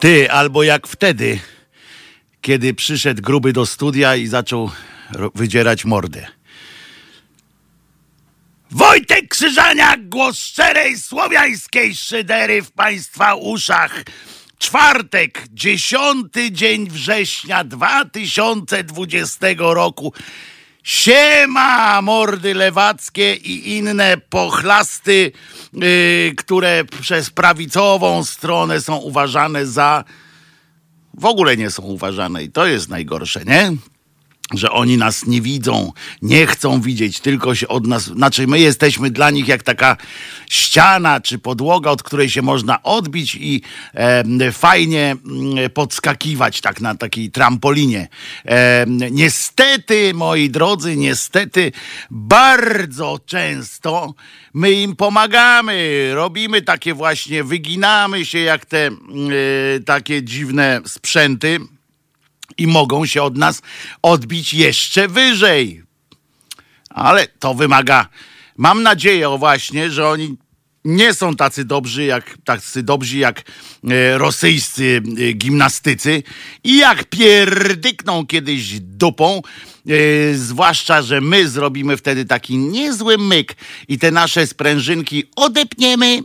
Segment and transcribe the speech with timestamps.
[0.00, 1.38] Ty, albo jak wtedy,
[2.40, 4.70] kiedy przyszedł gruby do studia i zaczął
[5.34, 6.26] wydzierać mordę.
[8.70, 14.04] Wojtek Krzyżaniak, głos szczerej słowiańskiej szydery w Państwa uszach.
[14.58, 20.12] Czwartek, dziesiąty dzień września 2020 roku.
[20.82, 25.32] Siema, mordy lewackie i inne pochlasty,
[26.36, 30.04] które przez prawicową stronę są uważane za.
[31.14, 33.72] W ogóle nie są uważane i to jest najgorsze, nie?
[34.54, 39.10] Że oni nas nie widzą, nie chcą widzieć, tylko się od nas, znaczy my jesteśmy
[39.10, 39.96] dla nich jak taka
[40.50, 43.62] ściana czy podłoga, od której się można odbić i
[43.94, 48.08] e, fajnie mm, podskakiwać tak na takiej trampolinie.
[48.44, 51.72] E, niestety, moi drodzy, niestety
[52.10, 54.14] bardzo często
[54.54, 58.90] my im pomagamy, robimy takie właśnie, wyginamy się jak te e,
[59.86, 61.60] takie dziwne sprzęty
[62.60, 63.62] i mogą się od nas
[64.02, 65.82] odbić jeszcze wyżej.
[66.90, 68.08] Ale to wymaga,
[68.56, 70.36] mam nadzieję o właśnie, że oni
[70.84, 73.42] nie są tacy dobrzy jak, tacy dobrzy jak
[73.90, 76.22] e, rosyjscy e, gimnastycy
[76.64, 79.42] i jak pierdykną kiedyś dupą,
[79.86, 83.56] e, zwłaszcza, że my zrobimy wtedy taki niezły myk
[83.88, 86.22] i te nasze sprężynki odepniemy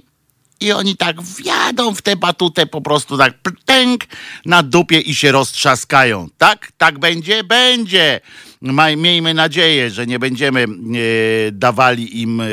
[0.60, 4.04] i oni tak wjadą w tę batutę po prostu tak ptęk
[4.46, 6.30] na dupie i się roztrzaskają.
[6.38, 6.72] Tak?
[6.78, 7.44] Tak będzie?
[7.44, 8.22] Będzie
[8.98, 10.68] miejmy nadzieję, że nie będziemy e,
[11.52, 12.46] dawali im e,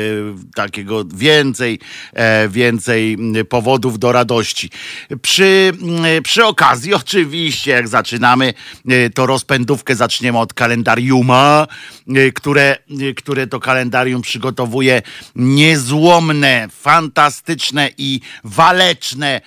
[0.55, 1.79] takiego więcej,
[2.13, 3.17] e, więcej
[3.49, 4.69] powodów do radości.
[5.21, 5.71] Przy,
[6.23, 8.53] przy okazji, oczywiście, jak zaczynamy,
[9.13, 11.67] to rozpędówkę zaczniemy od kalendariuma,
[12.35, 12.77] które,
[13.15, 15.01] które to kalendarium przygotowuje
[15.35, 19.41] niezłomne, fantastyczne i waleczne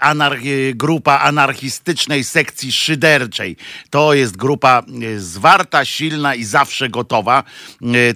[0.00, 3.56] anarch- grupa anarchistycznej sekcji szyderczej.
[3.90, 4.82] To jest grupa
[5.16, 7.44] zwarta, silna i zawsze gotowa,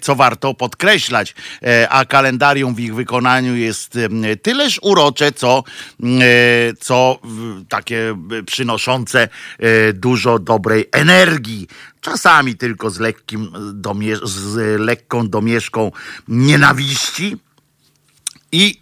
[0.01, 1.35] co warto podkreślać.
[1.89, 3.99] A kalendarium w ich wykonaniu jest
[4.43, 5.65] tyleż urocze, co,
[6.81, 7.19] co
[7.69, 9.29] takie przynoszące
[9.95, 11.69] dużo dobrej energii
[12.01, 13.53] czasami tylko z, lekkim
[14.23, 15.93] z lekką domieszką
[16.29, 17.37] nienawiści
[18.53, 18.81] i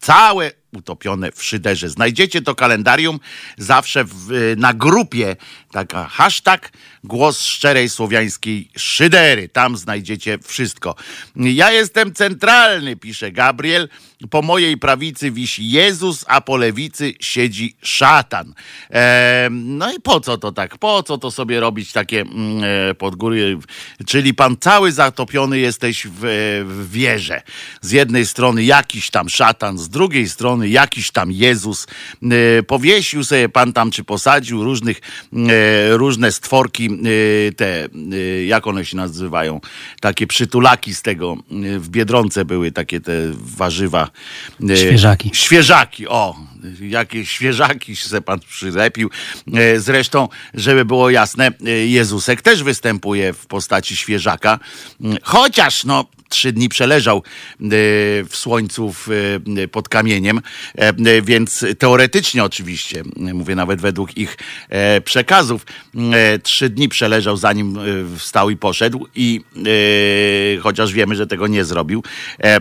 [0.00, 1.88] całe utopione w szyderze.
[1.88, 3.20] Znajdziecie to kalendarium
[3.58, 5.36] zawsze w, na grupie,
[5.70, 6.72] taka hashtag
[7.04, 9.48] głos szczerej słowiańskiej szydery.
[9.48, 10.94] Tam znajdziecie wszystko.
[11.36, 13.88] Ja jestem centralny, pisze Gabriel.
[14.30, 18.54] Po mojej prawicy wisi Jezus, a po lewicy siedzi szatan.
[18.90, 20.78] E, no i po co to tak?
[20.78, 23.58] Po co to sobie robić takie mm, e, pod góry?
[24.06, 26.20] Czyli pan cały zatopiony jesteś w,
[26.66, 27.42] w wierze.
[27.80, 31.86] Z jednej strony jakiś tam szatan, z drugiej strony jakiś tam Jezus.
[32.22, 35.00] E, powiesił sobie pan tam, czy posadził różnych,
[35.32, 36.93] e, różne stworki, e,
[37.56, 37.88] te, e,
[38.46, 39.60] jak one się nazywają,
[40.00, 44.10] takie przytulaki z tego, e, w Biedronce były takie te warzywa
[44.74, 45.30] świeżaki.
[45.34, 46.36] Świeżaki, o,
[46.80, 49.10] jakie świeżaki się pan przylepił.
[49.76, 51.50] Zresztą, żeby było jasne,
[51.86, 54.58] Jezusek też występuje w postaci świeżaka,
[55.22, 56.04] chociaż no
[56.34, 57.22] trzy dni przeleżał
[58.28, 58.94] w słońcu
[59.72, 60.40] pod kamieniem,
[61.22, 64.36] więc teoretycznie oczywiście, mówię nawet według ich
[65.04, 65.66] przekazów,
[66.42, 67.78] trzy dni przeleżał zanim
[68.18, 69.40] wstał i poszedł i
[70.62, 72.02] chociaż wiemy, że tego nie zrobił,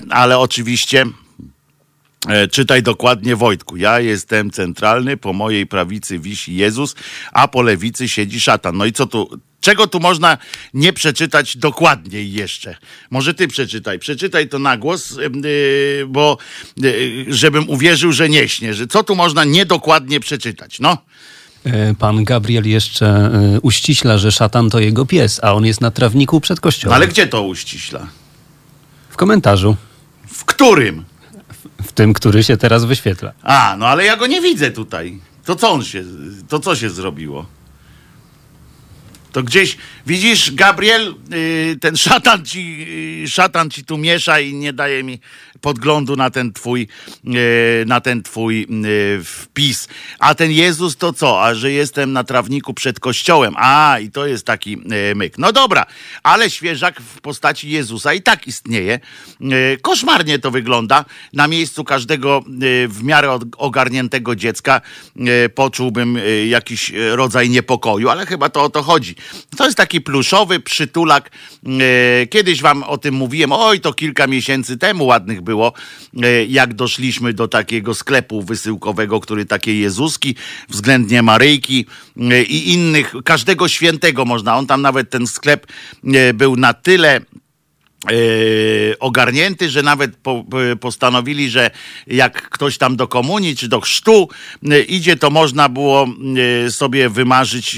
[0.09, 1.05] ale oczywiście
[2.27, 3.77] E, czytaj dokładnie Wojtku.
[3.77, 6.95] Ja jestem centralny, po mojej prawicy wisi Jezus,
[7.31, 8.77] a po lewicy siedzi szatan.
[8.77, 9.29] No i co tu,
[9.63, 10.37] czego tu można
[10.73, 12.75] nie przeczytać dokładniej jeszcze?
[13.09, 13.99] Może ty przeczytaj.
[13.99, 16.37] Przeczytaj to na głos, e, bo
[16.83, 16.89] e,
[17.27, 18.73] żebym uwierzył, że nie śnie.
[18.73, 20.79] Że co tu można niedokładnie przeczytać?
[20.79, 20.97] No.
[21.99, 23.31] Pan Gabriel jeszcze
[23.61, 26.91] uściśla, że szatan to jego pies, a on jest na trawniku przed kościołem.
[26.91, 28.07] No ale gdzie to uściśla?
[29.09, 29.75] W komentarzu.
[30.27, 31.05] W którym?
[31.83, 33.31] W tym, który się teraz wyświetla.
[33.43, 35.19] A, no ale ja go nie widzę tutaj.
[35.45, 36.03] To co on się,
[36.49, 37.45] to co się zrobiło?
[39.33, 42.85] To gdzieś, widzisz, Gabriel, y, ten szatan ci,
[43.25, 45.19] y, szatan ci tu miesza i nie daje mi
[45.63, 46.87] podglądu na ten twój,
[47.27, 48.67] y, na ten twój
[49.23, 49.87] wpis.
[50.19, 51.43] A ten Jezus to co?
[51.43, 53.53] A że jestem na trawniku przed kościołem.
[53.57, 54.77] A, i to jest taki
[55.15, 55.37] myk.
[55.37, 55.85] No dobra,
[56.23, 58.99] ale świeżak w postaci Jezusa i tak istnieje.
[59.81, 61.05] Koszmarnie to wygląda.
[61.33, 62.43] Na miejscu każdego
[62.87, 64.81] w miarę ogarniętego dziecka
[65.55, 69.15] poczułbym jakiś rodzaj niepokoju, ale chyba to o to chodzi.
[69.57, 71.31] To jest taki pluszowy przytulak.
[71.65, 75.73] E, kiedyś wam o tym mówiłem, oj, to kilka miesięcy temu ładnych było było,
[76.47, 80.35] jak doszliśmy do takiego sklepu wysyłkowego, który takie Jezuski,
[80.69, 81.85] względnie Maryjki
[82.47, 84.57] i innych, każdego świętego można.
[84.57, 85.67] On tam nawet ten sklep
[86.33, 87.21] był na tyle
[88.09, 90.45] Yy, ogarnięty, że nawet po,
[90.79, 91.71] postanowili, że
[92.07, 94.29] jak ktoś tam do komunii czy do chrztu
[94.63, 96.07] yy, idzie, to można było
[96.69, 97.77] sobie wymarzyć,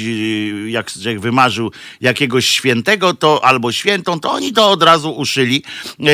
[1.01, 5.63] jak wymarzył jakiegoś świętego to albo świętą, to oni to od razu uszyli.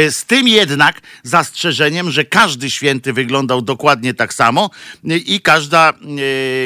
[0.09, 4.69] Z tym jednak zastrzeżeniem, że każdy święty wyglądał dokładnie tak samo
[5.03, 5.93] i każda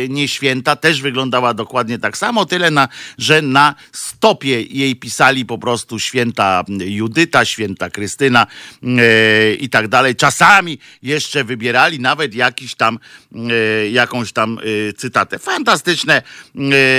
[0.09, 2.87] nieświęta też wyglądała dokładnie tak samo, tyle na,
[3.17, 8.47] że na stopie jej pisali po prostu święta Judyta, święta Krystyna
[8.83, 10.15] e, i tak dalej.
[10.15, 12.99] Czasami jeszcze wybierali nawet jakiś tam,
[13.35, 14.59] e, jakąś tam
[14.89, 15.39] e, cytatę.
[15.39, 16.21] Fantastyczne.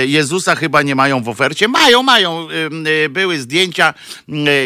[0.05, 1.67] Jezusa chyba nie mają w ofercie.
[1.67, 2.47] Mają, mają.
[3.09, 3.93] Były zdjęcia.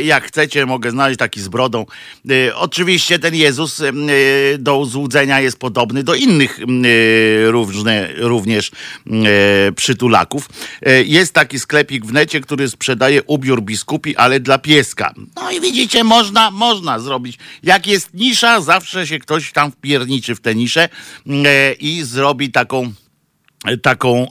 [0.03, 1.85] Jak chcecie, mogę znaleźć taki z brodą.
[2.56, 3.81] Oczywiście ten Jezus
[4.59, 6.59] do złudzenia jest podobny do innych
[7.45, 8.71] różne, również
[9.75, 10.50] przytulaków.
[11.06, 15.13] Jest taki sklepik w necie, który sprzedaje ubiór biskupi, ale dla pieska.
[15.35, 17.37] No i widzicie, można, można zrobić.
[17.63, 20.89] Jak jest nisza, zawsze się ktoś tam wpierniczy w tę niszę
[21.27, 22.93] e, i zrobi taką
[23.81, 24.27] taką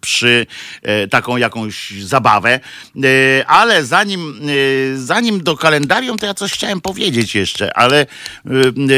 [0.00, 0.46] przy
[0.82, 2.60] e, taką jakąś zabawę.
[3.04, 4.40] E, ale zanim,
[4.96, 8.06] zanim do kalendarium, to ja coś chciałem powiedzieć jeszcze, ale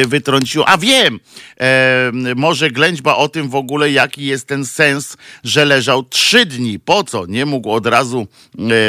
[0.07, 0.69] wytrąciło.
[0.69, 1.21] A wiem,
[2.37, 6.79] może Glęćba o tym w ogóle, jaki jest ten sens, że leżał trzy dni.
[6.79, 7.27] Po co?
[7.27, 8.27] Nie mógł od razu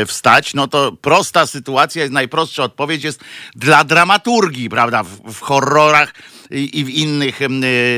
[0.07, 0.53] wstać.
[0.53, 3.19] No to prosta sytuacja, najprostsza odpowiedź jest
[3.55, 5.03] dla dramaturgii, prawda?
[5.03, 6.13] W, w horrorach
[6.51, 7.39] i w innych,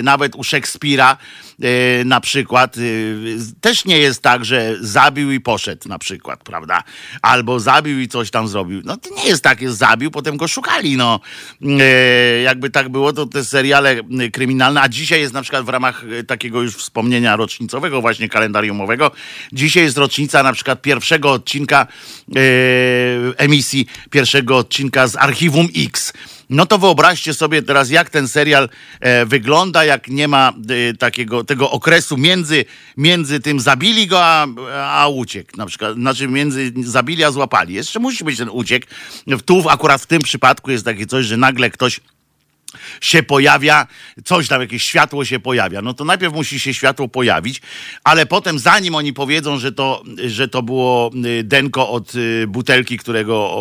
[0.03, 1.18] nawet u Szekspira
[1.62, 6.83] e, na przykład, y, też nie jest tak, że zabił i poszedł na przykład, prawda?
[7.21, 8.81] Albo zabił i coś tam zrobił.
[8.86, 11.19] No to nie jest tak, jest zabił, potem go szukali, no.
[11.80, 13.95] E, jakby tak było, to te seriale
[14.33, 19.12] kryminalne, a dzisiaj jest na przykład w ramach e, takiego już wspomnienia rocznicowego, właśnie kalendariumowego,
[19.53, 21.88] dzisiaj jest rocznica na przykład pierwszego odcinka
[23.38, 26.13] emisji, pierwszego odcinka z Archiwum X
[26.51, 28.69] no to wyobraźcie sobie teraz, jak ten serial
[29.00, 30.53] e, wygląda, jak nie ma
[30.89, 32.65] e, takiego tego okresu między,
[32.98, 35.57] między tym zabili go, a, a uciekł.
[35.57, 37.74] Na przykład, znaczy między zabili, a złapali.
[37.74, 38.88] Jeszcze musi być ten uciek.
[39.45, 42.00] Tu akurat w tym przypadku jest takie coś, że nagle ktoś
[43.01, 43.88] się pojawia,
[44.25, 45.81] coś tam, jakieś światło się pojawia.
[45.81, 47.62] No to najpierw musi się światło pojawić,
[48.03, 52.97] ale potem zanim oni powiedzą, że to, że to było y, denko od y, butelki,
[52.97, 53.51] którego,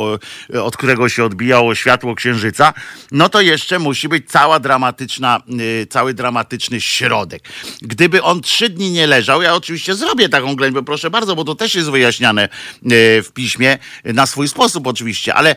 [0.62, 2.74] od którego się odbijało światło księżyca,
[3.12, 7.42] no to jeszcze musi być cała dramatyczna, y, cały dramatyczny środek.
[7.82, 11.54] Gdyby on trzy dni nie leżał, ja oczywiście zrobię taką ględźbę, proszę bardzo, bo to
[11.54, 12.48] też jest wyjaśniane
[13.22, 15.56] w piśmie, na swój sposób oczywiście, ale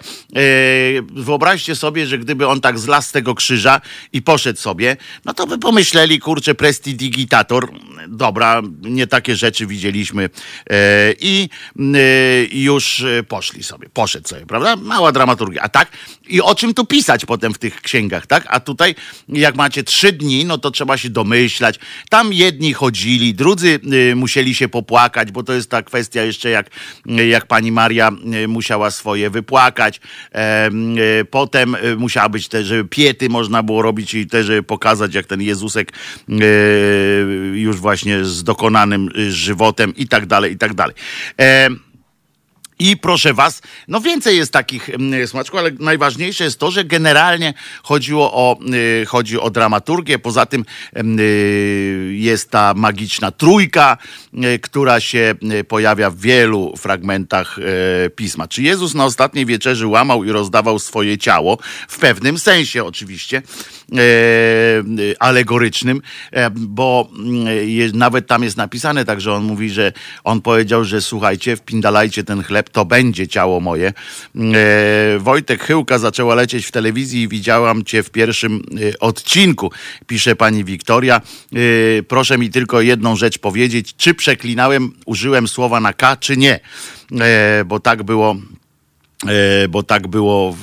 [1.11, 3.81] wyobraźcie sobie, że gdyby on tak z tego krzyża
[4.13, 7.71] i poszedł sobie, no to by pomyśleli, kurczę, prestidigitator,
[8.07, 10.29] dobra, nie takie rzeczy widzieliśmy
[10.69, 10.77] e,
[11.19, 11.79] i e,
[12.51, 14.75] już poszli sobie, poszedł sobie, prawda?
[14.75, 15.61] Mała dramaturgia.
[15.61, 15.87] A tak,
[16.27, 18.43] i o czym tu pisać potem w tych księgach, tak?
[18.47, 18.95] A tutaj,
[19.29, 21.79] jak macie trzy dni, no to trzeba się domyślać.
[22.09, 23.79] Tam jedni chodzili, drudzy
[24.11, 26.69] e, musieli się popłakać, bo to jest ta kwestia jeszcze, jak,
[27.05, 28.11] jak pani Maria
[28.47, 30.01] musiała swoje wypłakać.
[31.31, 35.91] Potem musiała być też, żeby piety można było robić i też pokazać, jak ten Jezusek
[35.91, 36.33] e,
[37.53, 40.95] już właśnie z dokonanym e, żywotem i tak dalej, i tak dalej.
[42.79, 46.83] E, i proszę was, no więcej jest takich mm, smaczków, ale najważniejsze jest to, że
[46.83, 47.53] generalnie
[47.83, 48.59] chodziło o,
[49.01, 50.19] y, chodzi o dramaturgię.
[50.19, 50.65] Poza tym
[50.97, 53.97] y, jest ta magiczna trójka,
[54.33, 55.35] y, która się
[55.67, 57.59] pojawia w wielu fragmentach
[58.15, 58.47] pisma.
[58.47, 61.57] Czy Jezus na ostatniej wieczerzy łamał i rozdawał swoje ciało?
[61.87, 63.41] W pewnym sensie oczywiście
[65.19, 66.01] alegorycznym,
[66.51, 67.09] bo
[67.93, 69.91] nawet tam jest napisane tak, że on mówi, że
[70.23, 73.87] on powiedział, że słuchajcie, wpindalajcie ten chleb to będzie ciało moje.
[73.87, 79.71] E, Wojtek Chyłka zaczęła lecieć w telewizji i widziałam cię w pierwszym e, odcinku,
[80.07, 81.15] pisze pani Wiktoria.
[81.17, 81.57] E,
[82.03, 86.59] proszę mi tylko jedną rzecz powiedzieć, czy przeklinałem, użyłem słowa na K, czy nie,
[87.65, 88.35] bo tak było
[89.69, 90.55] bo tak było,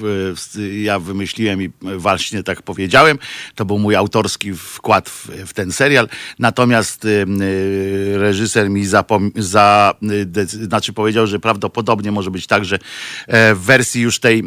[0.83, 3.19] ja wymyśliłem i właśnie tak powiedziałem.
[3.55, 6.09] To był mój autorski wkład w, w ten serial.
[6.39, 7.09] Natomiast e,
[8.19, 9.95] reżyser mi zapom- za,
[10.47, 12.79] znaczy powiedział, że prawdopodobnie może być tak, że
[13.27, 14.45] e, w wersji już tej,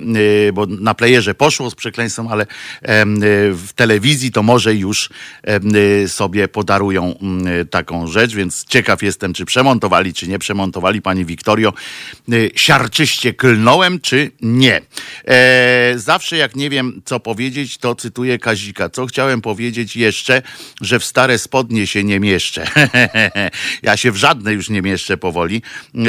[0.54, 2.46] bo na playerze poszło z przekleństwem, ale
[3.52, 5.10] w telewizji to może już
[6.08, 7.16] sobie podarują
[7.70, 11.02] taką rzecz, więc ciekaw jestem, czy przemontowali, czy nie przemontowali.
[11.02, 11.74] Pani Wiktorio,
[12.56, 14.82] siarczyście klnąłem czy nie.
[15.28, 18.90] E, zawsze jak nie wiem, co powiedzieć, to cytuję Kazika.
[18.90, 20.42] Co chciałem powiedzieć jeszcze,
[20.82, 22.68] że w stare spodnie się nie mieszczę.
[23.84, 25.62] ja się w żadne już nie mieszczę powoli.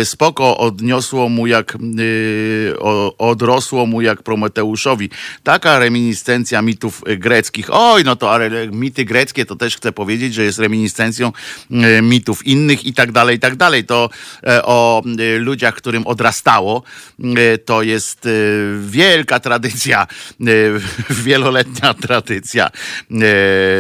[0.05, 2.77] Spoko odniosło mu jak, yy,
[3.19, 5.11] odrosło mu jak Prometeuszowi.
[5.43, 7.67] Taka reminiscencja mitów greckich.
[7.71, 11.33] Oj, no to ale mity greckie to też chcę powiedzieć, że jest reminiscencją
[11.71, 13.85] yy, mitów innych i tak dalej, i tak dalej.
[13.85, 14.11] To
[14.43, 16.83] yy, o y, ludziach, którym odrastało,
[17.21, 20.07] y, to jest y, wielka tradycja,
[21.25, 22.71] wieloletnia tradycja.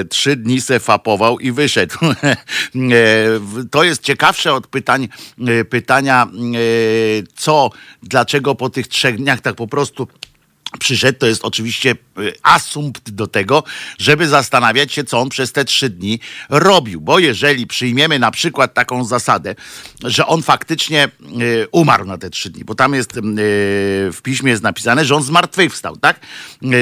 [0.08, 1.96] Trzy dni se fapował i wyszedł.
[3.70, 5.08] To jest ciekawsze od pytań,
[5.70, 6.26] pytania,
[7.34, 7.70] co,
[8.02, 10.08] dlaczego po tych trzech dniach tak po prostu
[10.78, 13.64] przyszedł, to jest oczywiście y, asumpt do tego,
[13.98, 17.00] żeby zastanawiać się, co on przez te trzy dni robił.
[17.00, 19.54] Bo jeżeli przyjmiemy na przykład taką zasadę,
[20.04, 21.08] że on faktycznie
[21.40, 23.20] y, umarł na te trzy dni, bo tam jest y,
[24.12, 26.20] w piśmie jest napisane, że on zmartwychwstał, tak?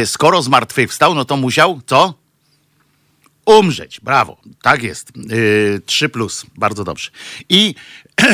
[0.07, 2.23] Skoro zmartwychwstał, no to musiał co?
[3.47, 4.01] Umrzeć.
[4.01, 4.37] Brawo.
[4.63, 5.13] Tak jest.
[5.87, 6.47] Trzy plus.
[6.57, 7.11] Bardzo dobrze.
[7.49, 7.75] I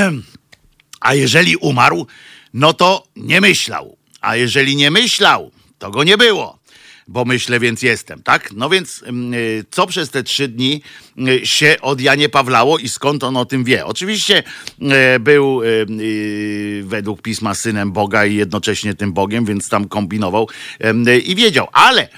[1.00, 2.07] a jeżeli umarł,
[2.55, 6.59] no to nie myślał a jeżeli nie myślał, to go nie było
[7.09, 8.53] bo myślę, więc jestem, tak?
[8.53, 10.83] No więc mm, y, co przez te trzy dni
[11.45, 13.87] się od Janie Pawlało i skąd on o tym wie?
[13.87, 14.43] Oczywiście
[15.17, 15.61] y, był
[16.83, 20.49] według pisma synem Boga i jednocześnie tym Bogiem, więc tam kombinował
[21.25, 22.09] i wiedział, ale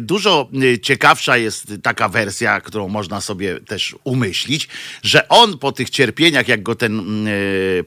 [0.00, 0.48] dużo
[0.82, 4.68] ciekawsza jest taka wersja, którą można sobie też umyślić,
[5.02, 7.26] że on po tych cierpieniach, jak go ten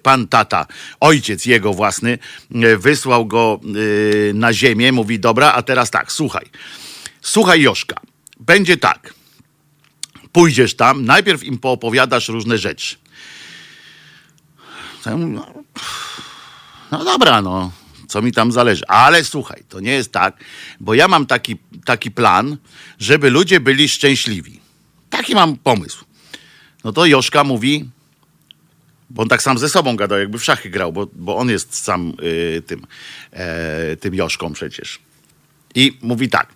[0.03, 0.65] pan tata,
[0.99, 2.17] ojciec jego własny,
[2.77, 3.59] wysłał go
[4.33, 6.45] na ziemię, mówi, dobra, a teraz tak, słuchaj,
[7.21, 7.95] słuchaj Joszka,
[8.39, 9.20] będzie tak.
[10.31, 12.95] Pójdziesz tam, najpierw im poopowiadasz różne rzeczy.
[15.05, 15.53] No,
[16.91, 17.71] no dobra, no,
[18.07, 18.87] co mi tam zależy.
[18.87, 20.43] Ale słuchaj, to nie jest tak,
[20.79, 22.57] bo ja mam taki, taki plan,
[22.99, 24.59] żeby ludzie byli szczęśliwi.
[25.09, 26.05] Taki mam pomysł.
[26.83, 27.89] No to Joszka mówi,
[29.09, 31.75] bo on tak sam ze sobą gadał, jakby w szachy grał, bo, bo on jest
[31.75, 32.87] sam y, tym,
[33.93, 34.99] y, tym Joszką przecież.
[35.75, 36.53] I mówi tak.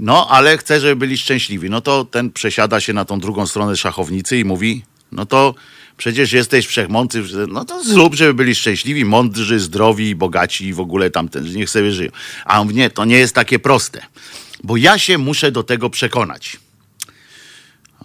[0.00, 1.70] No, ale chcę, żeby byli szczęśliwi.
[1.70, 5.54] No to ten przesiada się na tą drugą stronę szachownicy i mówi: No to
[5.96, 11.10] przecież jesteś wszechmądry, no to zrób, żeby byli szczęśliwi, mądrzy, zdrowi, bogaci i w ogóle
[11.10, 12.10] tamten, niech sobie żyją.
[12.44, 14.02] A on mówi, nie, to nie jest takie proste,
[14.62, 16.56] bo ja się muszę do tego przekonać.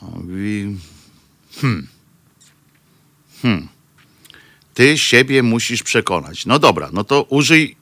[0.02, 0.78] On mówi,
[1.62, 1.88] hmm,
[3.42, 3.68] hmm,
[4.74, 6.46] ty siebie musisz przekonać.
[6.46, 7.75] No dobra, no to użyj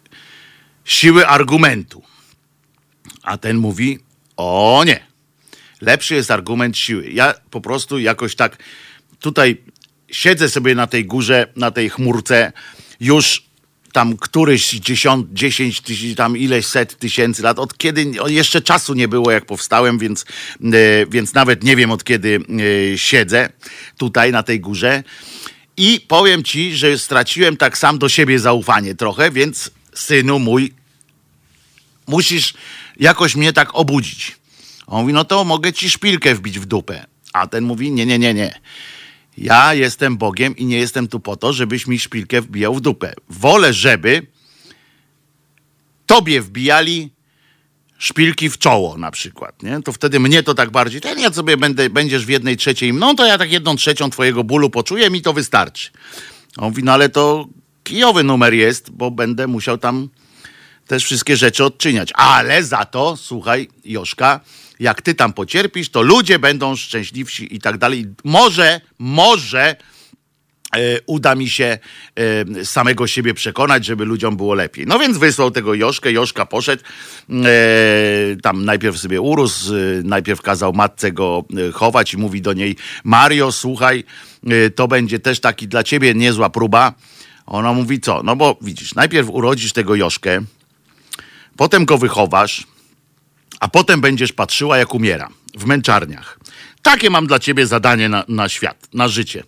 [0.85, 2.03] siły argumentu.
[3.23, 3.99] A ten mówi:
[4.37, 4.99] O nie,
[5.81, 7.11] lepszy jest argument siły.
[7.11, 8.57] Ja po prostu jakoś tak
[9.19, 9.57] tutaj
[10.11, 12.51] siedzę sobie na tej górze, na tej chmurce,
[12.99, 13.43] już
[13.93, 19.07] tam któryś dziesiąt, dziesięć tysięcy, tam ileś set tysięcy lat, od kiedy, jeszcze czasu nie
[19.07, 20.25] było jak powstałem, więc,
[20.63, 22.39] e, więc nawet nie wiem od kiedy
[22.93, 23.49] e, siedzę
[23.97, 25.03] tutaj na tej górze.
[25.77, 30.73] I powiem ci, że straciłem tak sam do siebie zaufanie trochę, więc synu mój,
[32.07, 32.53] musisz
[32.99, 34.35] jakoś mnie tak obudzić.
[34.87, 37.05] On mówi, no to mogę ci szpilkę wbić w dupę.
[37.33, 38.59] A ten mówi, nie, nie, nie, nie.
[39.37, 43.13] Ja jestem Bogiem i nie jestem tu po to, żebyś mi szpilkę wbijał w dupę.
[43.29, 44.27] Wolę, żeby
[46.05, 47.11] tobie wbijali
[47.97, 49.81] szpilki w czoło na przykład, nie?
[49.81, 53.15] To wtedy mnie to tak bardziej, ten ja sobie będę, będziesz w jednej trzeciej mną,
[53.15, 55.89] to ja tak jedną trzecią twojego bólu poczuję, mi to wystarczy.
[56.57, 57.47] On mówi, no ale to
[57.83, 60.09] kijowy numer jest, bo będę musiał tam
[60.87, 62.09] też wszystkie rzeczy odczyniać.
[62.13, 64.39] Ale za to, słuchaj, Joszka,
[64.79, 68.05] jak ty tam pocierpisz, to ludzie będą szczęśliwsi i tak dalej.
[68.23, 69.75] Może, może
[70.75, 71.77] e, uda mi się
[72.59, 74.85] e, samego siebie przekonać, żeby ludziom było lepiej.
[74.87, 76.83] No więc wysłał tego Joszkę, Joszka poszedł,
[77.29, 77.43] e,
[78.41, 79.73] tam najpierw sobie urósł,
[80.03, 84.03] najpierw kazał matce go chować i mówi do niej, Mario, słuchaj,
[84.75, 86.93] to będzie też taki dla ciebie niezła próba.
[87.45, 88.23] Ona mówi co?
[88.23, 90.41] No bo widzisz, najpierw urodzisz tego Joszkę,
[91.57, 92.67] Potem go wychowasz,
[93.59, 96.39] a potem będziesz patrzyła, jak umiera w męczarniach.
[96.81, 99.43] Takie mam dla ciebie zadanie na, na świat, na życie.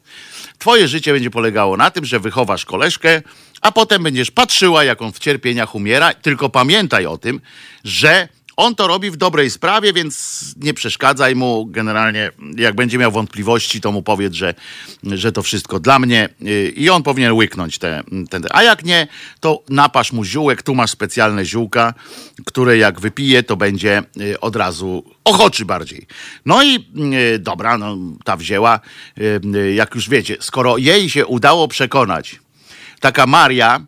[0.60, 3.22] Twoje życie będzie polegało na tym, że wychowasz koleżkę,
[3.62, 6.14] a potem będziesz patrzyła, jak on w cierpieniach umiera.
[6.14, 7.42] Tylko pamiętaj o tym,
[7.84, 11.66] że on to robi w dobrej sprawie, więc nie przeszkadzaj mu.
[11.66, 14.54] Generalnie, jak będzie miał wątpliwości, to mu powiedz, że,
[15.04, 18.40] że to wszystko dla mnie y, i on powinien łyknąć te, te.
[18.50, 19.08] A jak nie,
[19.40, 20.64] to napasz mu ziółek.
[20.64, 21.94] Tu masz specjalne ziółka,
[22.46, 26.08] które jak wypije, to będzie y, od razu ochoczy bardziej.
[26.46, 26.76] No i
[27.36, 28.80] y, dobra, no, ta wzięła,
[29.76, 32.40] jak już wiecie, skoro jej się udało przekonać,
[33.00, 33.82] taka Maria,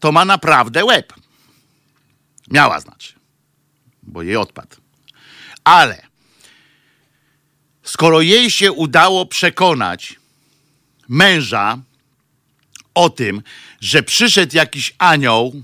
[0.00, 1.12] to ma naprawdę łeb.
[2.50, 3.19] Miała znaczy,
[4.10, 4.76] bo jej odpadł.
[5.64, 6.02] Ale
[7.82, 10.14] skoro jej się udało przekonać
[11.08, 11.78] męża
[12.94, 13.42] o tym,
[13.80, 15.62] że przyszedł jakiś anioł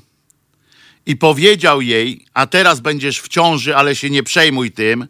[1.07, 5.07] i powiedział jej, a teraz będziesz w ciąży, ale się nie przejmuj tym,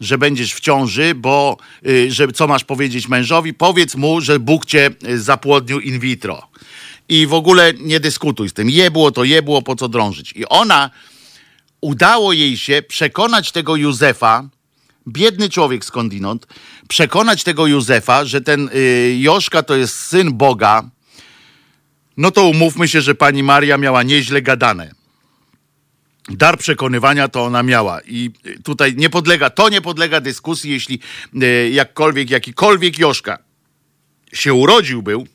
[0.00, 1.56] że będziesz w ciąży, bo
[1.86, 3.54] y, że co masz powiedzieć mężowi?
[3.54, 6.48] Powiedz mu, że Bóg cię y, zapłodnił in vitro.
[7.08, 8.70] I w ogóle nie dyskutuj z tym.
[8.70, 10.32] Jebło to jebło, po co drążyć.
[10.32, 10.90] I ona,
[11.80, 14.48] udało jej się przekonać tego Józefa,
[15.08, 16.46] biedny człowiek skądinąd,
[16.88, 20.90] przekonać tego Józefa, że ten y, Joszka to jest syn Boga,
[22.16, 24.90] no to umówmy się, że pani Maria miała nieźle gadane.
[26.28, 28.30] Dar przekonywania to ona miała i
[28.64, 31.00] tutaj nie podlega, to nie podlega dyskusji, jeśli
[31.42, 33.38] e, jakkolwiek, jakikolwiek Joszka
[34.32, 35.26] się urodził był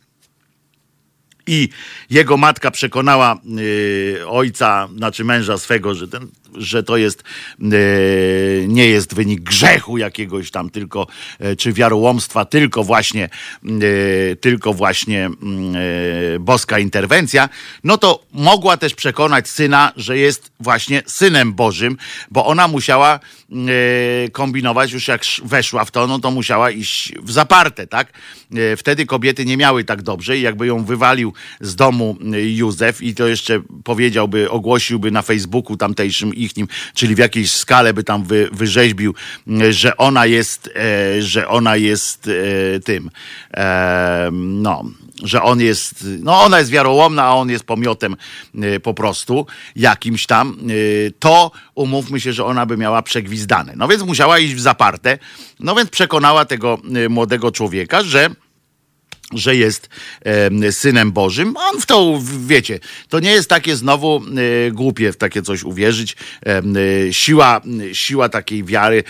[1.47, 1.69] i
[2.09, 7.23] jego matka przekonała y, ojca, znaczy męża swego, że ten że to jest,
[7.61, 7.67] e,
[8.67, 11.07] nie jest wynik grzechu jakiegoś tam tylko,
[11.39, 13.29] e, czy wiarołomstwa, tylko właśnie,
[13.63, 15.75] e, tylko właśnie mm,
[16.43, 17.49] boska interwencja,
[17.83, 21.97] no to mogła też przekonać syna, że jest właśnie synem Bożym,
[22.31, 23.19] bo ona musiała
[24.31, 28.13] kombinować, już jak weszła w to, no to musiała iść w zaparte, tak?
[28.77, 32.17] Wtedy kobiety nie miały tak dobrze i jakby ją wywalił z domu
[32.55, 37.93] Józef i to jeszcze powiedziałby, ogłosiłby na Facebooku tamtejszym ich nim, czyli w jakiejś skale
[37.93, 39.15] by tam wy, wyrzeźbił,
[39.69, 43.09] że ona jest, e, że ona jest e, tym,
[43.53, 44.83] e, no,
[45.23, 48.15] że on jest, no ona jest wiarołomna, a on jest pomiotem
[48.83, 49.45] po prostu
[49.75, 50.57] jakimś tam,
[51.19, 53.73] to umówmy się, że ona by miała przegwizdane.
[53.75, 55.17] No więc musiała iść w zaparte,
[55.59, 56.77] no więc przekonała tego
[57.09, 58.29] młodego człowieka, że
[59.33, 59.89] że jest
[60.25, 61.57] e, synem Bożym.
[61.57, 62.79] On w to, wiecie,
[63.09, 64.21] to nie jest takie znowu
[64.67, 66.15] e, głupie w takie coś uwierzyć.
[66.45, 66.61] E,
[67.13, 67.61] siła,
[67.93, 69.03] siła takiej wiary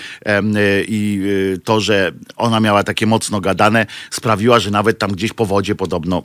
[0.87, 1.21] i
[1.63, 6.23] to, że ona miała takie mocno gadane, sprawiła, że nawet tam gdzieś po wodzie podobno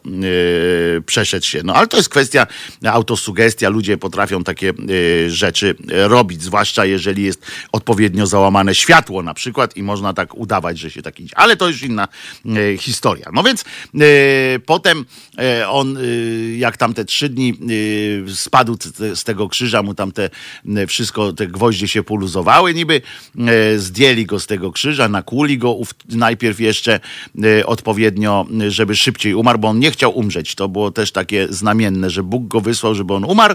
[1.06, 1.62] przeszedł się.
[1.64, 2.46] No ale to jest kwestia
[2.84, 3.68] autosugestia.
[3.68, 4.72] Ludzie potrafią takie
[5.28, 10.90] rzeczy robić, zwłaszcza jeżeli jest odpowiednio załamane światło na przykład i można tak udawać, że
[10.90, 11.38] się tak idzie.
[11.38, 12.08] Ale to już inna
[12.78, 13.26] historia.
[13.32, 13.79] No więc E,
[14.66, 15.04] potem
[15.38, 16.00] e, on, e,
[16.56, 17.54] jak tam te trzy dni
[18.34, 18.76] spadł
[19.14, 20.30] z tego krzyża, mu tam te
[20.88, 23.02] wszystko, te gwoździe się poluzowały niby,
[23.76, 25.76] zdjęli go z tego krzyża, nakuli go
[26.08, 27.00] najpierw jeszcze
[27.66, 30.54] odpowiednio, żeby szybciej umarł, bo on nie chciał umrzeć.
[30.54, 33.54] To było też takie znamienne, że Bóg go wysłał, żeby on umarł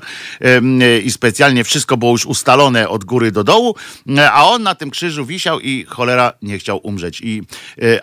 [1.04, 3.76] i specjalnie wszystko było już ustalone od góry do dołu,
[4.32, 7.22] a on na tym krzyżu wisiał i cholera nie chciał umrzeć.
[7.22, 7.42] I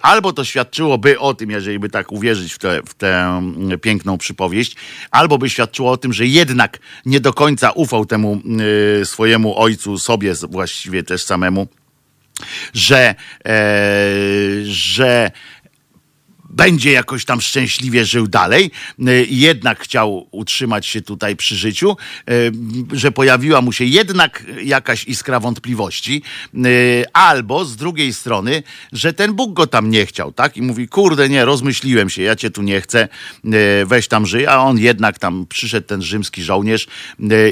[0.02, 4.18] albo to świadczyłoby o tym, jeżeli by tak uwierzyć w, te, w tę mm, piękną
[4.18, 4.76] przypowieść,
[5.10, 8.40] albo by świadczyło o tym, że jednak nie do końca ufał temu
[9.00, 11.68] y, swojemu ojcu, sobie właściwie też samemu,
[12.74, 13.14] że,
[13.46, 13.54] e,
[14.62, 15.30] że
[16.52, 18.70] będzie jakoś tam szczęśliwie żył dalej,
[19.08, 21.96] y, jednak chciał utrzymać się tutaj przy życiu,
[22.30, 22.52] y,
[22.92, 26.22] że pojawiła mu się jednak jakaś iskra wątpliwości,
[26.54, 28.62] y, albo z drugiej strony,
[28.92, 30.56] że ten Bóg go tam nie chciał, tak?
[30.56, 33.08] I mówi, kurde, nie, rozmyśliłem się, ja cię tu nie chcę,
[33.86, 36.86] weź tam żyj, a on jednak tam przyszedł ten rzymski żołnierz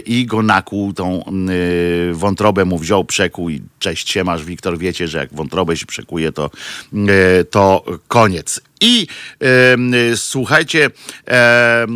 [0.07, 1.33] i go nakłuł, tą
[2.13, 6.33] wątrobę mu wziął, przekuł i cześć się masz, Wiktor, wiecie, że jak wątrobę się przekuje,
[6.33, 6.51] to,
[7.51, 8.61] to koniec.
[8.81, 9.07] I
[9.41, 10.91] e, słuchajcie,
[11.29, 11.87] e,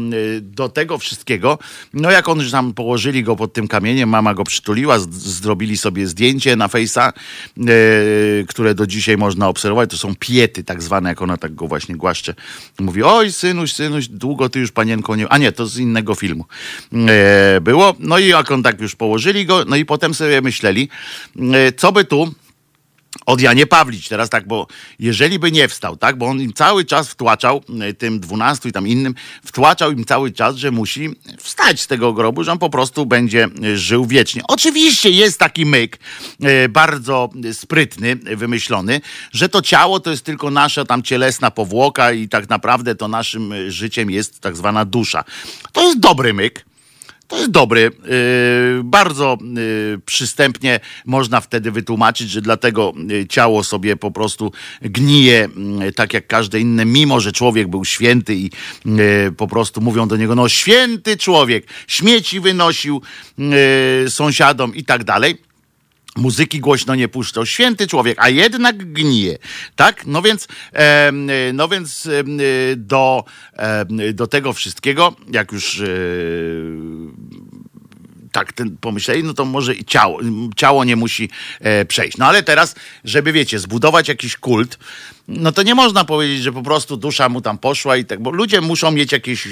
[0.41, 1.59] do tego wszystkiego,
[1.95, 6.07] no jak on tam położyli go pod tym kamieniem, mama go przytuliła, z, zrobili sobie
[6.07, 7.63] zdjęcie na fejsa, e,
[8.49, 9.91] które do dzisiaj można obserwować.
[9.91, 12.35] To są piety tak zwane, jak ona tak go właśnie głaszcze.
[12.81, 15.29] Mówi, oj synuś, synuś, długo ty już panienką nie...
[15.29, 16.45] A nie, to z innego filmu
[16.93, 17.95] e, było.
[17.99, 20.89] No i jak on tak już położyli go, no i potem sobie myśleli,
[21.55, 22.35] e, co by tu
[23.27, 24.09] od Janie Pawlić.
[24.09, 24.67] Teraz tak, bo
[24.99, 28.73] jeżeli by nie wstał, tak, bo on im cały czas wtłaczał, e, tym dwunastu i
[28.73, 32.71] tam innym, wtłaczał im cały czas, że musi wstać z tego grobu, że on po
[32.71, 34.43] prostu będzie e, żył wiecznie.
[34.49, 35.99] Oczywiście jest taki myk,
[36.43, 39.01] e, bardzo sprytny, wymyślony,
[39.33, 43.71] że to ciało to jest tylko nasza tam cielesna powłoka i tak naprawdę to naszym
[43.71, 45.25] życiem jest tak zwana dusza.
[45.73, 46.65] To jest dobry myk
[47.29, 47.81] to jest dobry.
[47.81, 55.49] Yy, bardzo yy, przystępnie można wtedy wytłumaczyć, że dlatego yy, ciało sobie po prostu gnije
[55.97, 58.51] tak jak każde inne, mimo że człowiek był święty i
[59.37, 63.03] po prostu mówią do niego, no święty człowiek, śmieci wynosił
[64.09, 65.54] sąsiadom i tak dalej
[66.17, 67.47] muzyki głośno nie puszczał.
[67.47, 69.39] Święty człowiek, a jednak gnije.
[69.77, 70.07] Tak?
[70.07, 71.13] No więc, e,
[71.53, 72.25] no więc e,
[72.77, 75.87] do, e, do tego wszystkiego, jak już e,
[78.35, 80.21] tak ten pomyśleli, no to może i ciało,
[80.57, 82.19] ciało nie musi e, przejść.
[82.19, 82.75] No ale teraz,
[83.05, 84.79] żeby wiecie, zbudować jakiś kult,
[85.29, 88.31] no to nie można powiedzieć, że po prostu dusza mu tam poszła i tak, bo
[88.31, 89.51] ludzie muszą mieć jakieś e,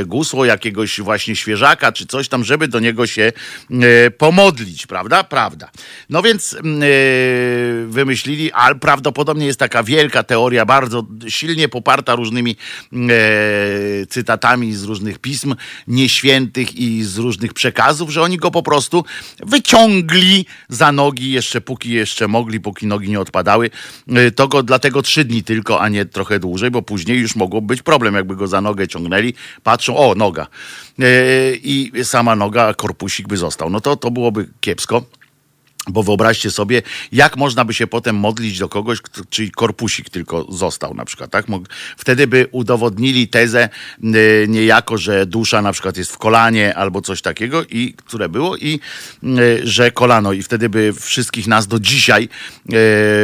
[0.00, 3.32] e, gusło, jakiegoś właśnie świeżaka czy coś tam, żeby do niego się
[3.70, 5.24] e, pomodlić, prawda?
[5.24, 5.70] Prawda.
[6.10, 6.56] No więc
[7.86, 12.56] wymyślili, ale prawdopodobnie jest taka wielka teoria, bardzo silnie poparta różnymi
[14.08, 15.54] cytatami z różnych pism
[15.86, 19.04] nieświętych i z różnych przekazów, że oni go po prostu
[19.40, 23.70] wyciągli za nogi, jeszcze póki jeszcze mogli, póki nogi nie odpadały,
[24.36, 27.82] to go dlatego trzy dni tylko, a nie trochę dłużej, bo później już mogło być
[27.82, 30.46] problem, jakby go za nogę ciągnęli, patrzą, o, noga.
[30.98, 31.06] Yy,
[31.62, 33.70] I sama noga, korpusik by został.
[33.70, 35.02] No to, to byłoby kiepsko.
[35.88, 38.98] Bo wyobraźcie sobie, jak można by się potem modlić do kogoś,
[39.30, 41.46] czyli korpusik tylko został na przykład, tak?
[41.96, 43.68] Wtedy by udowodnili tezę
[44.04, 48.56] y, niejako, że dusza na przykład jest w kolanie albo coś takiego, i które było,
[48.56, 48.80] i
[49.24, 52.28] y, że kolano, i wtedy by wszystkich nas do dzisiaj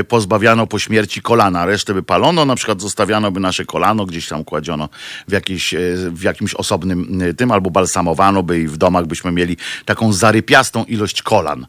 [0.01, 1.67] y, pozbawiano po śmierci kolana.
[1.67, 4.89] Resztę by palono, na przykład zostawiano by nasze kolano, gdzieś tam kładziono
[5.29, 5.75] w, jakiś,
[6.11, 11.23] w jakimś osobnym tym, albo balsamowano by i w domach byśmy mieli taką zarypiastą ilość
[11.23, 11.67] kolan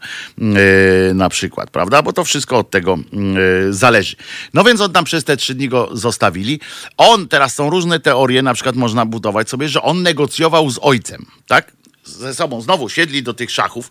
[1.13, 2.01] na przykład, prawda?
[2.01, 2.97] Bo to wszystko od tego
[3.67, 4.15] y, zależy.
[4.53, 6.59] No więc on tam przez te trzy dni go zostawili.
[6.97, 11.25] On, teraz są różne teorie, na przykład można budować sobie, że on negocjował z ojcem,
[11.47, 11.79] tak?
[12.09, 13.89] ze sobą znowu siedli do tych szachów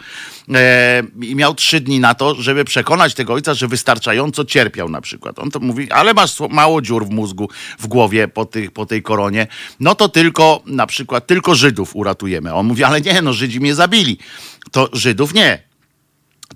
[0.54, 5.00] e, i miał trzy dni na to, żeby przekonać tego ojca, że wystarczająco cierpiał na
[5.00, 5.38] przykład.
[5.38, 7.48] On to mówi, ale masz mało dziur w mózgu,
[7.78, 9.46] w głowie po, tych, po tej koronie,
[9.80, 12.54] no to tylko na przykład tylko Żydów uratujemy.
[12.54, 14.18] On mówi, ale nie, no Żydzi mnie zabili.
[14.70, 15.67] To Żydów nie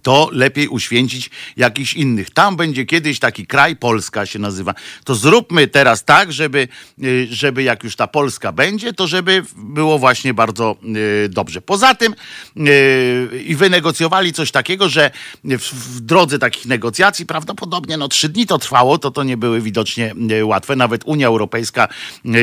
[0.02, 2.30] to lepiej uświęcić jakichś innych.
[2.30, 4.74] Tam będzie kiedyś taki kraj, Polska się nazywa.
[5.04, 6.68] To zróbmy teraz tak, żeby,
[7.04, 10.76] y, żeby jak już ta Polska będzie, to żeby było właśnie bardzo
[11.24, 11.60] y, dobrze.
[11.60, 12.14] Poza tym
[12.56, 15.10] y, i wynegocjowali coś takiego, że
[15.44, 20.14] w, drodze takich negocjacji prawdopodobnie no trzy dni to trwało, to to nie były widocznie
[20.44, 20.76] łatwe.
[20.76, 21.88] Nawet Unia Europejska,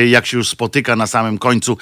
[0.08, 1.78] jak się już spotyka na samym końcu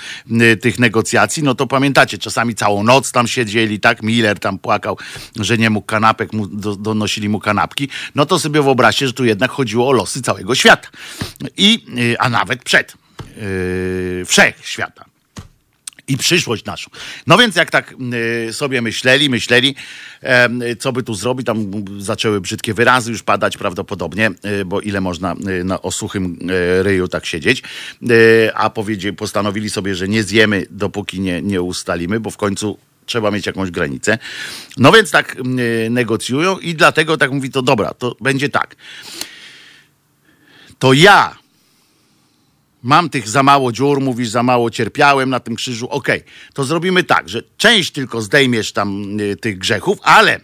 [0.60, 4.02] tych negocjacji, no to pamiętacie, czasami całą noc tam siedzieli, tak?
[4.02, 4.98] Miller tam płakał,
[5.36, 9.24] że nie mógł kanapek, mu, do, donosili mu kanapki, no to sobie wyobraźcie, że tu
[9.24, 10.88] jednak chodziło o losy całego świata.
[11.56, 12.94] I, y, a nawet przed
[13.36, 15.04] yy, wszechświata
[16.08, 16.90] i przyszłość naszą.
[17.26, 17.94] No więc jak tak
[18.48, 19.74] y, sobie myśleli, myśleli,
[20.78, 25.36] co by tu zrobić, tam zaczęły brzydkie wyrazy już padać prawdopodobnie, y, bo ile można
[25.64, 26.38] na osuchym
[26.82, 27.62] ryju tak siedzieć,
[28.54, 33.30] a powiedzieli, postanowili sobie, że nie zjemy, dopóki nie, nie ustalimy, bo w końcu trzeba
[33.30, 34.18] mieć jakąś granicę.
[34.76, 38.76] No więc tak yy, negocjują i dlatego tak mówi, to dobra, to będzie tak.
[40.78, 41.38] To ja
[42.82, 46.32] mam tych za mało dziur, mówisz, za mało cierpiałem na tym krzyżu, okej, okay.
[46.54, 50.40] to zrobimy tak, że część tylko zdejmiesz tam y, tych grzechów, ale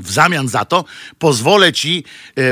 [0.00, 0.84] w zamian za to
[1.18, 2.04] pozwolę ci,
[2.38, 2.42] e,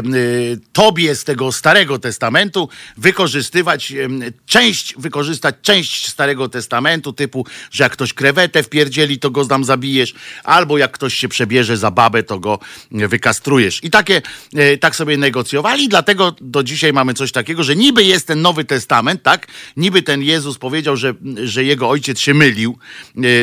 [0.72, 4.08] tobie z tego Starego Testamentu wykorzystywać e,
[4.46, 10.14] część, wykorzystać część Starego Testamentu, typu, że jak ktoś krewetę wpierdzieli, to go tam zabijesz,
[10.44, 12.58] albo jak ktoś się przebierze za babę, to go
[12.90, 13.84] wykastrujesz.
[13.84, 14.22] I takie,
[14.54, 18.64] e, tak sobie negocjowali, dlatego do dzisiaj mamy coś takiego, że niby jest ten Nowy
[18.64, 19.46] Testament, tak?
[19.76, 22.78] Niby ten Jezus powiedział, że, że jego ojciec się mylił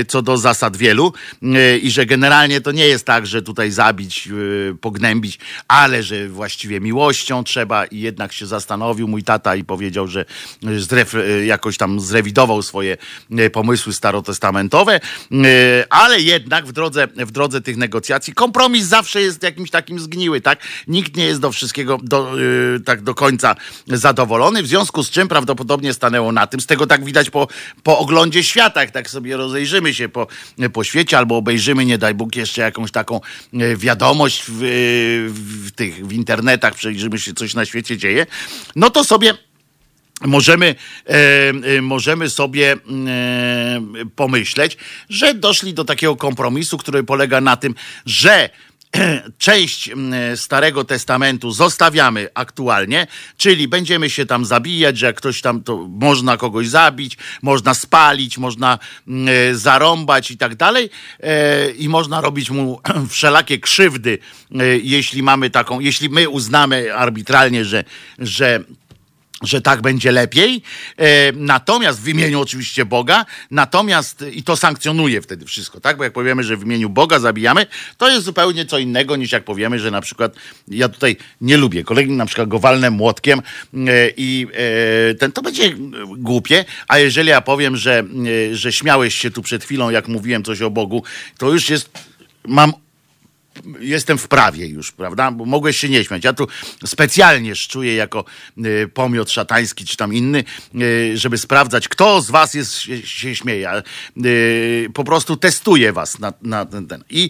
[0.07, 1.13] co do zasad wielu
[1.81, 6.27] i że generalnie to nie jest tak, że tutaj zabił zabić, y, pognębić, ale że
[6.29, 7.85] właściwie miłością trzeba.
[7.85, 10.25] I jednak się zastanowił mój tata i powiedział, że
[10.63, 12.97] y, jakoś tam zrewidował swoje
[13.39, 14.99] y, pomysły starotestamentowe,
[15.89, 20.59] ale jednak w drodze, w drodze tych negocjacji kompromis zawsze jest jakimś takim zgniły, tak?
[20.87, 22.31] Nikt nie jest do wszystkiego do,
[22.85, 23.55] tak do końca
[23.87, 27.47] zadowolony, w związku z czym prawdopodobnie stanęło na tym, z tego tak widać po,
[27.83, 30.27] po oglądzie świata, jak tak sobie rozejrzymy się po,
[30.73, 33.21] po świecie albo obejrzymy, nie daj Bóg, jeszcze jakąś taką
[33.85, 34.59] wiadomość w,
[35.65, 38.25] w tych w internetach, przejrzymy się, coś na świecie dzieje,
[38.75, 39.33] no to sobie
[40.21, 40.75] możemy,
[41.09, 41.13] e,
[41.77, 42.77] e, możemy sobie e,
[44.15, 44.77] pomyśleć,
[45.09, 48.49] że doszli do takiego kompromisu, który polega na tym, że
[49.37, 49.89] część
[50.35, 56.37] Starego Testamentu zostawiamy aktualnie, czyli będziemy się tam zabijać, że jak ktoś tam, to można
[56.37, 58.79] kogoś zabić, można spalić, można
[59.53, 64.17] zarąbać i tak dalej e, i można robić mu wszelakie krzywdy,
[64.51, 67.83] e, jeśli mamy taką, jeśli my uznamy arbitralnie, że,
[68.19, 68.63] że
[69.45, 70.61] że tak będzie lepiej.
[70.97, 75.97] E, natomiast w imieniu oczywiście Boga, natomiast i to sankcjonuje wtedy wszystko, tak?
[75.97, 77.65] Bo jak powiemy, że w imieniu Boga zabijamy,
[77.97, 80.35] to jest zupełnie co innego niż jak powiemy, że na przykład
[80.67, 84.47] ja tutaj nie lubię kolegi, na przykład go walnę młotkiem e, i
[85.11, 85.75] e, ten to będzie
[86.17, 88.03] głupie, a jeżeli ja powiem, że,
[88.51, 91.03] że śmiałeś się tu przed chwilą, jak mówiłem coś o Bogu,
[91.37, 91.89] to już jest
[92.47, 92.73] mam
[93.79, 95.31] jestem w prawie już, prawda?
[95.31, 96.23] Bo mogłeś się nie śmiać.
[96.23, 96.47] Ja tu
[96.85, 98.25] specjalnie szczuję jako
[98.65, 100.43] y, pomiot szatański czy tam inny,
[100.75, 103.83] y, żeby sprawdzać, kto z was jest, się, się śmieje.
[104.25, 107.03] Y, po prostu testuję was na, na ten, ten.
[107.09, 107.29] I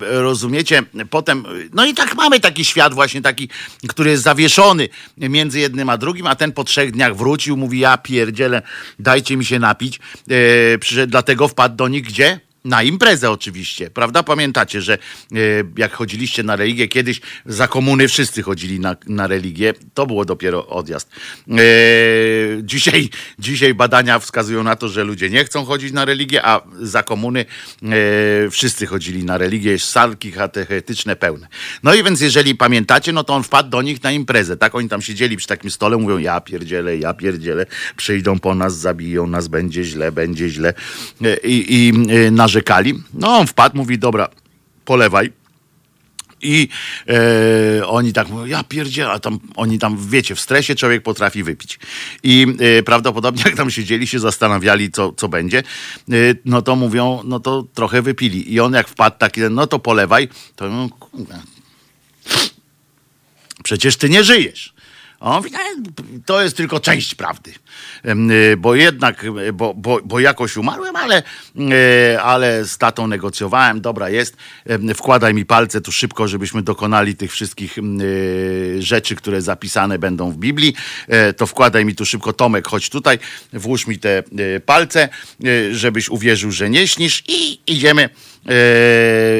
[0.00, 3.48] rozumiecie, potem, no i tak mamy taki świat właśnie taki,
[3.88, 7.98] który jest zawieszony między jednym a drugim, a ten po trzech dniach wrócił, mówi ja
[7.98, 8.62] pierdzielę,
[8.98, 10.00] dajcie mi się napić.
[10.80, 12.47] Przyszedł, dlatego wpadł do nich gdzie?
[12.64, 14.22] Na imprezę oczywiście, prawda?
[14.22, 15.36] Pamiętacie, że e,
[15.76, 20.66] jak chodziliście na religię, kiedyś za komuny wszyscy chodzili na, na religię, to było dopiero
[20.66, 21.08] odjazd.
[21.50, 21.54] E,
[22.62, 27.02] dzisiaj, dzisiaj badania wskazują na to, że ludzie nie chcą chodzić na religię, a za
[27.02, 31.48] komuny e, wszyscy chodzili na religię, salki katechetyczne pełne.
[31.82, 34.74] No i więc jeżeli pamiętacie, no to on wpadł do nich na imprezę, tak?
[34.74, 37.66] Oni tam siedzieli przy takim stole, mówią ja pierdzielę, ja pierdzielę,
[37.96, 40.74] przyjdą po nas, zabiją nas, będzie źle, będzie źle.
[41.44, 41.92] I, i
[42.32, 43.02] na narzekali.
[43.14, 44.28] No on wpadł, mówi, dobra,
[44.84, 45.32] polewaj.
[46.42, 46.68] I
[47.08, 51.42] e, oni tak mówią, ja pierdzielę, a tam, oni tam, wiecie, w stresie człowiek potrafi
[51.42, 51.78] wypić.
[52.22, 55.62] I e, prawdopodobnie jak tam siedzieli, się zastanawiali, co, co będzie, e,
[56.44, 58.54] no to mówią, no to trochę wypili.
[58.54, 60.88] I on jak wpadł taki, no to polewaj, to no,
[63.64, 64.74] przecież ty nie żyjesz.
[65.20, 65.50] On mówi,
[66.26, 67.52] to jest tylko część prawdy,
[68.52, 71.22] y, bo jednak, y, bo, bo, bo jakoś umarłem, ale,
[72.12, 74.36] y, ale z tatą negocjowałem, dobra jest,
[74.94, 77.76] wkładaj mi palce tu szybko, żebyśmy dokonali tych wszystkich
[78.78, 80.74] rzeczy, które zapisane będą w Biblii,
[81.08, 83.18] e, to wkładaj mi tu szybko, Tomek, chodź tutaj,
[83.52, 84.22] włóż mi te
[84.66, 85.08] palce,
[85.70, 88.08] żebyś uwierzył, że nie śnisz i idziemy,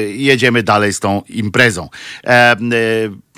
[0.07, 1.89] jedziemy dalej z tą imprezą.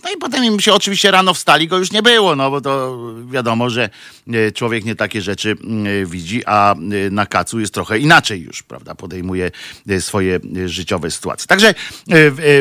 [0.03, 2.97] No i potem im się oczywiście rano wstali, go już nie było, no bo to
[3.25, 3.89] wiadomo, że
[4.33, 6.77] e, człowiek nie takie rzeczy e, widzi, a e,
[7.11, 9.51] na kacu jest trochę inaczej już, prawda, podejmuje
[9.99, 11.47] swoje życiowe sytuacje.
[11.47, 11.73] Także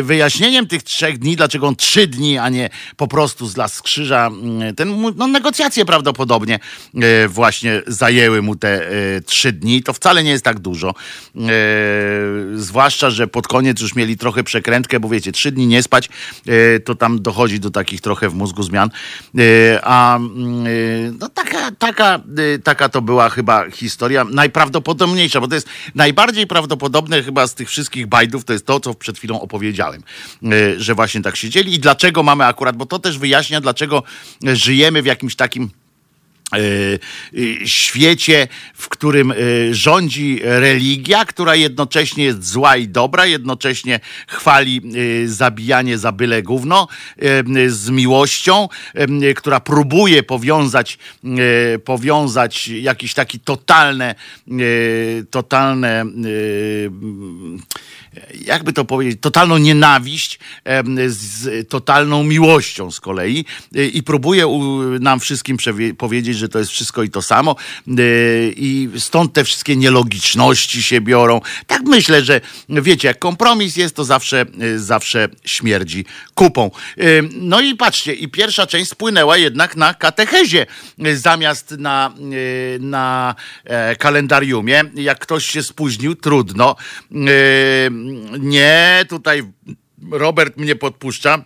[0.03, 4.31] wyjaśnieniem tych trzech dni, dlaczego on trzy dni, a nie po prostu z las krzyża,
[4.76, 6.59] ten, no negocjacje prawdopodobnie
[7.29, 8.90] właśnie zajęły mu te
[9.26, 10.94] trzy dni, to wcale nie jest tak dużo,
[12.55, 16.09] zwłaszcza, że pod koniec już mieli trochę przekrętkę, bo wiecie, trzy dni nie spać,
[16.85, 18.90] to tam do dochodzi do takich trochę w mózgu zmian.
[19.38, 20.70] E, a mm, e,
[21.20, 22.20] no taka, taka,
[22.54, 27.68] e, taka to była chyba historia najprawdopodobniejsza, bo to jest najbardziej prawdopodobne chyba z tych
[27.68, 30.02] wszystkich bajdów, to jest to, co przed chwilą opowiedziałem,
[30.76, 34.02] że właśnie tak siedzieli i dlaczego mamy akurat, bo to też wyjaśnia, dlaczego
[34.42, 35.70] żyjemy w jakimś takim
[37.64, 39.34] świecie, w którym e,
[39.70, 44.80] rządzi religia, która jednocześnie jest zła i dobra, jednocześnie chwali
[45.26, 46.88] zabijanie za byle gówno
[47.68, 48.68] z miłością,
[49.36, 50.98] która próbuje powiązać,
[51.84, 54.14] powiązać jakieś takie totalne,
[55.30, 56.04] totalne
[58.44, 60.38] jakby to powiedzieć, totalną nienawiść
[61.06, 63.44] z totalną miłością z kolei
[63.92, 64.46] i próbuje
[65.00, 65.56] nam wszystkim
[65.98, 67.56] powiedzieć, że to jest wszystko i to samo
[68.56, 71.40] i stąd te wszystkie nielogiczności się biorą.
[71.66, 76.04] Tak myślę, że wiecie, jak kompromis jest, to zawsze, zawsze śmierdzi
[76.35, 76.70] kupą.
[77.33, 80.66] No i patrzcie, i pierwsza część spłynęła jednak na katechezie
[81.14, 82.14] zamiast na,
[82.80, 84.83] na e, kalendariumie.
[84.94, 86.76] Jak ktoś się spóźnił, trudno
[88.38, 89.42] nie, tutaj
[90.10, 91.44] Robert mnie podpuszcza.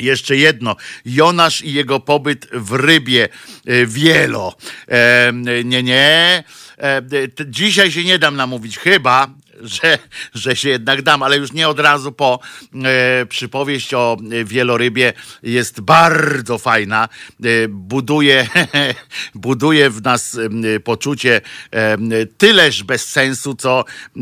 [0.00, 0.76] Jeszcze jedno.
[1.04, 3.28] Jonasz i jego pobyt w rybie
[3.66, 4.56] e, wielo.
[4.88, 5.32] E,
[5.64, 6.44] nie, nie.
[6.78, 7.02] E,
[7.46, 9.98] dzisiaj się nie dam namówić, chyba, że,
[10.34, 12.40] że się jednak dam, ale już nie od razu po.
[12.84, 17.08] E, przypowieść o wielorybie jest bardzo fajna.
[17.44, 18.48] E, buduje,
[19.34, 20.38] buduje w nas
[20.76, 21.96] e, poczucie e,
[22.38, 23.84] tyleż bez sensu, co,
[24.16, 24.20] e,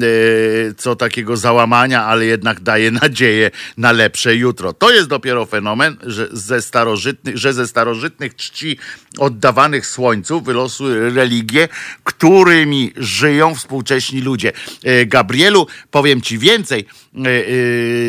[0.77, 4.73] co takiego załamania, ale jednak daje nadzieję na lepsze jutro.
[4.73, 8.79] To jest dopiero fenomen, że ze starożytnych, że ze starożytnych czci
[9.19, 11.69] oddawanych słońcu wylosły religie,
[12.05, 14.53] którymi żyją współcześni ludzie.
[14.85, 16.87] E, Gabrielu, powiem ci więcej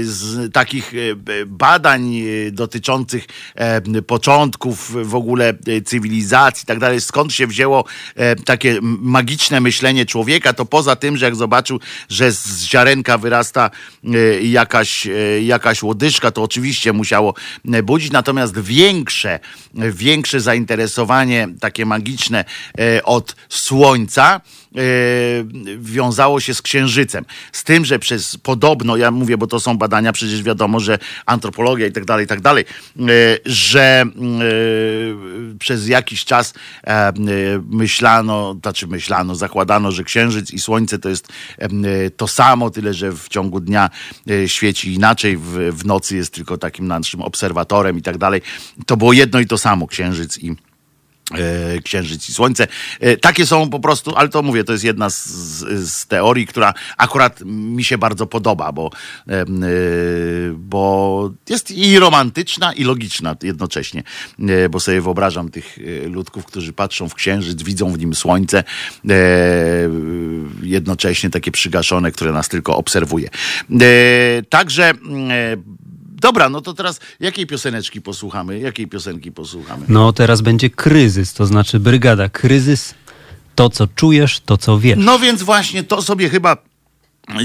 [0.02, 0.94] z takich
[1.48, 3.26] badań dotyczących
[4.08, 5.54] początków w ogóle
[5.86, 7.86] cywilizacji i tak dalej, skąd się wzięło
[8.46, 13.72] takie magiczne myślenie człowieka, to poza tym, że jak zobaczył, że z ziarenka wyrasta
[14.42, 15.08] jakaś,
[15.42, 17.34] jakaś łodyżka, to oczywiście musiało
[17.84, 19.40] budzić, natomiast większe,
[19.74, 22.46] większe zainteresowanie takie magiczne
[23.04, 24.42] od słońca,
[24.76, 24.82] E,
[25.78, 27.26] wiązało się z księżycem.
[27.52, 31.88] Z tym, że przez podobno, ja mówię, bo to są badania, przecież wiadomo, że antropologia
[31.88, 32.66] i tak dalej, i tak dalej,
[33.00, 33.06] e,
[33.46, 34.10] że e,
[35.60, 36.54] przez jakiś czas
[37.70, 41.28] myślano, znaczy myślano, zakładano, że księżyc i słońce to jest
[42.18, 43.90] to samo, tyle że w ciągu dnia
[44.48, 48.42] świeci inaczej, w, nocy jest tylko takim naszym obserwatorem i tak dalej.
[48.86, 50.69] To było jedno i to samo, księżyc i E,
[51.84, 52.68] księżyc i Słońce.
[53.00, 55.28] E, takie są po prostu, ale to mówię, to jest jedna z,
[55.90, 58.92] z, teorii, która akurat mi się bardzo podoba, bo,
[59.28, 59.46] e,
[60.56, 64.04] bo jest i romantyczna, i logiczna jednocześnie.
[64.70, 68.64] Bo sobie wyobrażam tych ludków, którzy patrzą w księżyc, widzą w nim słońce,
[70.64, 73.30] jednocześnie takie przygaszone, które nas tylko obserwuje.
[74.50, 74.94] Także
[76.22, 78.60] Dobra, no to teraz jakiej pioseneczki posłuchamy?
[78.60, 79.86] Jakiej piosenki posłuchamy?
[79.88, 82.96] No teraz będzie kryzys, to znaczy brygada kryzys.
[83.56, 84.98] To, co czujesz, to, co wiesz.
[85.02, 86.58] No więc właśnie to sobie chyba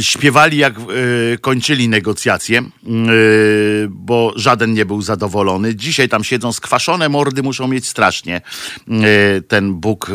[0.01, 5.75] śpiewali, jak y, kończyli negocjacje, y, bo żaden nie był zadowolony.
[5.75, 8.41] Dzisiaj tam siedzą skwaszone mordy, muszą mieć strasznie
[8.89, 10.11] y, ten Bóg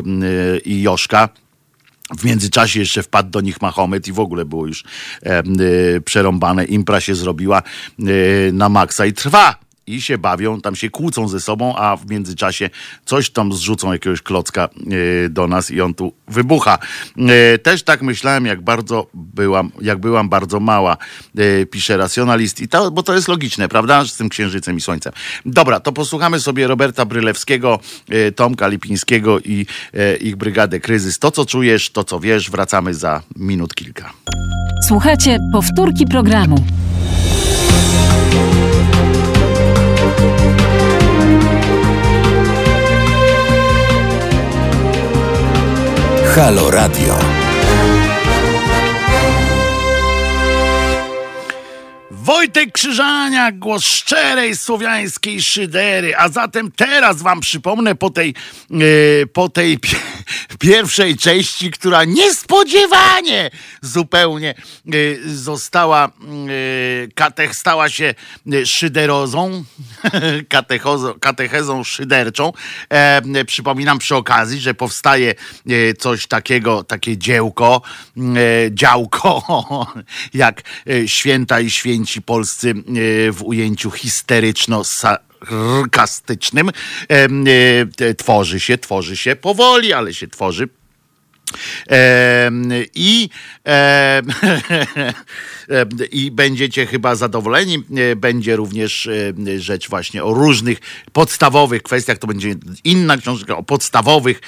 [0.66, 1.30] i Joszka.
[2.18, 4.84] W międzyczasie jeszcze wpadł do nich Mahomet i w ogóle było już
[5.24, 5.44] e, e,
[6.02, 6.66] przerąbane.
[6.66, 7.62] Impra się zrobiła
[8.00, 8.04] e,
[8.52, 12.70] na maksa i trwa i się bawią, tam się kłócą ze sobą, a w międzyczasie
[13.06, 14.70] coś tam zrzucą jakiegoś klocka
[15.26, 16.78] e, do nas i on tu wybucha.
[17.18, 20.98] E, też tak myślałem, jak bardzo byłam, jak byłam bardzo mała,
[21.38, 25.14] e, pisze racjonalist, i to, bo to jest logiczne, prawda, z tym księżycem i słońcem.
[25.46, 27.80] Dobra, to posłuchamy sobie Roberta Brylewskiego,
[28.36, 29.66] Tomka Lipińskiego i
[30.22, 31.20] ich Brygadę Kryzys.
[31.20, 34.14] To, co czujesz, to, co wiesz, wracamy za minut kilka.
[34.88, 36.66] Słuchajcie, powtórki programu.
[46.36, 47.20] Halo Radio.
[52.12, 56.18] Wojtek Krzyżania, głos szczerej słowiańskiej szydery.
[56.18, 58.34] A zatem teraz wam przypomnę po tej,
[58.70, 59.80] yy, po tej
[60.60, 66.12] pierwszej części, która niespodziewanie zupełnie yy, została,
[66.48, 68.14] yy, katech, stała się
[68.66, 69.64] szyderozą,
[71.20, 72.54] katechezą szyderczą.
[72.90, 75.36] E, przypominam przy okazji, że powstaje
[75.98, 77.82] coś takiego, takie dziełko,
[78.72, 79.44] działko,
[80.34, 80.62] jak
[81.06, 82.74] święta i święci polscy
[83.32, 84.84] w ujęciu histeryczno
[85.48, 86.72] sarkastycznym
[87.10, 90.70] e, tworzy się, tworzy się powoli, ale się tworzy.
[92.96, 93.30] I,
[96.12, 97.84] I będziecie chyba zadowoleni.
[98.16, 99.10] Będzie również
[99.58, 100.80] rzecz właśnie o różnych
[101.14, 102.18] podstawowych kwestiach.
[102.18, 104.42] To będzie inna książka o podstawowych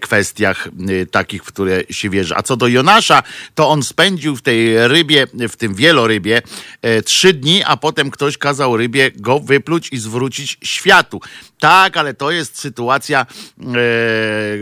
[0.00, 0.68] kwestiach,
[1.10, 2.36] takich, w które się wierzy.
[2.36, 3.22] A co do Jonasza,
[3.54, 6.42] to on spędził w tej rybie, w tym wielorybie,
[6.82, 11.20] e, trzy dni, a potem ktoś kazał rybie go wypluć i zwrócić światu.
[11.60, 13.64] Tak, ale to jest sytuacja e,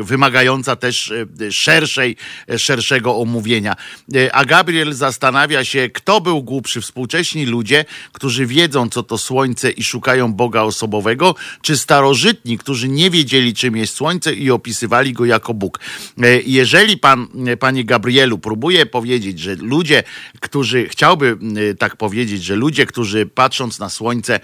[0.03, 2.17] wymagająca też e, szerszej,
[2.51, 3.77] e, szerszego omówienia.
[4.15, 9.71] E, a Gabriel zastanawia się, kto był głupszy, współcześni ludzie, którzy wiedzą, co to słońce
[9.71, 15.25] i szukają Boga osobowego, czy starożytni, którzy nie wiedzieli, czym jest słońce i opisywali go
[15.25, 15.81] jako Bóg.
[16.23, 20.03] E, jeżeli pan, e, panie Gabrielu, próbuje powiedzieć, że ludzie,
[20.41, 21.39] którzy, chciałby
[21.79, 24.41] tak powiedzieć, że ludzie, którzy patrząc na słońce,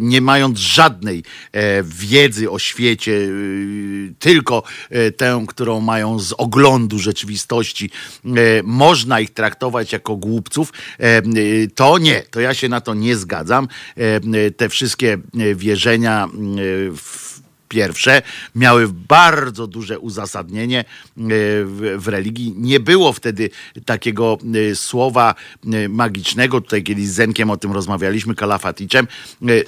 [0.00, 3.28] nie mając żadnej E, wiedzy o świecie, e,
[4.18, 7.90] tylko e, tę, którą mają z oglądu rzeczywistości,
[8.64, 10.72] można ich traktować jako głupców,
[11.74, 13.68] to nie, to ja się na to nie zgadzam.
[14.56, 15.18] Te wszystkie
[15.54, 16.28] wierzenia
[16.96, 17.29] w
[17.70, 18.22] pierwsze
[18.54, 20.84] miały bardzo duże uzasadnienie e,
[21.96, 22.54] w, religii.
[22.56, 23.50] Nie było wtedy
[23.84, 24.38] takiego
[24.70, 25.34] e, słowa
[25.72, 26.60] e, magicznego.
[26.60, 29.06] Tutaj kiedyś z Zenkiem o tym rozmawialiśmy, kalafaticzem.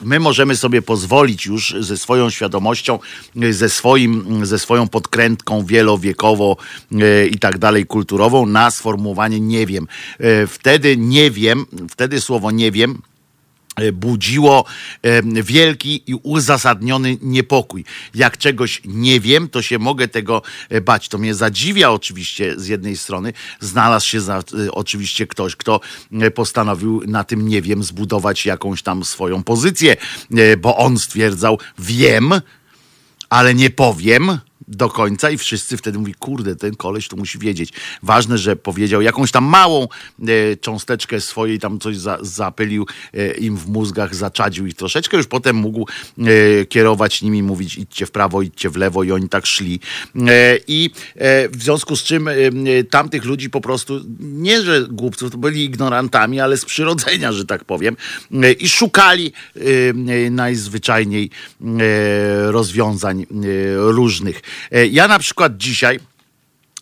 [0.02, 2.98] My możemy sobie pozwolić już ze swoją świadomością,
[3.50, 6.56] ze, swoim, ze swoją podkrętką wielowiekową
[7.30, 9.86] i tak dalej, kulturową na sformułowanie nie wiem.
[10.48, 13.02] Wtedy nie wiem, wtedy słowo nie wiem
[13.92, 14.64] budziło
[15.02, 17.85] e, wielki i uzasadniony niepokój.
[18.14, 21.08] Jak czegoś nie wiem, to się mogę tego e, bać.
[21.08, 23.32] To mnie zadziwia oczywiście z jednej strony.
[23.61, 24.42] Znalazł się za,
[24.72, 25.80] oczywiście ktoś, kto
[26.34, 29.97] postanowił na tym nie wiem zbudować jakąś tam swoją pozycję,
[30.59, 32.32] bo on stwierdzał wiem,
[33.30, 34.38] ale nie powiem
[34.68, 37.72] do końca i wszyscy wtedy mówi, kurde, ten koleś to musi wiedzieć.
[38.02, 43.56] Ważne, że powiedział jakąś tam małą e, cząsteczkę swojej, tam coś za, zapylił e, im
[43.56, 45.86] w mózgach, zaczadził ich troszeczkę, już potem mógł
[46.18, 49.80] e, kierować nimi, mówić idźcie w prawo, idźcie w lewo i oni tak szli.
[50.28, 52.34] E, I e, w związku z czym e,
[52.90, 57.64] tamtych ludzi po prostu, nie że głupców, to byli ignorantami, ale z przyrodzenia, że tak
[57.64, 57.96] powiem,
[58.58, 59.32] i szukali
[60.30, 61.30] najzwyczajniej
[62.46, 63.26] rozwiązań
[63.76, 64.42] różnych.
[64.72, 66.00] E, ja na przykład dzisiaj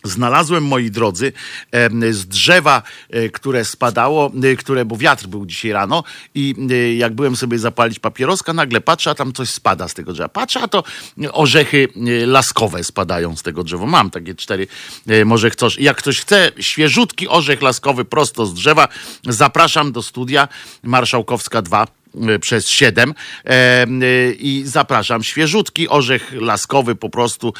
[0.04, 1.32] Znalazłem, moi drodzy,
[2.10, 6.04] z drzewa, e, które spadało, e, które, bo wiatr był dzisiaj rano
[6.34, 6.54] i
[6.98, 10.28] jak byłem sobie zapalić papieroska, nagle patrzę, a tam coś spada z tego drzewa.
[10.28, 10.84] Patrzę, a to
[11.32, 11.88] orzechy
[12.26, 13.86] laskowe spadają z tego drzewa.
[13.86, 14.66] Mam takie cztery,
[15.24, 15.78] może chcesz.
[15.78, 18.88] Jak ktoś chce świeżutki orzech laskowy prosto z drzewa,
[19.28, 20.48] zapraszam do studia
[20.82, 21.99] Marszałkowska 2 E,
[22.40, 23.86] przez 7 e, e,
[24.32, 25.22] i zapraszam.
[25.22, 27.52] Świeżutki orzech laskowy, po prostu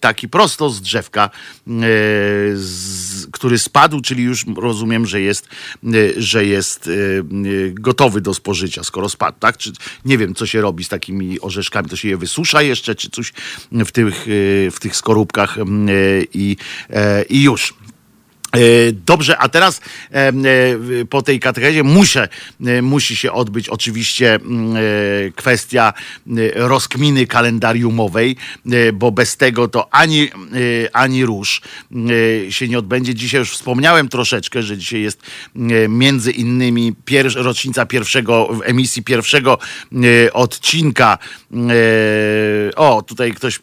[0.00, 1.30] taki prosto z drzewka,
[3.32, 5.48] który spadł, czyli już rozumiem, że jest,
[6.16, 6.90] że jest
[7.72, 9.56] gotowy do spożycia, skoro spadł, tak?
[9.56, 9.72] Czy,
[10.04, 13.32] nie wiem, co się robi z takimi orzeszkami, to się je wysusza jeszcze, czy coś
[13.72, 14.26] w tych,
[14.72, 15.56] w tych skorupkach
[16.34, 16.56] i,
[17.28, 17.74] i już.
[18.54, 19.80] E, dobrze, a teraz
[20.12, 20.32] e, e,
[21.10, 22.28] po tej katechezie muszę,
[22.82, 24.76] musi się odbyć oczywiście mm,
[25.32, 25.92] kwestia
[26.54, 28.36] rozkminy kalendariumowej,
[28.94, 30.28] bo bez tego to ani,
[30.92, 31.60] ani róż
[32.50, 33.14] się nie odbędzie.
[33.14, 35.20] Dzisiaj już wspomniałem troszeczkę, że dzisiaj jest
[35.88, 39.58] między innymi pier rocznica pierwszego, emisji pierwszego
[40.32, 41.18] odcinka.
[42.76, 43.60] O, tutaj ktoś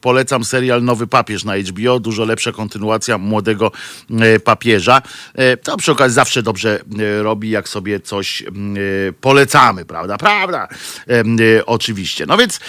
[0.00, 3.72] polecam serial Nowy Papież na HBO, dużo lepsza kontynuacja młodego
[4.10, 5.02] E, papieża.
[5.34, 8.42] E, to przy okazji zawsze dobrze e, robi, jak sobie coś
[9.20, 10.18] polecamy, prawda?
[10.18, 10.68] Prawda?
[11.66, 12.26] Oczywiście.
[12.26, 12.60] No więc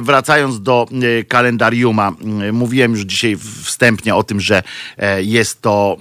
[0.00, 0.86] wracając do
[1.28, 2.12] kalendariuma,
[2.52, 4.62] mówiłem już dzisiaj wstępnie o tym, że
[5.18, 5.96] jest to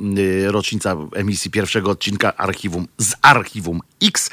[0.48, 4.30] rocznica emisji pierwszego odcinka archiwum z archiwum X.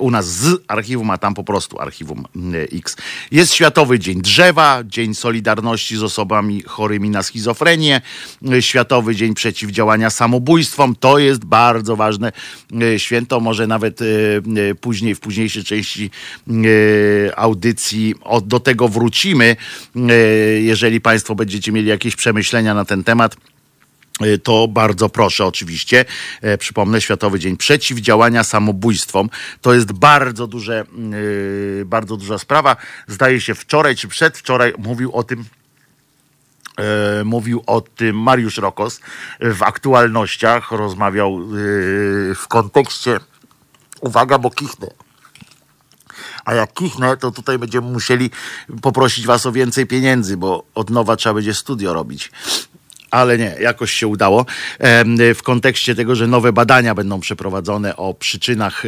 [0.00, 2.24] U nas z archiwum, a tam po prostu archiwum
[2.72, 2.96] X.
[3.30, 8.00] Jest Światowy Dzień Drzewa, Dzień Solidarności z osobami chorymi na schizofrenię,
[8.60, 10.94] Światowy Dzień Przeciwdziałania Samobójstwom.
[11.00, 12.32] To jest bardzo ważne
[12.82, 13.40] e, święto.
[13.40, 14.04] Może nawet e,
[14.70, 16.10] e, później, w późniejszej części
[17.36, 19.56] audycji do tego wrócimy,
[20.60, 23.36] jeżeli Państwo będziecie mieli jakieś przemyślenia na ten temat.
[24.20, 26.04] E, to bardzo proszę oczywiście.
[26.42, 29.30] E, przypomnę, Światowy Dzień Przeciwdziałania Samobójstwom.
[29.60, 30.84] To jest bardzo duże,
[31.78, 32.76] yy, bardzo duża sprawa.
[33.06, 35.44] Zdaje się wczoraj czy przedwczoraj mówił o tym
[36.76, 39.00] E, mówił o tym Mariusz Rokos
[39.40, 43.20] w aktualnościach, rozmawiał yy, w kontekście,
[44.00, 44.86] uwaga, bo kichnę.
[46.44, 48.30] A jak kichnę, to tutaj będziemy musieli
[48.82, 52.30] poprosić was o więcej pieniędzy, bo od nowa trzeba będzie studio robić
[53.10, 54.46] ale nie, jakoś się udało.
[55.34, 58.82] W kontekście tego, że nowe badania będą przeprowadzone o przyczynach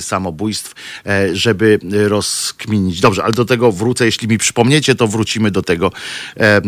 [0.00, 0.74] samobójstw,
[1.06, 1.78] e, żeby
[2.08, 3.00] rozkminić.
[3.00, 5.92] Dobrze, ale do tego wrócę, jeśli mi przypomniecie, to wrócimy do tego
[6.36, 6.62] e,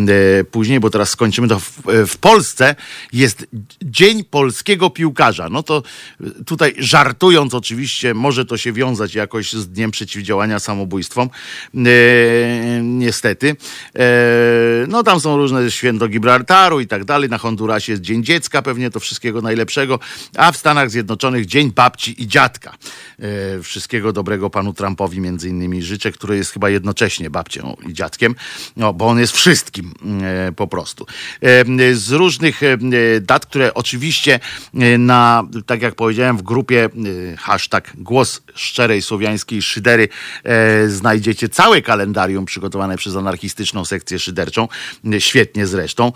[0.45, 1.61] później, bo teraz skończymy to.
[2.07, 2.75] W Polsce
[3.13, 3.47] jest
[3.83, 5.49] Dzień Polskiego Piłkarza.
[5.49, 5.83] No to
[6.47, 11.31] tutaj żartując oczywiście, może to się wiązać jakoś z Dniem Przeciwdziałania Samobójstwom.
[11.75, 11.81] E,
[12.83, 13.57] niestety.
[14.89, 17.29] No tam są różne święto Gibraltaru i tak dalej.
[17.29, 19.99] Na Hondurasie jest Dzień Dziecka, pewnie to wszystkiego najlepszego,
[20.37, 22.75] a w Stanach Zjednoczonych Dzień Babci i Dziadka.
[23.21, 28.35] E, wszystkiego dobrego panu Trumpowi między innymi życzę, który jest chyba jednocześnie babcią i dziadkiem,
[28.77, 29.93] no, bo on jest wszystkim
[30.23, 31.07] e, po prostu.
[31.43, 32.61] E, z różnych
[33.21, 34.41] dat, które oczywiście
[34.99, 36.89] na, tak jak powiedziałem, w grupie
[37.39, 40.09] hashtag głos szczerej słowiańskiej szydery
[40.87, 44.69] znajdziecie całe kalendarium przygotowane przez anarchistyczną sekcję szyderczą,
[45.19, 46.13] świetnie zresztą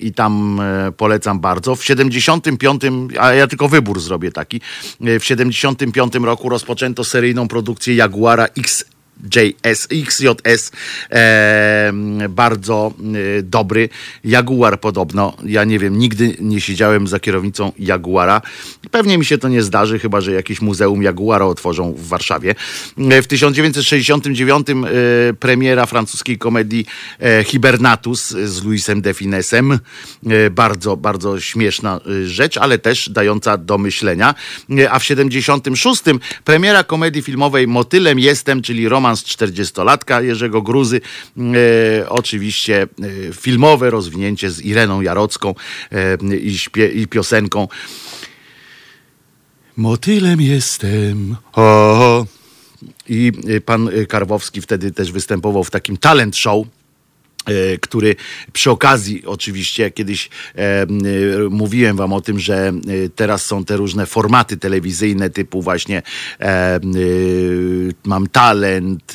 [0.00, 0.60] i tam
[0.96, 1.76] polecam bardzo.
[1.76, 2.82] W 75,
[3.20, 4.60] a ja tylko wybór zrobię taki,
[5.00, 8.84] w 75 1995 roku rozpoczęto seryjną produkcję Jaguara X
[9.34, 10.72] JS, XJS,
[11.10, 11.92] e,
[12.28, 12.92] bardzo
[13.38, 13.88] e, dobry.
[14.24, 18.42] Jaguar podobno, ja nie wiem, nigdy nie siedziałem za kierownicą Jaguara.
[18.90, 22.54] Pewnie mi się to nie zdarzy, chyba że jakieś muzeum Jaguara otworzą w Warszawie.
[23.10, 24.74] E, w 1969 e,
[25.34, 26.86] premiera francuskiej komedii
[27.20, 29.72] e, Hibernatus z Luisem de Finesem.
[29.72, 34.34] E, bardzo, bardzo śmieszna rzecz, ale też dająca do myślenia.
[34.90, 36.02] A w 76
[36.44, 41.00] premiera komedii filmowej Motylem jestem, czyli Roman romans 40-latka Jerzego Gruzy.
[42.00, 42.86] E, oczywiście e,
[43.32, 45.54] filmowe rozwinięcie z Ireną Jarocką
[45.92, 47.68] e, i, śpie, i piosenką
[49.76, 51.36] Motylem jestem.
[51.52, 52.26] O.
[53.08, 53.32] I
[53.64, 56.77] pan Karwowski wtedy też występował w takim talent show E,
[57.80, 58.16] który
[58.52, 60.86] przy okazji oczywiście kiedyś e, e,
[61.50, 62.72] mówiłem wam o tym, że e,
[63.14, 66.02] teraz są te różne formaty telewizyjne typu właśnie
[66.40, 66.80] e, e,
[68.04, 69.12] mam talent,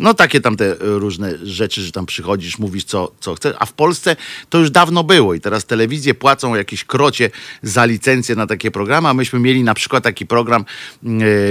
[0.00, 3.72] no takie tam te różne rzeczy, że tam przychodzisz, mówisz co, co chcesz, a w
[3.72, 4.16] Polsce
[4.48, 7.30] to już dawno było i teraz telewizje płacą jakieś krocie
[7.62, 10.64] za licencję na takie programy, a myśmy mieli na przykład taki program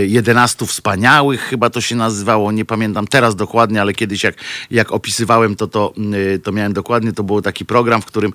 [0.08, 4.36] 11 wspaniałych, chyba to się nazywało, nie pamiętam teraz dokładnie, ale kiedyś jak,
[4.72, 5.94] jak opisywałem to, to,
[6.36, 8.34] y, to miałem dokładnie, to był taki program, w którym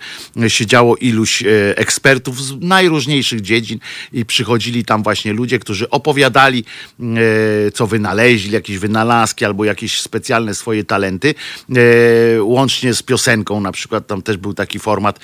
[0.49, 3.79] siedziało iluś y, ekspertów z najróżniejszych dziedzin
[4.13, 6.65] i przychodzili tam właśnie ludzie, którzy opowiadali,
[7.01, 11.35] y, co wynaleźli, jakieś wynalazki albo jakieś specjalne swoje talenty,
[12.41, 15.21] łącznie z piosenką na przykład, tam też był taki format,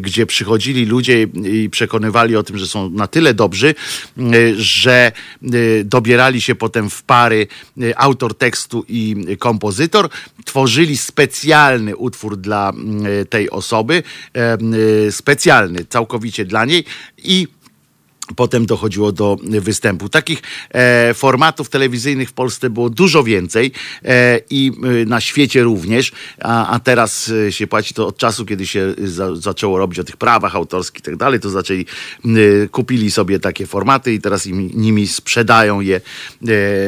[0.00, 3.74] gdzie przychodzili ludzie i przekonywali o tym, że są na tyle dobrzy,
[4.56, 5.12] że
[5.84, 7.46] dobierali się potem w pary
[7.96, 10.08] autor tekstu i kompozytor,
[10.44, 14.02] tworzyli specjalny utwór dla mm, tej osoby,
[15.06, 16.84] y, specjalny całkowicie dla niej
[17.18, 17.48] i
[18.36, 20.08] Potem dochodziło do występu.
[20.08, 23.72] Takich e, formatów telewizyjnych w Polsce było dużo więcej
[24.04, 28.46] e, i e, na świecie również, a, a, teraz e, się płaci to od czasu,
[28.46, 31.86] kiedy się za, zaczęło robić o tych prawach autorskich i tak dalej, to zaczęli,
[32.24, 32.28] e,
[32.68, 36.00] kupili sobie takie formaty i teraz im, nimi sprzedają je e,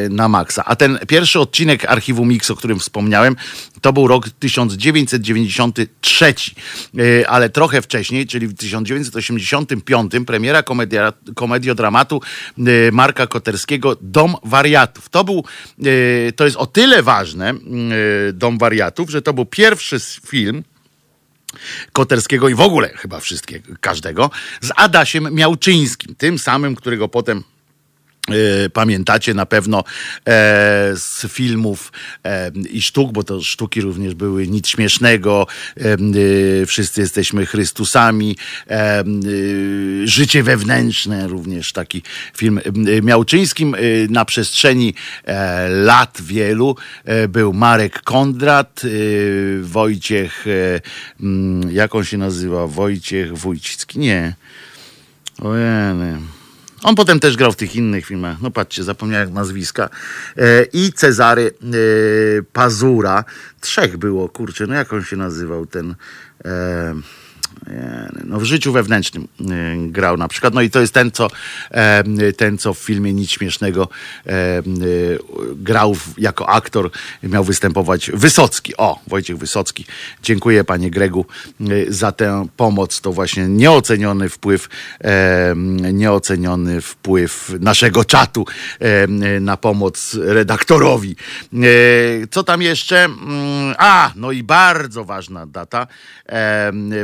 [0.08, 0.64] na maksa.
[0.64, 3.36] A ten pierwszy odcinek Archiwum Mix, o którym wspomniałem,
[3.80, 6.34] to był rok 1993,
[7.28, 12.20] ale trochę wcześniej, czyli w 1985 premiera komedia komediodramatu
[12.58, 15.08] y, Marka Koterskiego Dom Wariatów.
[15.08, 15.44] To był,
[15.86, 17.54] y, to jest o tyle ważne,
[18.28, 19.96] y, Dom Wariatów, że to był pierwszy
[20.26, 20.64] film,
[21.92, 27.42] Koterskiego i w ogóle chyba wszystkiego, każdego, z Adasiem Miałczyńskim, tym samym, którego potem
[28.72, 29.82] pamiętacie na pewno e,
[30.96, 31.92] z filmów
[32.24, 35.46] e, i sztuk, bo to sztuki również były nic śmiesznego,
[36.66, 38.36] wszyscy jesteśmy Chrystusami,
[40.04, 42.02] życie wewnętrzne, również taki
[42.36, 42.60] film
[43.02, 43.76] Miałczyńskim.
[44.08, 44.94] Na przestrzeni
[45.68, 46.76] lat wielu
[47.28, 48.82] był Marek Kondrat,
[49.62, 50.44] Wojciech,
[51.70, 52.66] jak on się nazywa?
[52.66, 53.98] Wojciech Wójcicki?
[53.98, 54.34] Nie.
[55.42, 56.43] Ojej.
[56.84, 58.36] On potem też grał w tych innych filmach.
[58.42, 59.90] No patrzcie, zapomniałem nazwiska.
[60.36, 63.24] E, I Cezary e, Pazura.
[63.60, 65.94] Trzech było, kurczę, no jak on się nazywał ten...
[67.68, 69.44] E, no w życiu wewnętrznym e,
[69.76, 70.54] grał na przykład.
[70.54, 71.28] No i to jest ten, co,
[71.70, 73.88] e, ten, co w filmie Nic Śmiesznego
[75.54, 76.90] grał jako aktor,
[77.22, 78.76] miał występować Wysocki.
[78.76, 79.84] O, Wojciech Wysocki.
[80.22, 81.26] Dziękuję panie Gregu
[81.88, 83.00] za tę pomoc.
[83.00, 84.68] To właśnie nieoceniony wpływ,
[85.92, 88.46] nieoceniony wpływ naszego czatu
[89.40, 91.16] na pomoc redaktorowi.
[92.30, 93.04] Co tam jeszcze?
[93.04, 95.86] Mm, a, no i bardzo ważna data,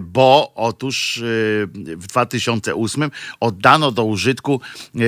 [0.03, 4.99] bo otóż y, w 2008 oddano do użytku y,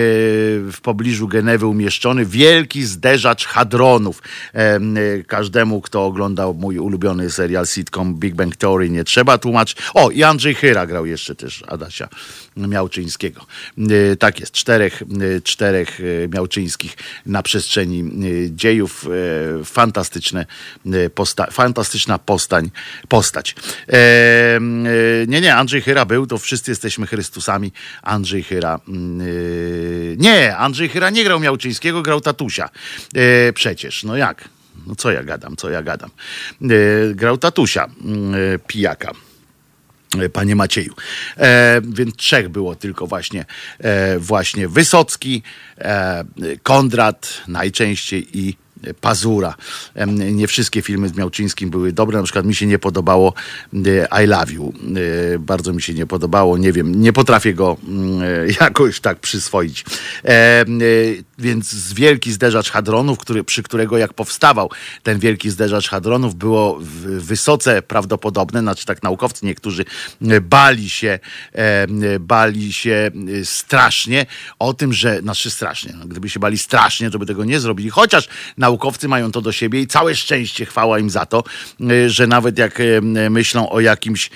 [0.72, 4.22] w pobliżu Genewy umieszczony wielki zderzacz hadronów.
[5.18, 9.78] Y, każdemu, kto oglądał mój ulubiony serial sitcom Big Bang Theory, nie trzeba tłumaczyć.
[9.94, 12.08] O, i Andrzej Chyra grał jeszcze też Adasia
[12.56, 13.46] Miałczyńskiego.
[14.18, 15.02] Tak jest, czterech,
[15.44, 15.98] czterech
[16.34, 16.96] Miałczyńskich
[17.26, 18.10] na przestrzeni
[18.50, 19.06] dziejów.
[19.64, 20.46] Fantastyczne
[21.14, 22.70] posta fantastyczna postań,
[23.08, 23.54] postać.
[25.28, 27.72] Nie, nie, Andrzej Chyra był, to wszyscy jesteśmy Chrystusami.
[28.02, 28.80] Andrzej Chyra.
[30.16, 32.68] Nie, Andrzej Chyra nie grał Miałczyńskiego, grał Tatusia.
[33.54, 34.48] Przecież, no jak?
[34.86, 36.10] No co ja gadam, co ja gadam.
[37.14, 37.90] Grał Tatusia,
[38.66, 39.12] pijaka
[40.32, 40.94] panie Macieju.
[41.38, 43.44] E, więc trzech było tylko właśnie,
[43.78, 45.42] e, właśnie Wysocki,
[45.78, 46.24] e,
[46.62, 48.56] Kondrat najczęściej i
[49.00, 49.54] Pazura.
[50.32, 53.34] Nie wszystkie filmy z Miałczyńskim były dobre, na przykład mi się nie podobało
[54.24, 54.72] I Love You.
[55.38, 58.20] Bardzo mi się nie podobało, nie wiem, nie potrafię go mm,
[58.60, 59.84] jakoś tak przyswoić.
[61.38, 64.70] Więc wielki zderzacz hadronów, który, przy którego jak powstawał
[65.02, 66.78] ten wielki zderzacz hadronów, było
[67.18, 69.84] wysoce prawdopodobne, znaczy tak naukowcy niektórzy
[70.42, 71.18] bali się,
[72.20, 73.10] bali się
[73.44, 74.26] strasznie
[74.58, 77.90] o tym, że, znaczy strasznie, no, gdyby się bali strasznie, to by tego nie zrobili,
[77.90, 78.71] chociaż naukowcy
[79.08, 81.44] mają to do siebie i całe szczęście, chwała im za to,
[82.06, 82.78] że nawet jak
[83.30, 84.30] myślą o jakimś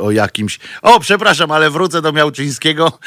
[0.00, 2.98] o jakimś, o przepraszam, ale wrócę do Miałczyńskiego,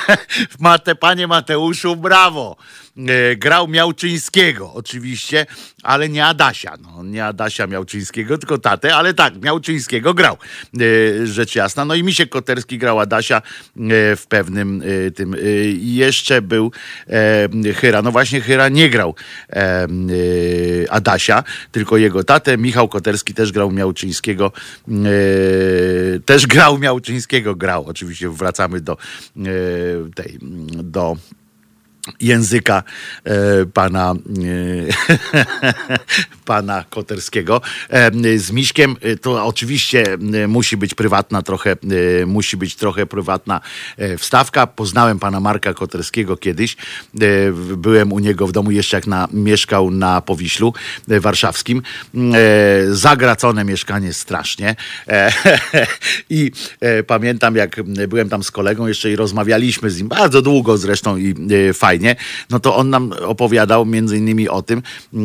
[0.94, 2.56] panie Mateuszu, brawo!
[2.98, 5.46] E, grał Miałczyńskiego oczywiście,
[5.82, 6.76] ale nie Adasia.
[6.82, 10.36] No, nie Adasia Miałczyńskiego, tylko tatę, ale tak, Miałczyńskiego grał.
[10.80, 11.84] E, rzecz jasna.
[11.84, 13.42] No i Misiek Koterski grał Adasia e,
[14.16, 14.82] w pewnym
[15.14, 15.36] tym.
[15.78, 16.72] Jeszcze był
[17.74, 18.02] Hyra.
[18.02, 19.14] No właśnie Hyra nie grał
[20.90, 22.58] Adasia, tylko jego tatę.
[22.58, 24.52] Michał Koterski też grał Miałczyńskiego.
[26.24, 27.84] Też grał Miałczyńskiego, grał.
[27.86, 28.96] Oczywiście wracamy do
[30.14, 30.38] tej,
[30.82, 31.16] do
[32.20, 32.82] języka
[33.24, 33.32] e,
[33.66, 35.18] pana, e,
[36.44, 37.60] pana Koterskiego.
[37.90, 40.04] E, z Miśkiem e, to oczywiście
[40.34, 41.76] e, musi być prywatna trochę,
[42.22, 43.60] e, musi być trochę prywatna
[44.18, 44.66] wstawka.
[44.66, 46.76] Poznałem pana Marka Koterskiego kiedyś.
[47.76, 50.74] Byłem u niego w domu jeszcze jak na, mieszkał na Powiślu
[51.08, 51.82] warszawskim.
[52.90, 54.76] Zagracone mieszkanie strasznie.
[56.30, 56.52] I
[57.06, 61.34] pamiętam jak byłem tam z kolegą jeszcze i rozmawialiśmy z nim bardzo długo zresztą i
[61.74, 62.16] fajnie fajnie,
[62.50, 65.20] no to on nam opowiadał między innymi o tym, e,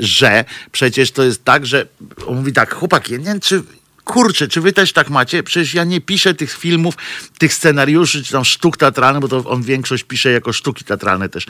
[0.00, 1.86] że przecież to jest tak, że
[2.26, 3.62] on mówi tak, chłopaki, nie wiem, czy
[4.08, 5.42] kurczę, czy wy też tak macie?
[5.42, 6.94] Przecież ja nie piszę tych filmów,
[7.38, 11.46] tych scenariuszy, czy tam sztuk teatralnych, bo to on większość pisze jako sztuki teatralne też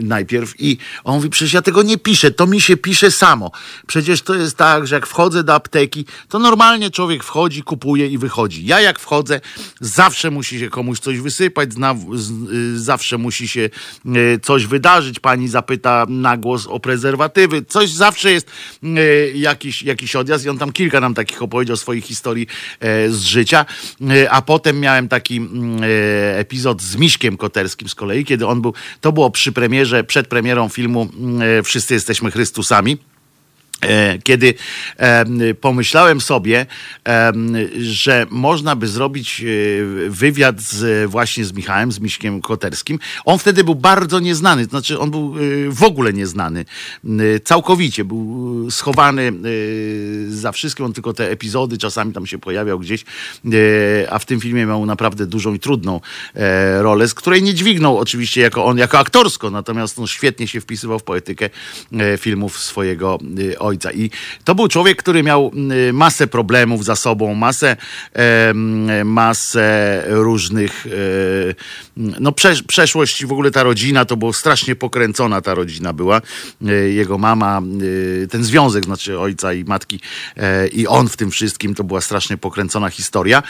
[0.00, 0.54] najpierw.
[0.58, 3.50] I on mówi, przecież ja tego nie piszę, to mi się pisze samo.
[3.86, 8.18] Przecież to jest tak, że jak wchodzę do apteki, to normalnie człowiek wchodzi, kupuje i
[8.18, 8.66] wychodzi.
[8.66, 9.40] Ja jak wchodzę,
[9.80, 13.70] zawsze musi się komuś coś wysypać, zna, z, y, zawsze musi się
[14.06, 15.20] y, coś wydarzyć.
[15.20, 17.64] Pani zapyta na głos o prezerwatywy.
[17.68, 18.50] Coś zawsze jest
[18.84, 22.46] y, jakiś, jakiś odjazd i on tam kilka nam tam takich opowiedział swoich historii
[22.80, 23.66] e, z życia.
[24.10, 28.62] E, a potem miałem taki mm, e, epizod z Miśkiem Koterskim z kolei, kiedy on
[28.62, 33.11] był, to było przy premierze, przed premierą filmu mm, Wszyscy jesteśmy Chrystusami.
[33.82, 34.54] E, kiedy
[35.60, 36.66] pomyślałem sobie,
[37.80, 39.44] że można by zrobić e,
[40.10, 42.98] wywiad z, właśnie z Michałem, z Miśkiem Koterskim.
[43.24, 46.64] On wtedy był bardzo nieznany, to znaczy on był e, w ogóle nieznany.
[47.44, 49.32] Całkowicie był schowany
[50.28, 53.04] za wszystkim, on tylko te epizody czasami tam się pojawiał gdzieś,
[54.10, 56.00] a w tym filmie miał naprawdę dużą i trudną
[56.78, 60.98] rolę, z której nie dźwignął oczywiście jako on, jako aktorsko, natomiast no, świetnie się wpisywał
[60.98, 61.50] w poetykę
[62.18, 63.18] filmów swojego
[63.58, 63.92] ojca ojca.
[63.92, 64.10] I
[64.44, 65.50] to był człowiek, który miał
[65.92, 67.76] masę problemów za sobą, masę,
[69.04, 70.90] masę różnych, e,
[71.96, 72.32] no
[72.66, 76.20] przeszłość, w ogóle ta rodzina, to było strasznie pokręcona ta rodzina była.
[76.66, 77.62] E, jego mama,
[78.22, 80.00] e, ten związek, znaczy ojca i matki
[80.72, 83.42] i on w tym wszystkim, to była strasznie pokręcona historia.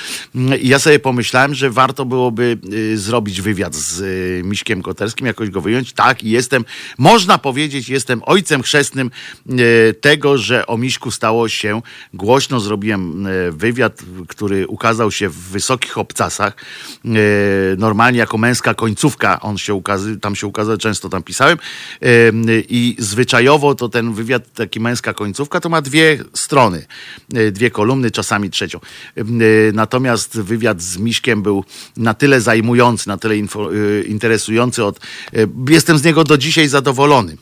[0.60, 2.58] I ja sobie pomyślałem, że warto byłoby
[2.94, 4.02] zrobić wywiad z
[4.46, 5.92] Miśkiem Koterskim, jakoś go wyjąć.
[5.92, 6.64] Tak, i jestem,
[6.98, 9.10] można powiedzieć, jestem ojcem chrzestnym
[10.12, 11.82] tego, że o Miśku stało się
[12.14, 12.60] głośno.
[12.60, 16.56] Zrobiłem e, wywiad, który ukazał się w wysokich obcasach.
[17.04, 17.08] E,
[17.78, 19.82] normalnie jako męska końcówka on się
[20.20, 21.58] tam się ukazał, często tam pisałem.
[21.58, 22.06] E,
[22.68, 26.86] I zwyczajowo to ten wywiad, taki męska końcówka, to ma dwie strony,
[27.52, 28.80] dwie kolumny, czasami trzecią.
[29.72, 31.64] Natomiast wywiad z Miśkiem był
[31.96, 33.36] na tyle zajmujący, na tyle
[34.06, 34.84] interesujący.
[34.84, 35.00] Od,
[35.68, 37.36] jestem z niego do dzisiaj zadowolony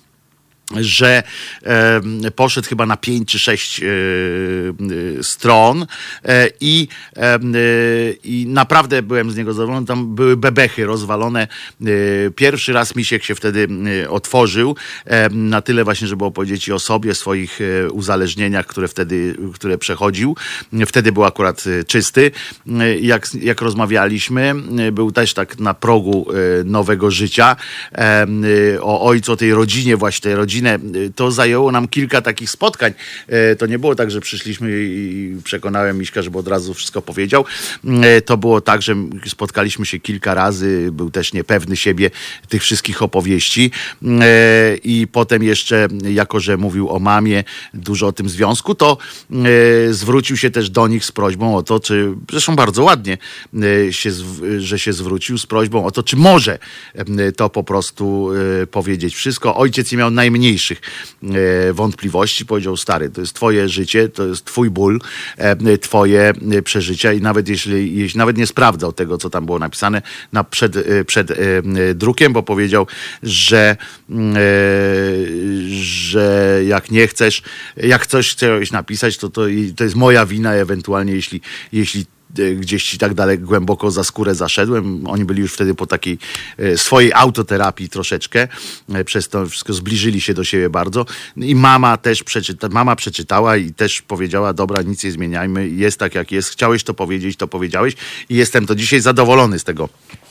[0.77, 1.23] że
[1.63, 5.87] e, poszedł chyba na pięć czy sześć e, e, stron
[6.25, 7.39] e, i, e,
[8.25, 9.87] i naprawdę byłem z niego zadowolony.
[9.87, 11.49] Tam były bebechy rozwalone.
[11.83, 11.87] E,
[12.31, 13.69] pierwszy raz Misiek się wtedy
[14.09, 14.77] otworzył
[15.31, 17.59] na tyle właśnie, żeby opowiedzieć o sobie, swoich
[17.93, 20.37] uzależnieniach, które wtedy, które przechodził.
[20.87, 22.31] Wtedy był akurat czysty.
[23.01, 24.55] Jak, jak rozmawialiśmy,
[24.93, 26.27] był też tak na progu
[26.65, 27.57] nowego życia.
[28.81, 30.79] O ojcu, o tej rodzinie właśnie, tej rodzinie godzinę.
[31.15, 32.93] To zajęło nam kilka takich spotkań.
[33.59, 37.45] To nie było tak, że przyszliśmy i przekonałem Miśka, żeby od razu wszystko powiedział.
[38.25, 38.95] To było tak, że
[39.27, 42.11] spotkaliśmy się kilka razy, był też niepewny siebie
[42.49, 43.71] tych wszystkich opowieści
[44.85, 47.45] i potem jeszcze, jako że mówił o mamie,
[47.75, 48.99] dużo o tym związku, to
[49.91, 53.19] zwrócił się też do nich z prośbą o to, czy, zresztą bardzo ładnie
[53.91, 54.11] się,
[54.59, 56.59] że się zwrócił z prośbą o to, czy może
[57.37, 58.31] to po prostu
[58.71, 59.57] powiedzieć wszystko.
[59.57, 60.11] Ojciec nie miał
[60.51, 60.81] najmniejszych
[61.73, 62.47] wątpliwości.
[62.47, 65.01] Powiedział, stary, to jest twoje życie, to jest twój ból,
[65.81, 66.33] twoje
[66.65, 70.77] przeżycia i nawet jeśli, jeśli nawet nie sprawdzał tego, co tam było napisane na, przed,
[71.07, 71.33] przed
[71.95, 72.87] drukiem, bo powiedział,
[73.23, 73.77] że,
[75.71, 77.43] że jak nie chcesz,
[77.77, 79.43] jak coś chcesz napisać, to, to,
[79.77, 81.41] to jest moja wina, ewentualnie jeśli,
[81.73, 82.20] jeśli E,
[82.57, 85.07] gdzieś ci tak daleko, głęboko za skórę zaszedłem.
[85.07, 86.19] Oni byli już wtedy po takiej
[86.59, 88.49] e, swojej autoterapii troszeczkę.
[88.95, 91.07] E, przez to wszystko zbliżyli się do siebie bardzo.
[91.37, 96.15] I mama też przeczyta, mama przeczytała i też powiedziała, dobra, nic nie zmieniajmy, jest tak
[96.15, 96.51] jak jest.
[96.51, 97.95] Chciałeś to powiedzieć, to powiedziałeś.
[98.29, 100.30] I jestem to dzisiaj zadowolony z tego E,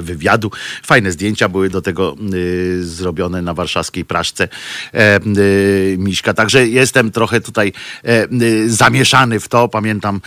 [0.00, 0.50] wywiadu.
[0.82, 4.48] Fajne zdjęcia były do tego y, zrobione na warszawskiej Praszce
[4.94, 6.34] e, y, Miśka.
[6.34, 7.72] Także jestem trochę tutaj
[8.04, 8.28] e,
[8.66, 9.68] zamieszany w to.
[9.68, 10.20] Pamiętam,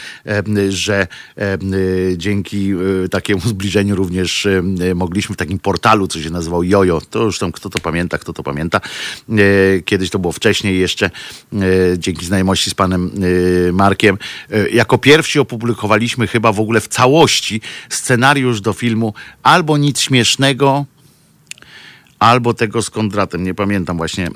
[0.70, 1.08] że
[2.18, 2.74] dzięki
[3.12, 4.48] takiemu zbliżeniu również
[4.96, 8.34] mogliśmy w takim portalu, co się nazywał Jojo, to już tam kto to pamięta, kto
[8.34, 8.82] to pamięta.
[9.86, 11.10] Kiedyś to było wcześniej jeszcze,
[11.98, 13.12] dzięki znajomości z panem
[13.74, 14.18] Markiem.
[14.72, 19.14] Jako pierwsi opublikowaliśmy chyba w ogóle w całości scenariusz do filmu
[19.44, 20.86] albo nic śmiesznego,
[22.20, 24.30] albo tego z Kondratem, nie pamiętam właśnie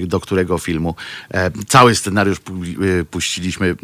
[0.00, 0.94] yy, do którego filmu.
[1.34, 2.38] E, cały scenariusz
[2.78, 3.76] yy, puściliśmy yy,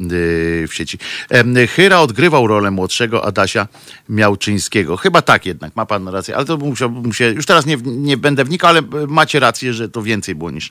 [0.69, 0.99] w sieci.
[1.31, 3.69] E, Hyra odgrywał rolę młodszego Adasia
[4.09, 4.97] Miałczyńskiego.
[4.97, 8.45] Chyba tak jednak, ma pan rację, ale to musiałbym się, już teraz nie, nie będę
[8.45, 10.71] wnikał, ale macie rację, że to więcej było niż,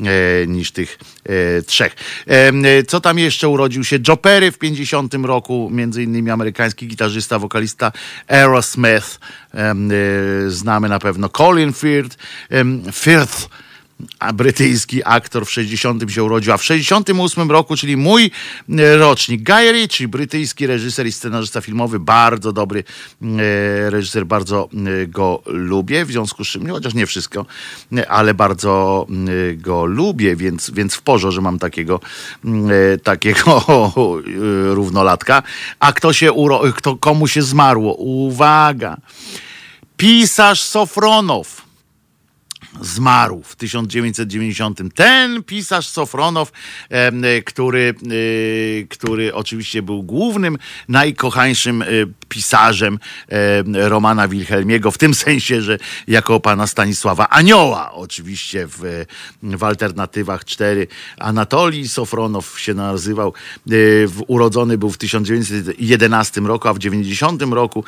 [0.00, 1.96] e, niż tych e, trzech.
[2.26, 3.98] E, co tam jeszcze urodził się?
[4.08, 7.92] Joe Perry w 50 roku, między innymi amerykański gitarzysta, wokalista
[8.28, 9.18] Aerosmith,
[10.48, 12.16] znamy na pewno Colin Firth, Firth,
[12.92, 13.48] Firth
[14.18, 18.30] a brytyjski aktor w 60 się urodził, a w 68 roku, czyli mój
[18.78, 22.84] e, rocznik, Guy Ritchie, brytyjski reżyser i scenarzysta filmowy, bardzo dobry
[23.22, 24.68] e, reżyser, bardzo
[25.02, 27.46] e, go lubię, w związku z czym, chociaż nie wszystko,
[28.08, 29.06] ale bardzo
[29.56, 32.00] go lubię, więc, więc w porze, że mam takiego,
[33.02, 33.64] takiego
[34.74, 35.42] równolatka.
[35.80, 37.94] A kto się, uro- kto, komu się zmarło?
[37.94, 38.96] Uwaga!
[39.96, 41.65] Pisarz Sofronow
[42.80, 44.80] zmarł w 1990.
[44.94, 46.52] Ten pisarz Sofronow,
[47.44, 47.94] który,
[48.82, 50.58] e, który oczywiście był głównym,
[50.88, 51.86] najkochańszym e,
[52.28, 52.98] pisarzem
[53.74, 59.04] Romana Wilhelmiego, w tym sensie, że jako pana Stanisława Anioła, oczywiście w,
[59.42, 60.86] w alternatywach cztery.
[61.18, 63.32] Anatolii Sofronow się nazywał,
[63.70, 63.72] e,
[64.26, 67.84] urodzony był w 1911 roku, a w 90 roku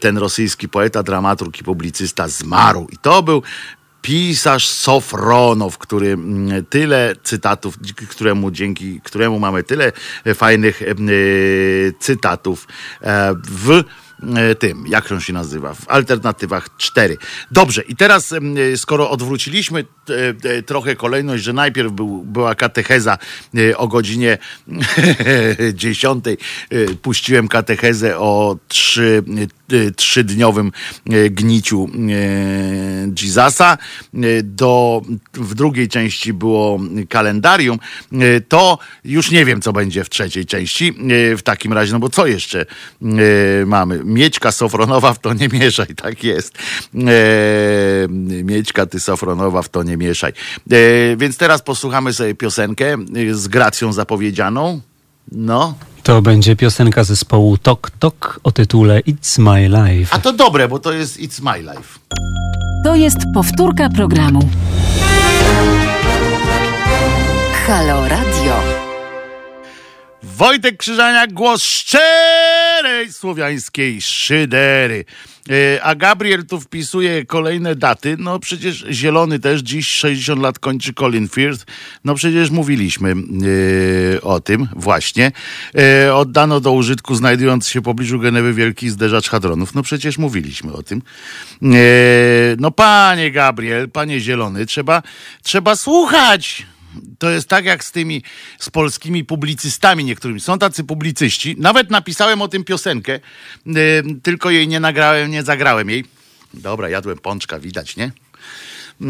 [0.00, 2.86] ten rosyjski poeta, dramaturg i publicysta zmarł.
[2.92, 3.42] I to był
[4.08, 7.78] pisarz Sofronow, który mm, tyle cytatów,
[8.10, 9.92] któremu dzięki któremu mamy tyle
[10.34, 10.94] fajnych e,
[12.00, 12.68] cytatów
[13.02, 13.84] e, w
[14.36, 17.16] E, tym, jak on się nazywa, w alternatywach 4.
[17.50, 18.40] Dobrze, i teraz e,
[18.76, 19.84] skoro odwróciliśmy
[20.44, 23.18] e, trochę kolejność, że najpierw był, była katecheza
[23.76, 24.38] o godzinie
[25.74, 26.24] 10,
[27.02, 29.22] puściłem katechezę o 3,
[29.96, 30.72] trzydniowym
[31.30, 31.88] gniciu
[33.22, 33.78] Jezusa,
[34.42, 35.02] do,
[35.34, 37.78] w drugiej części było kalendarium,
[38.48, 40.94] to już nie wiem, co będzie w trzeciej części
[41.38, 42.66] w takim razie, no bo co jeszcze
[43.66, 44.00] mamy?
[44.04, 46.58] Mieczka Sofronowa w to nie mieszaj, tak jest.
[48.44, 50.32] Mieczka ty Sofronowa w to nie mieszaj.
[51.16, 52.96] Więc teraz posłuchamy sobie piosenkę
[53.32, 54.80] z gracją zapowiedzianą.
[55.32, 55.74] No.
[56.08, 60.14] To będzie piosenka zespołu Tok Tok o tytule It's My Life.
[60.14, 61.98] A to dobre, bo to jest It's My Life.
[62.84, 64.48] To jest powtórka programu.
[67.66, 68.62] Halo Radio.
[70.22, 71.62] Wojtek Krzyżaniak, głos
[72.78, 75.04] szczerej słowiańskiej szydery.
[75.50, 78.16] E, a Gabriel tu wpisuje kolejne daty.
[78.18, 81.66] No przecież Zielony też dziś 60 lat kończy Colin Firth.
[82.04, 83.14] No przecież mówiliśmy
[84.12, 85.32] yy, o tym właśnie.
[85.74, 89.74] Yy, oddano do użytku znajdujący się w pobliżu Genewy wielki zderzacz hadronów.
[89.74, 91.02] No przecież mówiliśmy o tym.
[91.62, 91.70] Yy,
[92.58, 95.02] no panie Gabriel, panie Zielony, trzeba,
[95.42, 96.66] trzeba słuchać
[97.18, 98.22] to jest tak jak z tymi,
[98.58, 100.40] z polskimi publicystami niektórymi.
[100.40, 101.56] Są tacy publicyści.
[101.58, 103.20] Nawet napisałem o tym piosenkę,
[103.66, 106.04] yy, tylko jej nie nagrałem, nie zagrałem jej.
[106.54, 108.12] Dobra, jadłem pączka, widać, nie?
[109.00, 109.08] Yy,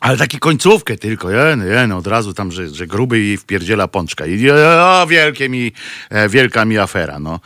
[0.00, 4.26] Ale takie końcówkę tylko, jen, jen, od razu tam, że, że gruby i wpierdziela pączka.
[4.26, 5.72] I o, wielkie mi,
[6.10, 7.40] e, wielka mi afera, no.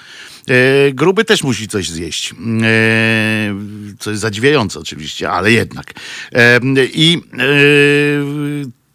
[0.48, 2.32] E, gruby też musi coś zjeść.
[2.32, 2.34] E,
[3.98, 5.92] co jest zadziwiające oczywiście, ale jednak.
[6.32, 6.60] E,
[6.92, 7.42] I e,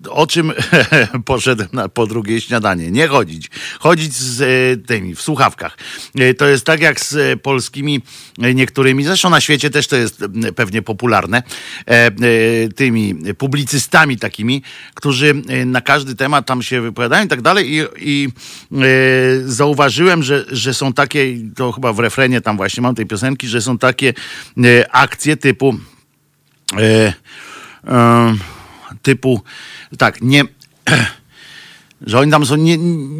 [0.10, 0.53] o czym
[1.26, 2.91] poszedłem na, po drugie śniadanie.
[2.91, 3.49] Nie chodzić.
[3.80, 5.78] Chodzić z e, tymi, w słuchawkach.
[6.16, 8.01] E, to jest tak jak z e, polskimi
[8.38, 10.24] niektórymi, zresztą na świecie też to jest
[10.55, 11.43] pewnie popularne,
[12.76, 14.62] tymi publicystami takimi,
[14.93, 15.34] którzy
[15.66, 18.30] na każdy temat tam się wypowiadają i tak dalej i, i
[19.45, 23.62] zauważyłem, że, że są takie, to chyba w refrenie tam właśnie mam tej piosenki, że
[23.62, 24.14] są takie
[24.91, 25.78] akcje typu
[26.78, 27.14] e,
[27.88, 28.36] e,
[29.08, 29.41] typu,
[29.97, 30.43] tak, nie,
[32.01, 32.78] że oni tam są, nie,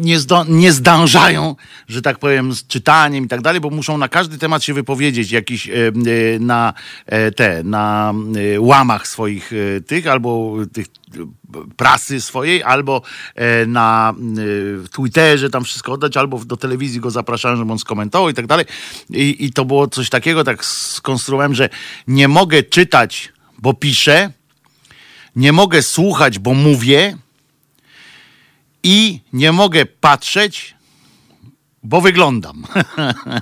[0.08, 1.56] nie, zdo, nie zdążają,
[1.88, 5.30] że tak powiem, z czytaniem i tak dalej, bo muszą na każdy temat się wypowiedzieć
[5.30, 5.92] jakiś e, e,
[6.38, 6.74] na
[7.06, 8.14] e, te, na
[8.58, 9.52] łamach swoich
[9.86, 10.86] tych, albo tych
[11.76, 13.02] prasy swojej, albo
[13.66, 14.14] na
[14.92, 18.66] Twitterze tam wszystko oddać, albo do telewizji go zapraszają, żeby on skomentował i tak dalej.
[19.10, 21.68] I, I to było coś takiego, tak skonstruowałem, że
[22.08, 24.30] nie mogę czytać, bo piszę,
[25.38, 27.16] nie mogę słuchać, bo mówię
[28.82, 30.74] i nie mogę patrzeć,
[31.82, 32.64] bo wyglądam.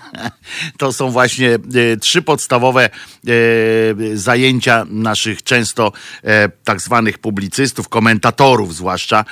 [0.79, 2.91] to są właśnie e, trzy podstawowe e,
[4.15, 5.93] zajęcia naszych często
[6.25, 9.25] e, tak zwanych publicystów, komentatorów zwłaszcza,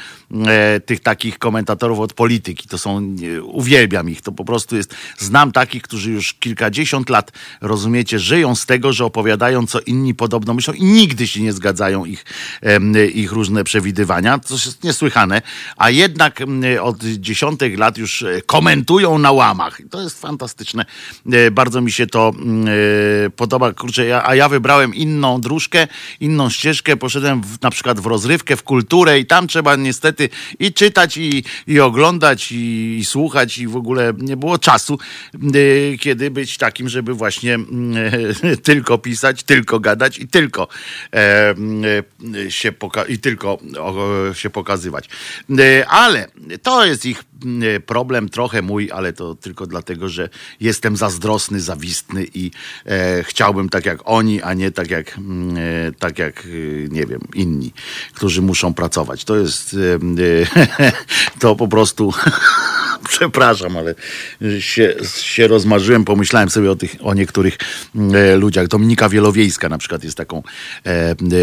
[0.86, 2.68] tych takich komentatorów od polityki.
[2.68, 7.32] To są, e, uwielbiam ich, to po prostu jest, znam takich, którzy już kilkadziesiąt lat,
[7.60, 12.04] rozumiecie, żyją z tego, że opowiadają, co inni podobno myślą i nigdy się nie zgadzają
[12.04, 12.24] ich,
[13.14, 15.42] ich różne przewidywania, to jest niesłychane,
[15.76, 16.40] a jednak
[16.82, 19.78] od dziesiątek lat już e, komentują na łamach.
[19.90, 20.84] To jest fantastyczne.
[21.32, 22.32] E, Bardzo mi się to
[23.26, 23.72] e, podoba.
[23.72, 25.88] Kurczę, a ja wybrałem inną dróżkę,
[26.20, 26.96] inną ścieżkę.
[26.96, 30.23] Poszedłem w, na przykład w rozrywkę, w kulturę i tam trzeba niestety
[30.58, 34.98] i czytać, i, i oglądać, i, i słuchać, i w ogóle nie było czasu,
[35.34, 37.54] e, kiedy być takim, żeby właśnie
[38.44, 40.68] e, tylko pisać, tylko gadać i tylko
[41.14, 41.54] e,
[42.48, 43.58] się, poka- i tylko
[44.34, 45.08] się pokazywać.
[45.58, 46.28] E, Ale
[46.62, 47.24] to jest ich
[47.86, 50.28] problem, trochę mój, ale to tylko dlatego, że
[50.60, 52.50] jestem zazdrosny, zawistny i
[52.86, 56.48] e, chciałbym tak jak oni, a nie tak jak, mm, e, tak jak e,
[56.88, 57.72] nie wiem, inni,
[58.14, 59.24] którzy muszą pracować.
[59.24, 60.92] To jest e, e,
[61.40, 62.12] to po prostu
[63.08, 63.94] przepraszam, ale
[64.60, 67.58] się, się rozmarzyłem, pomyślałem sobie o tych, o niektórych
[68.14, 68.68] e, ludziach.
[68.68, 70.42] Dominika Wielowiejska na przykład jest taką
[70.86, 70.90] e,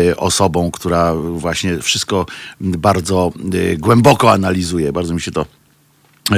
[0.10, 2.26] e, osobą, która właśnie wszystko
[2.62, 4.94] bardzo e, głęboko analizuje.
[4.94, 5.46] Bardzo mi się to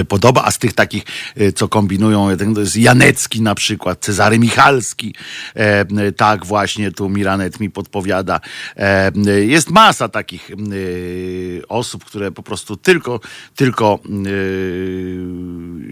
[0.06, 1.04] podoba, a z tych takich,
[1.38, 5.16] e, co kombinują, to jest Janecki na przykład, Cezary Michalski,
[5.56, 8.39] e, e, tak właśnie tu Miranet mi podpowiada.
[8.78, 10.56] E, e, jest masa takich e,
[11.68, 13.20] osób, które po prostu tylko,
[13.56, 14.00] tylko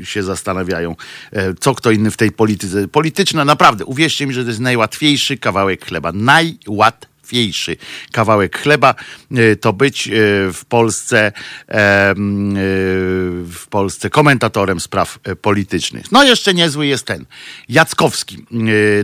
[0.01, 0.95] e, się zastanawiają,
[1.31, 2.87] e, co kto inny w tej polityce.
[2.87, 6.11] Polityczna, naprawdę, uwierzcie mi, że to jest najłatwiejszy kawałek chleba.
[6.11, 7.77] Najłatwiejszy łatwiejszy
[8.11, 8.95] kawałek chleba
[9.31, 10.11] e, to być e,
[10.53, 12.13] w Polsce e,
[13.45, 16.11] w Polsce komentatorem spraw e, politycznych.
[16.11, 17.25] No jeszcze niezły jest ten
[17.69, 18.45] Jackowski,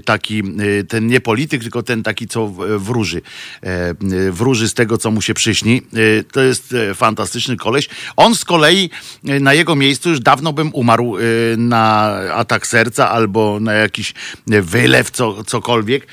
[0.05, 0.43] taki
[0.89, 2.47] ten nie polityk, tylko ten taki co
[2.77, 3.21] wróży.
[3.63, 3.95] E,
[4.31, 5.81] Wróży z tego, co mu się przyśni.
[6.31, 7.89] To jest e, fantastyczny koleś.
[8.15, 8.89] On z kolei
[9.23, 11.17] na jego miejscu już dawno bym umarł
[11.57, 14.13] na atak serca albo na jakiś
[14.47, 16.07] wylew, co, cokolwiek.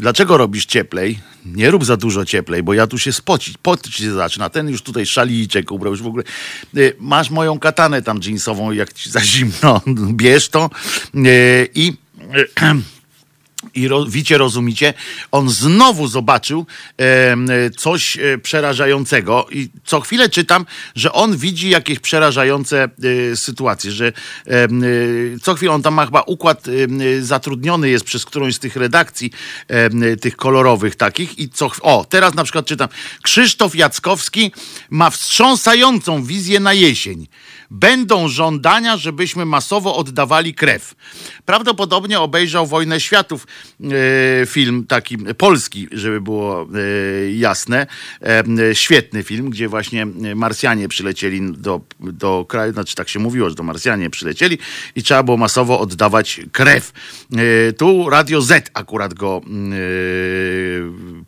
[0.00, 1.18] Dlaczego robisz cieplej?
[1.44, 4.50] Nie rób za dużo cieplej, bo ja tu się spocić, pocić się zaczyna.
[4.50, 6.24] Ten już tutaj szaliczek ubrał, już w ogóle.
[6.76, 9.80] Y, Masz moją katanę tam jeansową, jak ci za zimno,
[10.20, 10.70] bierz to
[11.14, 11.92] y, i...
[13.74, 14.94] I ro, wicie, rozumicie,
[15.32, 19.46] on znowu zobaczył em, coś e, przerażającego.
[19.50, 22.88] I co chwilę czytam, że on widzi jakieś przerażające
[23.32, 24.06] e, sytuacje, że
[24.46, 24.68] e,
[25.42, 29.30] co chwilę on tam ma chyba układ em, zatrudniony jest przez którąś z tych redakcji
[29.68, 31.38] em, tych kolorowych takich.
[31.38, 32.88] I co o, teraz na przykład czytam,
[33.22, 34.52] Krzysztof Jackowski
[34.90, 37.26] ma wstrząsającą wizję na jesień.
[37.70, 40.94] Będą żądania, żebyśmy masowo oddawali krew.
[41.44, 43.46] Prawdopodobnie obejrzał Wojnę Światów,
[43.80, 46.66] e, film taki polski, żeby było e,
[47.32, 47.86] jasne.
[48.22, 53.56] E, świetny film, gdzie właśnie Marsjanie przylecieli do, do kraju, znaczy tak się mówiło, że
[53.56, 54.58] to Marsjanie przylecieli
[54.96, 56.92] i trzeba było masowo oddawać krew.
[57.78, 59.40] Tu Radio Z akurat go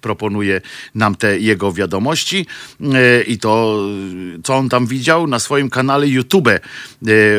[0.03, 0.61] proponuje
[0.95, 2.47] nam te jego wiadomości
[2.81, 3.79] e, i to,
[4.45, 6.61] co on tam widział na swoim kanale YouTube e,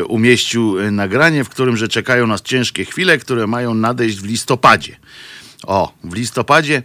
[0.06, 4.96] umieścił e, nagranie, w którym, że czekają nas ciężkie chwile, które mają nadejść w listopadzie.
[5.68, 6.82] O, w listopadzie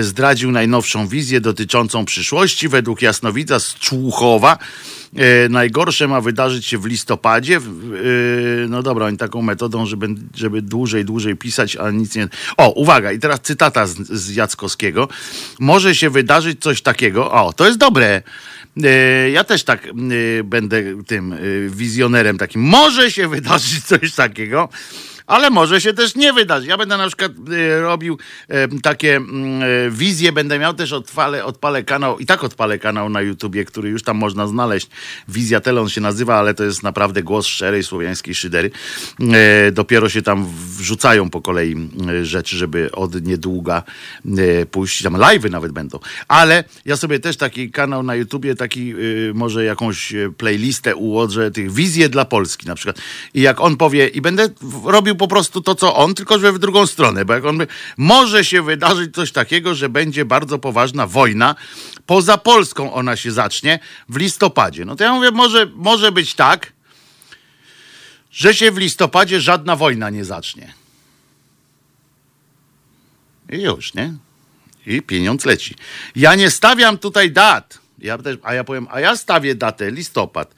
[0.00, 2.68] zdradził najnowszą wizję dotyczącą przyszłości.
[2.68, 4.58] Według jasnowidza z Człuchowa
[5.16, 7.56] e, najgorsze ma wydarzyć się w listopadzie.
[7.56, 7.60] E,
[8.68, 12.28] no dobra, oni taką metodą, żeby, żeby dłużej, dłużej pisać, a nic nie...
[12.56, 15.08] O, uwaga, i teraz cytata z, z Jackowskiego.
[15.60, 17.32] Może się wydarzyć coś takiego...
[17.32, 18.22] O, to jest dobre.
[18.84, 21.36] E, ja też tak e, będę tym e,
[21.68, 22.62] wizjonerem takim.
[22.62, 24.68] Może się wydarzyć coś takiego,
[25.30, 26.68] ale może się też nie wydarzyć.
[26.68, 28.18] Ja będę na przykład y, robił
[28.50, 33.20] y, takie y, wizje, będę miał też odpalę, odpalę kanał, i tak odpalę kanał na
[33.20, 34.88] YouTubie, który już tam można znaleźć.
[35.28, 38.70] Wizja Telon się nazywa, ale to jest naprawdę głos szczerej słowiańskiej szydery.
[39.72, 40.46] Dopiero się tam
[40.78, 41.90] wrzucają po kolei
[42.22, 43.82] rzeczy, żeby od niedługa
[44.70, 45.02] pójść.
[45.02, 45.98] Tam live'y nawet będą.
[46.28, 48.94] Ale ja sobie też taki kanał na YouTubie, taki
[49.34, 52.98] może jakąś playlistę ułożę tych wizje dla Polski na przykład.
[53.34, 54.48] I jak on powie, i będę
[54.84, 57.66] robił po prostu to, co on, tylko że w drugą stronę, bo jak on
[57.96, 61.54] może się wydarzyć coś takiego, że będzie bardzo poważna wojna.
[62.06, 64.84] Poza Polską ona się zacznie w listopadzie.
[64.84, 66.72] No to ja mówię, może, może być tak,
[68.32, 70.72] że się w listopadzie żadna wojna nie zacznie.
[73.52, 74.14] I już, nie?
[74.86, 75.74] I pieniądz leci.
[76.16, 77.78] Ja nie stawiam tutaj dat.
[77.98, 80.54] Ja też, a ja powiem, a ja stawię datę listopad.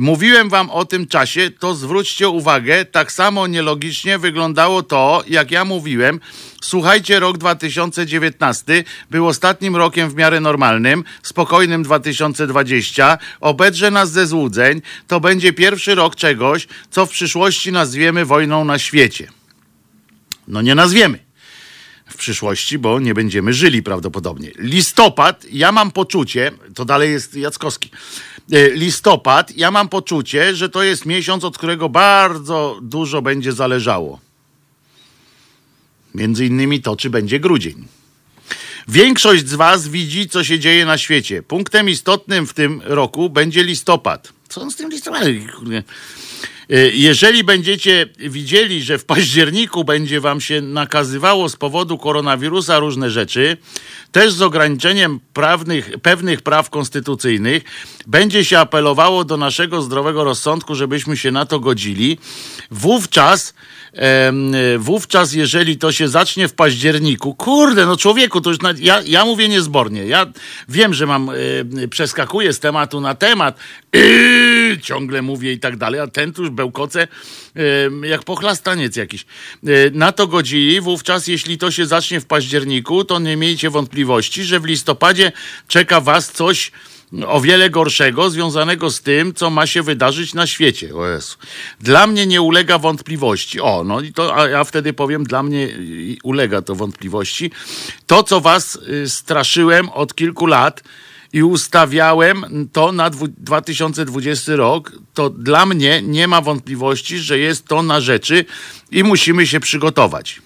[0.00, 5.64] Mówiłem wam o tym czasie, to zwróćcie uwagę, tak samo nielogicznie wyglądało to, jak ja
[5.64, 6.20] mówiłem.
[6.62, 13.18] Słuchajcie, rok 2019 był ostatnim rokiem w miarę normalnym, spokojnym 2020.
[13.40, 14.82] Obedrze nas ze złudzeń.
[15.06, 19.28] To będzie pierwszy rok czegoś, co w przyszłości nazwiemy wojną na świecie.
[20.48, 21.18] No nie nazwiemy
[22.06, 24.50] w przyszłości, bo nie będziemy żyli prawdopodobnie.
[24.58, 27.90] Listopad, ja mam poczucie, to dalej jest Jackowski.
[28.50, 34.20] E, listopad, ja mam poczucie, że to jest miesiąc, od którego bardzo dużo będzie zależało.
[36.14, 37.86] Między innymi to, czy będzie grudzień.
[38.88, 41.42] Większość z Was widzi, co się dzieje na świecie.
[41.42, 44.32] Punktem istotnym w tym roku będzie listopad.
[44.48, 45.46] Co on z tym listopadem?
[46.72, 53.10] E, jeżeli będziecie widzieli, że w październiku będzie wam się nakazywało z powodu koronawirusa różne
[53.10, 53.56] rzeczy,
[54.12, 57.62] też z ograniczeniem prawnych, pewnych praw konstytucyjnych,
[58.06, 62.18] będzie się apelowało do naszego zdrowego rozsądku, żebyśmy się na to godzili,
[62.70, 63.54] wówczas
[64.78, 69.24] wówczas, jeżeli to się zacznie w październiku, kurde, no człowieku, to już na, ja, ja
[69.24, 70.06] mówię niezbornie.
[70.06, 70.26] Ja
[70.68, 71.30] wiem, że mam,
[71.90, 73.58] przeskakuję z tematu na temat,
[74.82, 77.08] ciągle mówię i tak dalej, a ten tu już bełkoce
[78.02, 79.26] jak pochlastaniec jakiś.
[79.62, 84.44] Yy, na to godzili, wówczas, jeśli to się zacznie w październiku, to nie miejcie wątpliwości,
[84.44, 85.32] że w listopadzie
[85.68, 86.72] czeka was coś,
[87.26, 90.94] o wiele gorszego, związanego z tym, co ma się wydarzyć na świecie.
[90.94, 91.36] O Jezu.
[91.80, 93.60] Dla mnie nie ulega wątpliwości.
[93.60, 95.68] O, no i to, a ja wtedy powiem, dla mnie
[96.22, 97.50] ulega to wątpliwości.
[98.06, 100.82] To, co was y, straszyłem od kilku lat
[101.32, 107.82] i ustawiałem to na 2020 rok, to dla mnie nie ma wątpliwości, że jest to
[107.82, 108.44] na rzeczy
[108.90, 110.42] i musimy się przygotować.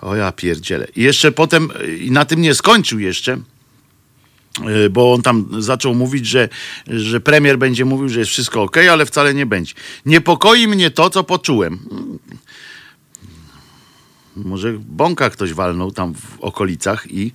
[0.00, 0.86] O ja pierdzielę.
[0.96, 1.68] I jeszcze potem,
[2.00, 3.38] i na tym nie skończył jeszcze,
[4.90, 6.48] bo on tam zaczął mówić, że,
[6.86, 9.74] że premier będzie mówił, że jest wszystko ok, ale wcale nie będzie.
[10.06, 11.78] Niepokoi mnie to, co poczułem.
[14.36, 17.32] Może bąka ktoś walnął tam w okolicach i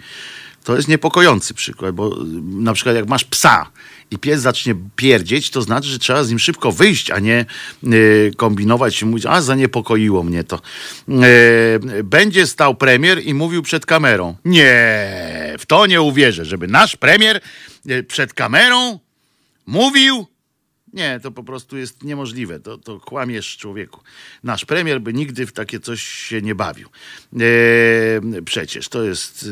[0.67, 3.71] to jest niepokojący przykład, bo na przykład jak masz psa
[4.11, 7.45] i pies zacznie pierdzieć, to znaczy, że trzeba z nim szybko wyjść, a nie
[7.83, 10.61] y, kombinować i mówić, a zaniepokoiło mnie to.
[11.09, 14.35] Y, będzie stał premier i mówił przed kamerą.
[14.45, 14.65] Nie,
[15.59, 17.41] w to nie uwierzę, żeby nasz premier
[17.89, 18.99] y, przed kamerą
[19.65, 20.27] mówił,
[20.93, 22.59] nie, to po prostu jest niemożliwe.
[22.59, 24.01] To, to kłamiesz człowieku.
[24.43, 26.89] Nasz premier by nigdy w takie coś się nie bawił.
[27.39, 29.49] E, przecież to jest.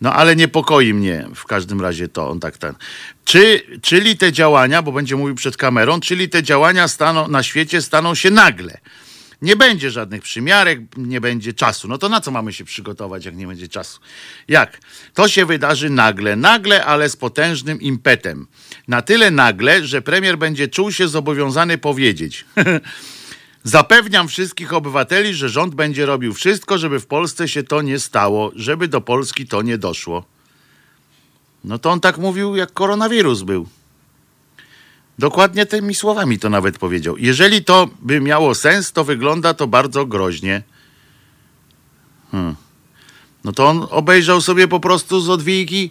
[0.00, 2.74] no ale niepokoi mnie w każdym razie to on tak ten.
[3.24, 7.82] Czy, czyli te działania, bo będzie mówił przed kamerą, czyli te działania staną na świecie
[7.82, 8.78] staną się nagle.
[9.42, 11.88] Nie będzie żadnych przymiarek, nie będzie czasu.
[11.88, 14.00] No to na co mamy się przygotować, jak nie będzie czasu?
[14.48, 14.80] Jak?
[15.14, 18.46] To się wydarzy nagle, nagle, ale z potężnym impetem.
[18.88, 22.44] Na tyle nagle, że premier będzie czuł się zobowiązany powiedzieć.
[23.62, 28.52] Zapewniam wszystkich obywateli, że rząd będzie robił wszystko, żeby w Polsce się to nie stało,
[28.54, 30.24] żeby do Polski to nie doszło.
[31.64, 33.68] No to on tak mówił, jak koronawirus był.
[35.18, 37.16] Dokładnie tymi słowami to nawet powiedział.
[37.16, 40.62] Jeżeli to by miało sens, to wygląda to bardzo groźnie.
[42.30, 42.54] Hmm.
[43.44, 45.90] No to on obejrzał sobie po prostu z odwijki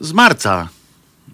[0.00, 0.68] z marca.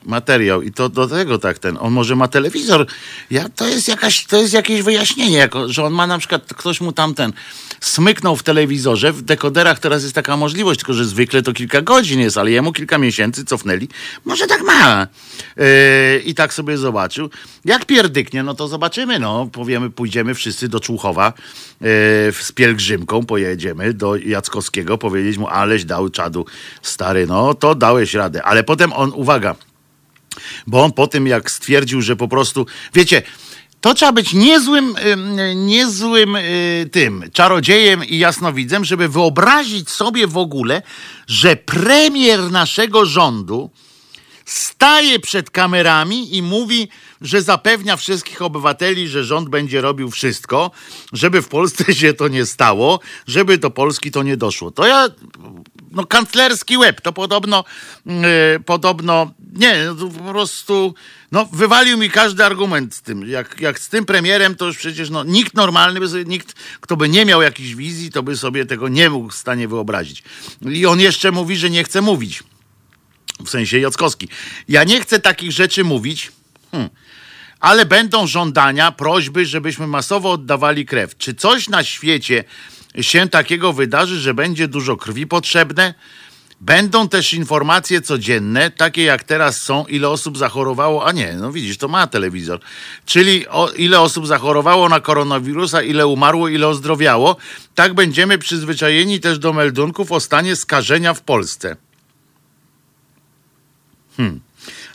[0.06, 2.86] Materiał i to do tego tak ten, on może ma telewizor,
[3.30, 6.80] ja, to jest jakaś, to jest jakieś wyjaśnienie, jako, że on ma na przykład, ktoś
[6.80, 7.32] mu tamten
[7.80, 12.20] smyknął w telewizorze, w dekoderach teraz jest taka możliwość, tylko że zwykle to kilka godzin
[12.20, 13.88] jest, ale jemu kilka miesięcy cofnęli,
[14.24, 15.06] może tak ma.
[15.56, 15.64] Yy,
[16.24, 17.30] i tak sobie zobaczył,
[17.64, 21.32] jak pierdyknie, no to zobaczymy, no, powiemy, pójdziemy wszyscy do Człuchowa
[21.80, 21.88] yy,
[22.32, 26.46] z pielgrzymką, pojedziemy do Jackowskiego, powiedzieć mu, aleś dał czadu
[26.82, 29.54] stary, no to dałeś radę, ale potem on, uwaga,
[30.66, 33.22] bo on po tym, jak stwierdził, że po prostu, wiecie,
[33.80, 34.94] to trzeba być niezłym,
[35.54, 40.82] niezłym y, tym czarodziejem i jasnowidzem, żeby wyobrazić sobie w ogóle,
[41.26, 43.70] że premier naszego rządu
[44.46, 46.88] staje przed kamerami i mówi,
[47.20, 50.70] że zapewnia wszystkich obywateli, że rząd będzie robił wszystko,
[51.12, 54.70] żeby w Polsce się to nie stało, żeby do Polski to nie doszło.
[54.70, 55.08] To ja,
[55.96, 57.64] no kanclerski łeb, to podobno,
[58.06, 58.14] yy,
[58.66, 60.94] podobno, nie, no, po prostu,
[61.32, 63.28] no wywalił mi każdy argument z tym.
[63.28, 66.96] Jak, jak z tym premierem, to już przecież no, nikt normalny, by sobie, nikt, kto
[66.96, 70.22] by nie miał jakiejś wizji, to by sobie tego nie mógł w stanie wyobrazić.
[70.62, 72.42] I on jeszcze mówi, że nie chce mówić.
[73.44, 74.28] W sensie Jockowski.
[74.68, 76.32] Ja nie chcę takich rzeczy mówić,
[76.70, 76.90] hmm,
[77.60, 81.16] ale będą żądania, prośby, żebyśmy masowo oddawali krew.
[81.16, 82.44] Czy coś na świecie
[83.00, 85.94] się takiego wydarzy, że będzie dużo krwi potrzebne?
[86.60, 91.78] Będą też informacje codzienne, takie jak teraz są, ile osób zachorowało, a nie, no widzisz,
[91.78, 92.60] to ma telewizor,
[93.04, 97.36] czyli o, ile osób zachorowało na koronawirusa, ile umarło, ile ozdrowiało.
[97.74, 101.76] Tak będziemy przyzwyczajeni też do meldunków o stanie skażenia w Polsce.
[104.16, 104.45] Hmm.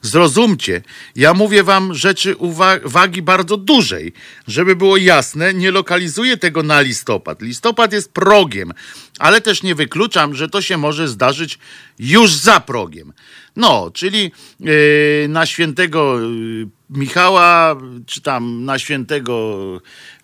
[0.01, 0.81] Zrozumcie,
[1.15, 2.35] ja mówię wam rzeczy
[2.83, 4.13] uwagi bardzo dużej.
[4.47, 7.41] Żeby było jasne, nie lokalizuję tego na listopad.
[7.41, 8.73] Listopad jest progiem,
[9.19, 11.59] ale też nie wykluczam, że to się może zdarzyć
[11.99, 13.13] już za progiem.
[13.55, 17.75] No, czyli yy, na świętego yy, Michała,
[18.05, 20.20] czy tam na świętego Y,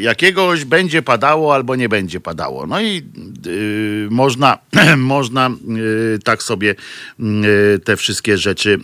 [0.00, 2.66] jakiegoś będzie padało albo nie będzie padało.
[2.66, 3.02] No i
[3.46, 4.58] y, można,
[4.96, 5.50] można
[6.14, 6.74] y, tak sobie
[7.20, 8.78] y, te wszystkie rzeczy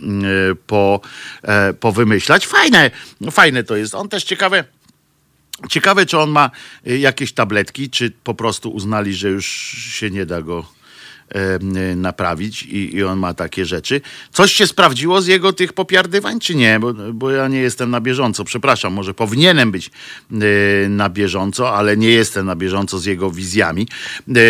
[0.53, 1.01] y, po,
[1.43, 2.47] e, powymyślać.
[2.47, 2.91] Fajne,
[3.31, 3.95] fajne to jest.
[3.95, 4.65] On też ciekawe.
[5.69, 6.51] Ciekawe, czy on ma
[6.85, 9.47] jakieś tabletki, czy po prostu uznali, że już
[9.91, 10.80] się nie da go
[11.97, 14.01] naprawić i, i, on ma takie rzeczy.
[14.33, 16.81] Coś się sprawdziło z jego tych popiardywań, czy nie?
[16.81, 19.91] Bo, bo ja nie jestem na bieżąco, przepraszam, może powinienem być
[20.33, 23.89] e, na bieżąco, ale nie jestem na bieżąco z jego wizjami.
[24.29, 24.43] E,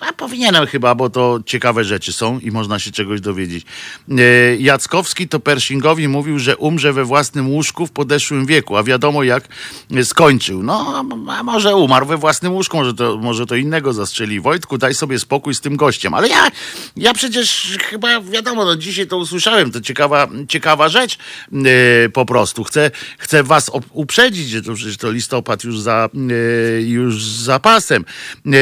[0.00, 3.66] a powinienem chyba, bo to ciekawe rzeczy są i można się czegoś dowiedzieć.
[4.58, 9.48] Jackowski to Pershingowi mówił, że umrze we własnym łóżku w podeszłym wieku, a wiadomo jak
[10.02, 10.62] skończył.
[10.62, 14.40] No, a może umarł we własnym łóżku, może to, może to innego zastrzeli.
[14.40, 16.14] Wojtku, daj sobie spokój z tym gościem gościem.
[16.14, 16.50] Ale ja,
[16.96, 21.18] ja przecież chyba wiadomo, no dzisiaj to usłyszałem, to ciekawa, ciekawa rzecz
[21.52, 22.64] yy, po prostu.
[22.64, 28.04] Chcę, chcę was uprzedzić, że to przecież to listopad już za, yy, już za pasem.
[28.44, 28.52] Yy,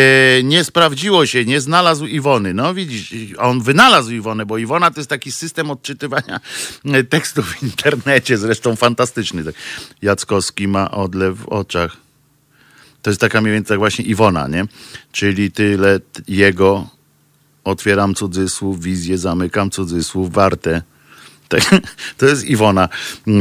[0.44, 2.54] nie sprawdziło się, nie znalazł Iwony.
[2.54, 6.40] No widzisz, on wynalazł Iwonę, bo Iwona to jest taki system odczytywania
[7.10, 9.44] tekstów w internecie, zresztą fantastyczny.
[9.44, 9.54] Tak.
[10.02, 11.96] Jackowski ma odlew w oczach.
[13.02, 14.64] To jest taka mniej więcej tak właśnie Iwona, nie?
[15.12, 16.97] Czyli tyle jego
[17.68, 20.82] otwieram cudzysłów, wizję, zamykam cudzysłów, warte.
[22.18, 22.88] To jest Iwona.
[23.28, 23.40] E,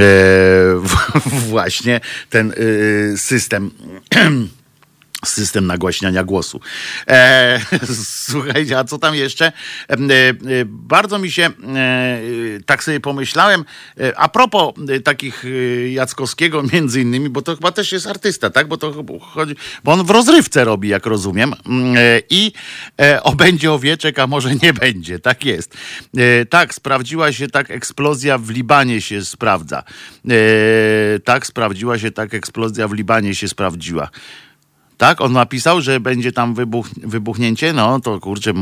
[1.50, 2.52] właśnie ten
[3.14, 3.72] e, system
[5.26, 6.60] system nagłaśniania głosu.
[7.08, 7.60] E,
[8.30, 9.46] słuchajcie, a co tam jeszcze?
[9.46, 12.20] E, e, bardzo mi się, e,
[12.66, 13.66] tak sobie pomyślałem,
[14.00, 15.44] e, a propos e, takich
[15.92, 18.68] Jackowskiego między innymi, bo to chyba też jest artysta, tak?
[18.68, 21.96] Bo to chodzi, bo on w rozrywce robi, jak rozumiem, mm,
[22.30, 22.52] i
[23.24, 25.78] o będzie owieczek, a może nie będzie, tak jest.
[26.50, 29.84] tak, sprawdziła się tak eksplozja w Libanie się sprawdza.
[31.24, 34.10] tak, sprawdziła się tak eksplozja w Libanie się sprawdziła.
[34.98, 35.22] Tak?
[35.22, 37.74] On napisał, że będzie tam wybuch, wybuchnięcie.
[37.74, 38.54] No to kurczę,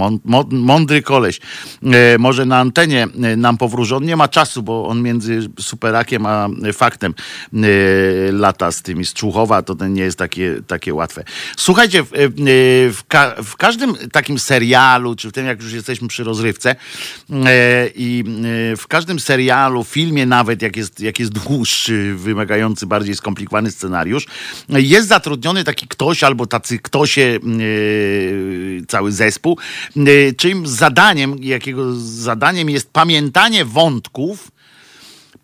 [0.52, 1.40] mądry koleś.
[1.84, 3.96] E, może na antenie e, nam powróży.
[3.96, 7.14] On nie ma czasu, bo on między superakiem a faktem
[7.54, 7.58] e,
[8.32, 11.24] lata z tymi z Człuchowa, to ten nie jest takie, takie łatwe.
[11.58, 12.30] Słuchajcie, w, e,
[12.92, 16.76] w, ka w, każdym takim serialu, czy w tym jak już jesteśmy przy rozrywce
[17.46, 18.24] e, i
[18.74, 24.28] e, w każdym serialu, filmie nawet, jak jest, jak jest dłuższy, wymagający bardziej skomplikowany scenariusz,
[24.70, 27.42] jest zatrudniony taki ktoś, albo tacy ktoś, yy,
[28.88, 29.58] cały zespół,
[29.96, 34.52] yy, czym zadaniem, jakiego zadaniem jest pamiętanie wątków,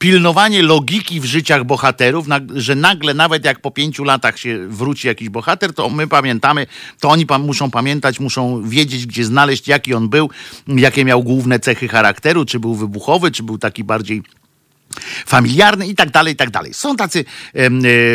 [0.01, 5.29] pilnowanie logiki w życiach bohaterów, że nagle nawet jak po pięciu latach się wróci jakiś
[5.29, 6.67] bohater, to my pamiętamy,
[6.99, 10.29] to oni muszą pamiętać, muszą wiedzieć, gdzie znaleźć, jaki on był,
[10.67, 14.23] jakie miał główne cechy charakteru, czy był wybuchowy, czy był taki bardziej
[15.25, 16.73] familiarny i tak dalej, i tak dalej.
[16.73, 17.69] Są tacy e,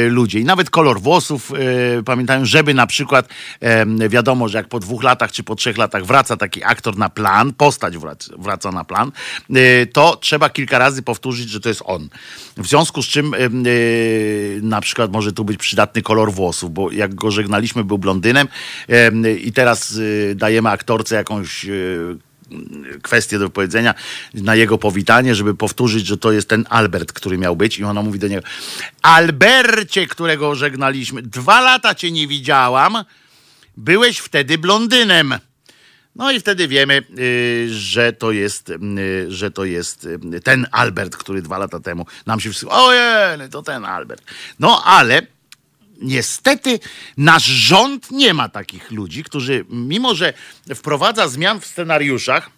[0.08, 1.52] ludzie i nawet kolor włosów
[1.98, 3.28] e, pamiętają, żeby na przykład
[3.60, 7.08] e, wiadomo, że jak po dwóch latach czy po trzech latach wraca taki aktor na
[7.08, 9.12] plan, postać wraca, wraca na plan,
[9.50, 12.08] e, to trzeba kilka razy powtórzyć, że to jest on.
[12.56, 13.38] W związku z czym e,
[14.62, 18.48] na przykład może tu być przydatny kolor włosów, bo jak go żegnaliśmy był blondynem
[19.40, 19.98] i teraz
[20.30, 21.66] e, dajemy aktorce jakąś
[23.02, 23.94] kwestię do powiedzenia
[24.34, 27.78] na jego powitanie, żeby powtórzyć, że to jest ten Albert, który miał być.
[27.78, 28.46] I ona mówi do niego:
[29.02, 33.04] Albercie, którego żegnaliśmy, dwa lata cię nie widziałam,
[33.76, 35.34] byłeś wtedy blondynem.
[36.16, 40.04] No i wtedy wiemy, y, że to jest, y, że to jest
[40.34, 42.68] y, ten Albert, który dwa lata temu nam się wszyscy.
[42.68, 44.22] Ojej, to ten Albert.
[44.58, 45.35] No ale
[46.00, 46.78] niestety
[47.16, 50.32] nasz rząd nie ma takich ludzi, którzy, mimo że
[50.74, 52.50] wprowadza zmian w scenariuszach,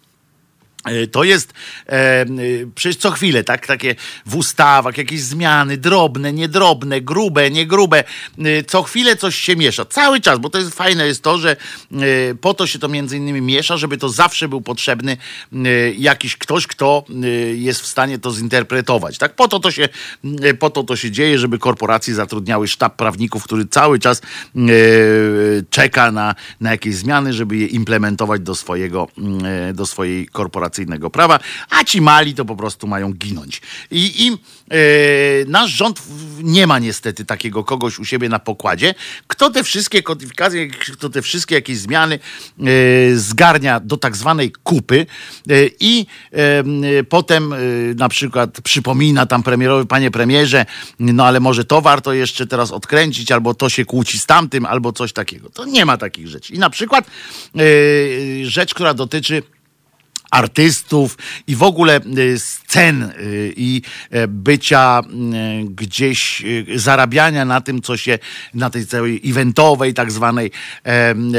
[1.11, 1.53] to jest
[1.87, 2.25] e, e,
[2.75, 3.95] przecież co chwilę, tak, takie
[4.25, 8.03] w ustawach, jakieś zmiany, drobne, niedrobne, grube, niegrube.
[8.39, 9.85] E, co chwilę coś się miesza.
[9.85, 11.95] Cały czas, bo to jest fajne jest to, że e,
[12.41, 15.17] po to się to między innymi miesza, żeby to zawsze był potrzebny
[15.53, 15.57] e,
[15.91, 17.03] jakiś ktoś, kto
[17.55, 19.17] jest w stanie to zinterpretować.
[19.17, 19.35] Tak?
[19.35, 19.89] Po to to się,
[20.59, 24.21] po to to się dzieje, żeby korporacje zatrudniały sztab prawników, który cały czas
[25.69, 29.07] czeka na, na jakieś zmiany, żeby je implementować do swojego,
[29.73, 31.39] do swojej korporacji korporacyjnego prawa,
[31.69, 33.61] a ci mali to po prostu mają ginąć.
[33.91, 36.01] I, i e, nasz rząd
[36.43, 38.95] nie ma niestety takiego kogoś u siebie na pokładzie,
[39.27, 42.19] kto te wszystkie kodyfikacje, kto te wszystkie jakieś zmiany
[42.59, 42.65] e,
[43.15, 45.05] zgarnia do tak zwanej kupy
[45.49, 46.05] e, i
[47.09, 47.53] potem
[47.95, 50.65] na przykład przypomina tam premierowy, panie premierze,
[50.99, 54.93] no ale może to warto jeszcze teraz odkręcić, albo to się kłóci z tamtym, albo
[54.93, 55.49] coś takiego.
[55.49, 56.53] To nie ma takich rzeczy.
[56.53, 57.05] I na przykład
[58.43, 59.43] rzecz, która dotyczy
[60.29, 66.43] artystów i w ogóle y, scen y, i e, bycia y, gdzieś,
[66.75, 68.19] zarabiania na tym, co się
[68.53, 70.51] na tej całej eventowej tak zwanej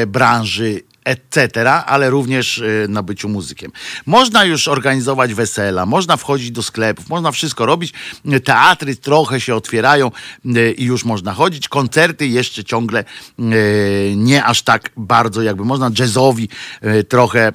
[0.06, 3.72] branży etc., ale również y, na byciu muzykiem.
[4.06, 7.92] Można już organizować wesela, można wchodzić do sklepów, można wszystko robić.
[8.44, 10.10] Teatry trochę się otwierają
[10.56, 11.68] y, i już można chodzić.
[11.68, 13.04] Koncerty jeszcze ciągle
[13.38, 15.90] y, nie aż tak bardzo, jakby można.
[15.98, 16.48] Jazzowi
[17.08, 17.52] trochę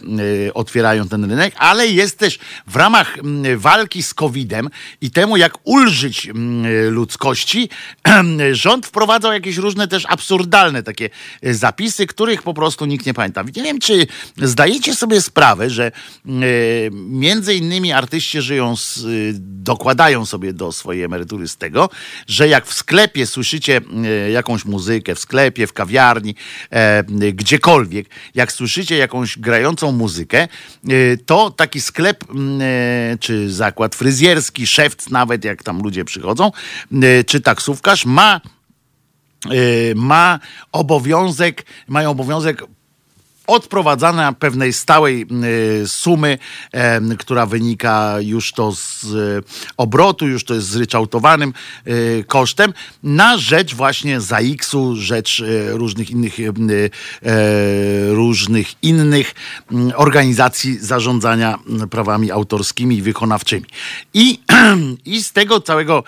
[0.53, 3.17] otwierają ten rynek, ale jest też w ramach
[3.57, 4.69] walki z COVID-em
[5.01, 6.29] i temu, jak ulżyć
[6.89, 7.69] ludzkości,
[8.51, 11.09] rząd wprowadzał jakieś różne też absurdalne takie
[11.43, 13.34] zapisy, których po prostu nikt nie pamięta.
[13.43, 14.07] Nie wiem, czy
[14.37, 15.91] zdajecie sobie sprawę, że e,
[16.91, 19.07] między innymi artyści żyją, z, e,
[19.39, 21.89] dokładają sobie do swojej emerytury z tego,
[22.27, 26.35] że jak w sklepie słyszycie e, jakąś muzykę, w sklepie, w kawiarni,
[27.33, 30.47] gdziekolwiek, jak słyszycie jakąś grającą muzykę,
[31.25, 32.23] to taki sklep
[33.19, 36.51] czy zakład fryzjerski, szewc nawet, jak tam ludzie przychodzą,
[37.25, 38.41] czy taksówkarz ma
[39.95, 40.39] ma
[40.71, 42.63] obowiązek, mają obowiązek
[43.47, 45.25] odprowadzana pewnej stałej
[45.83, 46.37] y, sumy,
[47.19, 49.43] która wynika już to z y,
[49.77, 51.53] obrotu, już to jest zryczałtowanym
[51.87, 52.73] y, kosztem,
[53.03, 56.37] na rzecz właśnie ZAX-u, rzecz różnych innych,
[58.09, 59.35] różnych innych
[59.95, 61.59] organizacji zarządzania
[61.89, 63.65] prawami autorskimi i wykonawczymi.
[64.13, 64.39] I,
[65.05, 66.03] i z tego całego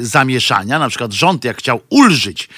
[0.00, 2.48] zamieszania, na przykład rząd jak chciał ulżyć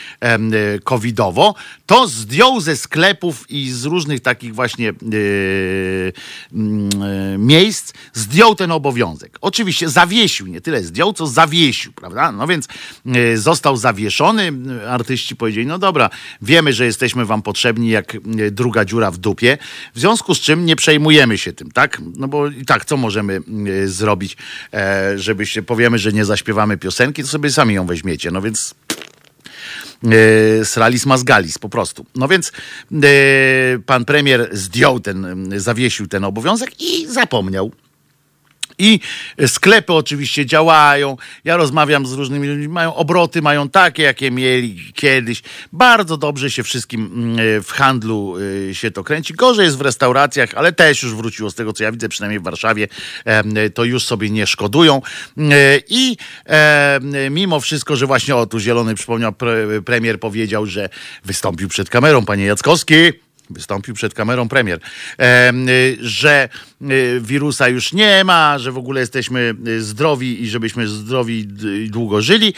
[0.84, 1.55] covidowo,
[1.87, 6.13] to zdjął ze sklepów i z różnych takich właśnie yy,
[6.53, 9.39] yy, miejsc zdjął ten obowiązek.
[9.41, 12.33] Oczywiście zawiesił, nie tyle zdjął, co zawiesił, prawda?
[12.33, 12.69] No więc
[13.05, 14.53] yy, został zawieszony.
[14.89, 16.11] Artyści powiedzieli, no dobra,
[16.43, 18.17] wiemy, że jesteśmy wam potrzebni jak
[18.51, 19.59] druga dziura w dupie,
[19.95, 22.03] w związku z czym nie przejmujemy się tym, tak?
[22.17, 23.41] No bo i tak, co możemy
[23.87, 24.37] zrobić,
[24.75, 28.75] e, żebyście, powiemy, że nie zaśpiewamy piosenki, to sobie sami ją weźmiecie, no więc
[30.64, 32.06] Sralis Mazgalis po prostu.
[32.14, 32.52] No więc
[32.93, 33.09] e,
[33.86, 37.73] pan premier zdjął ten, zawiesił ten obowiązek i zapomniał
[38.78, 39.01] i
[39.47, 41.16] sklepy oczywiście działają.
[41.44, 45.43] Ja rozmawiam z różnymi ludźmi, mają obroty, mają takie, jakie mieli kiedyś.
[45.73, 49.35] Bardzo dobrze się wszystkim mm, w handlu y, się to kręci.
[49.35, 52.43] Gorzej jest w restauracjach, ale też już wróciło z tego, co ja widzę, przynajmniej w
[52.43, 52.89] Warszawie,
[53.74, 55.03] to już sobie nie szkodują.
[55.39, 55.43] Y,
[55.89, 56.16] I
[57.31, 59.32] mimo wszystko, że właśnie o tu Zielony przypomniał,
[59.85, 60.89] premier powiedział, że
[61.24, 64.81] wystąpił przed kamerą, panie Jackowski wystąpił przed kamerą premier,
[65.18, 65.52] e,
[66.01, 66.48] że
[66.82, 66.86] e,
[67.20, 71.47] wirusa już nie ma, że w ogóle jesteśmy e, zdrowi i żebyśmy zdrowi
[71.90, 72.55] długo żyli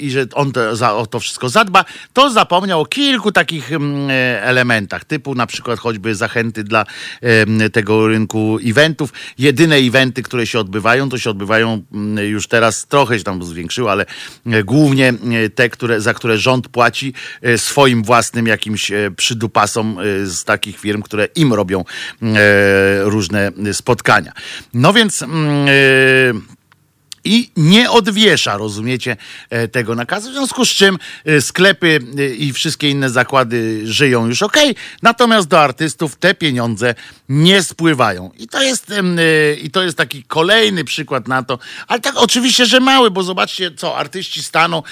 [0.00, 3.70] i że on to, za, o to wszystko zadba, to zapomniał o kilku takich
[4.40, 6.86] elementach, typu na przykład choćby zachęty dla
[7.72, 9.12] tego rynku eventów.
[9.38, 11.82] Jedyne eventy, które się odbywają, to się odbywają
[12.22, 14.06] już teraz, trochę się tam zwiększyło, ale
[14.64, 15.14] głównie
[15.54, 17.14] te, które, za które rząd płaci
[17.56, 21.84] swoim własnym jakimś przydupasom Y, z takich firm, które im robią
[22.22, 24.32] e, różne spotkania.
[24.74, 26.56] No więc mm, e,
[27.24, 29.16] i nie odwiesza, rozumiecie,
[29.50, 30.30] e, tego nakazu.
[30.30, 30.98] W związku z czym
[31.40, 32.00] sklepy
[32.38, 34.56] i wszystkie inne zakłady żyją już ok,
[35.02, 36.94] natomiast do artystów te pieniądze
[37.28, 38.30] nie spływają.
[38.38, 38.92] I to jest,
[39.62, 41.58] i to jest taki kolejny przykład na to,
[41.88, 44.82] ale tak oczywiście, że mały, bo zobaczcie, co artyści staną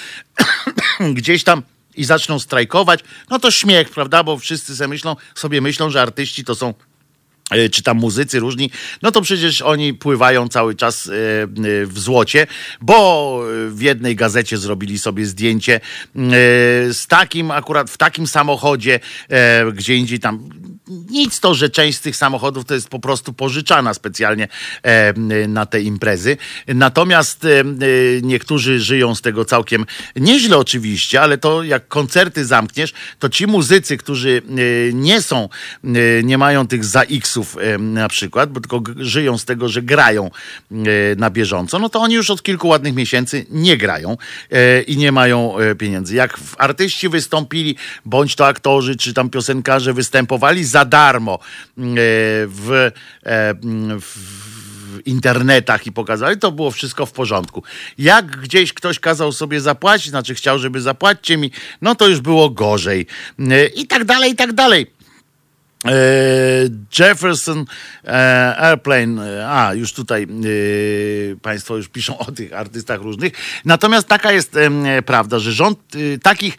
[1.15, 1.63] gdzieś tam
[1.97, 2.99] i zaczną strajkować,
[3.29, 4.23] no to śmiech, prawda?
[4.23, 6.73] Bo wszyscy sobie myślą, sobie myślą, że artyści to są
[7.51, 11.99] e, czy tam muzycy różni, no to przecież oni pływają cały czas e, e, w
[11.99, 12.47] złocie,
[12.81, 15.79] bo w jednej gazecie zrobili sobie zdjęcie
[16.91, 18.99] z takim, akurat w takim samochodzie,
[19.73, 20.49] gdzie indziej tam
[20.87, 24.47] nic to, że część z tych samochodów to jest po prostu pożyczana specjalnie
[24.83, 25.13] e,
[25.47, 26.37] na te imprezy.
[26.67, 27.63] Natomiast e,
[28.21, 29.85] niektórzy żyją z tego całkiem
[30.15, 35.49] nieźle oczywiście, ale to jak koncerty zamkniesz, to ci muzycy, którzy e, nie są,
[36.23, 40.31] nie mają tych za X-ów na przykład, bo tylko żyją z tego, że grają
[41.17, 44.17] na bieżąco, no to oni już od kilku ładnych miesięcy nie grają
[44.87, 46.15] i nie mają pieniędzy.
[46.15, 47.75] Jak artyści wystąpili,
[48.05, 51.39] bądź to aktorzy, czy tam piosenkarze występowali za darmo e,
[52.47, 52.91] w,
[53.25, 57.63] e, mm, w internetach i pokazali, to było wszystko w porządku.
[57.97, 62.49] Jak gdzieś ktoś kazał sobie zapłacić, znaczy chciał, żeby zapłacicie mi, no to już było
[62.49, 63.07] gorzej.
[63.39, 64.95] E, I tak dalej, i tak dalej.
[66.99, 67.65] Jefferson
[68.57, 70.27] Airplane, a już tutaj
[71.41, 73.33] Państwo już piszą o tych artystach różnych.
[73.65, 74.55] Natomiast taka jest
[75.05, 75.79] prawda, że rząd
[76.23, 76.57] takich,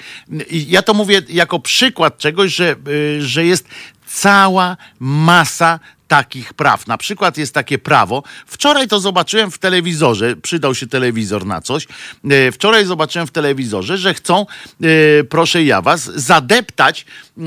[0.50, 2.76] ja to mówię jako przykład czegoś, że,
[3.18, 3.68] że jest
[4.06, 5.78] cała masa
[6.08, 6.86] takich praw.
[6.86, 8.22] Na przykład jest takie prawo.
[8.46, 11.86] Wczoraj to zobaczyłem w telewizorze, przydał się telewizor na coś.
[12.30, 14.46] E, wczoraj zobaczyłem w telewizorze, że chcą,
[14.82, 17.06] e, proszę ja was, zadeptać
[17.38, 17.42] e,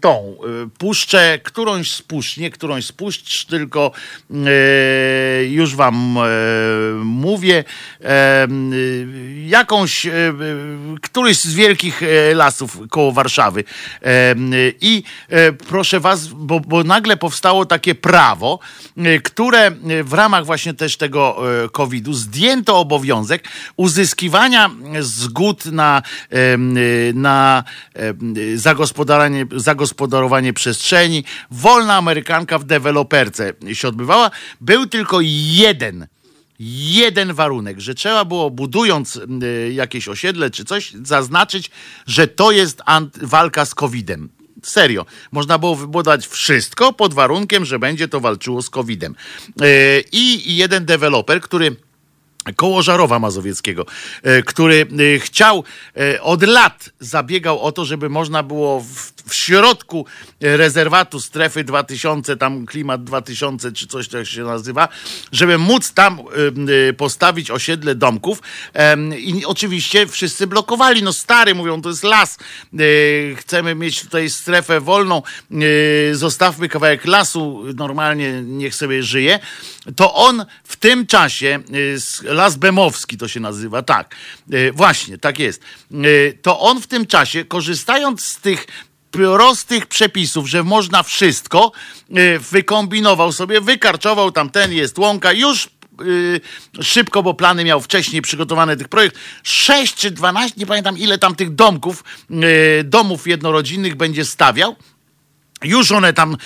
[0.00, 0.36] tą
[0.78, 2.02] puszczę, którąś z
[2.36, 3.92] nie którąś z tylko
[5.48, 6.18] już wam
[7.04, 7.64] mówię,
[9.46, 10.06] jakąś,
[11.02, 12.00] któryś z wielkich
[12.34, 13.64] lasów koło Warszawy.
[14.80, 15.02] I
[15.68, 18.58] proszę was, bo, bo nagle powstało takie prawo,
[18.98, 24.70] y, które y, w ramach właśnie też tego y, COVID-u zdjęto obowiązek uzyskiwania
[25.00, 26.02] zgód na,
[27.14, 27.64] na
[28.54, 31.24] zagospodarowanie, zagospodarowanie przestrzeni.
[31.50, 34.30] Wolna Amerykanka w deweloperce się odbywała.
[34.60, 36.06] Był tylko jeden
[36.60, 39.20] jeden warunek, że trzeba było budując
[39.72, 41.70] jakieś osiedle czy coś zaznaczyć,
[42.06, 42.82] że to jest
[43.22, 44.35] walka z COVID-em.
[44.66, 45.06] Serio.
[45.32, 49.14] Można było wybudować wszystko pod warunkiem, że będzie to walczyło z COVID-em.
[49.60, 49.66] E,
[50.12, 51.76] I jeden deweloper, który
[52.56, 53.86] koło Żarowa Mazowieckiego,
[54.22, 55.64] e, który e, chciał,
[56.20, 60.06] od lat zabiegał o to, żeby można było w, w środku
[60.40, 64.88] rezerwatu strefy 2000, tam klimat 2000 czy coś tak się nazywa,
[65.32, 66.20] żeby móc tam
[66.96, 68.42] postawić osiedle domków.
[69.18, 72.38] I oczywiście wszyscy blokowali, no stary, mówią, to jest las,
[73.36, 75.22] chcemy mieć tutaj strefę wolną,
[76.12, 79.38] zostawmy kawałek lasu, normalnie niech sobie żyje,
[79.96, 81.58] to on w tym czasie,
[82.22, 84.14] las Bemowski to się nazywa, tak,
[84.72, 85.62] właśnie, tak jest,
[86.42, 88.66] to on w tym czasie, korzystając z tych
[89.16, 91.72] prostych przepisów, że można wszystko,
[92.18, 95.68] y, wykombinował sobie, wykarczował tam ten jest łąka, już
[96.02, 96.40] y,
[96.82, 99.16] szybko, bo plany miał wcześniej przygotowane tych projekt.
[99.42, 104.76] 6 czy 12, nie pamiętam ile tam tych domków, y, domów jednorodzinnych będzie stawiał.
[105.64, 106.36] Już one tam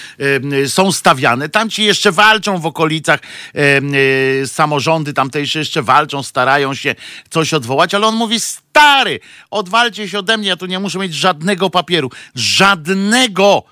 [0.52, 1.48] y, są stawiane.
[1.48, 3.20] Tam ci jeszcze walczą w okolicach
[4.42, 6.94] y, samorządy, tamtejsze jeszcze walczą, starają się
[7.30, 9.20] coś odwołać, ale on mówi: Stary,
[9.50, 12.10] odwalcie się ode mnie, ja tu nie muszę mieć żadnego papieru.
[12.34, 13.62] Żadnego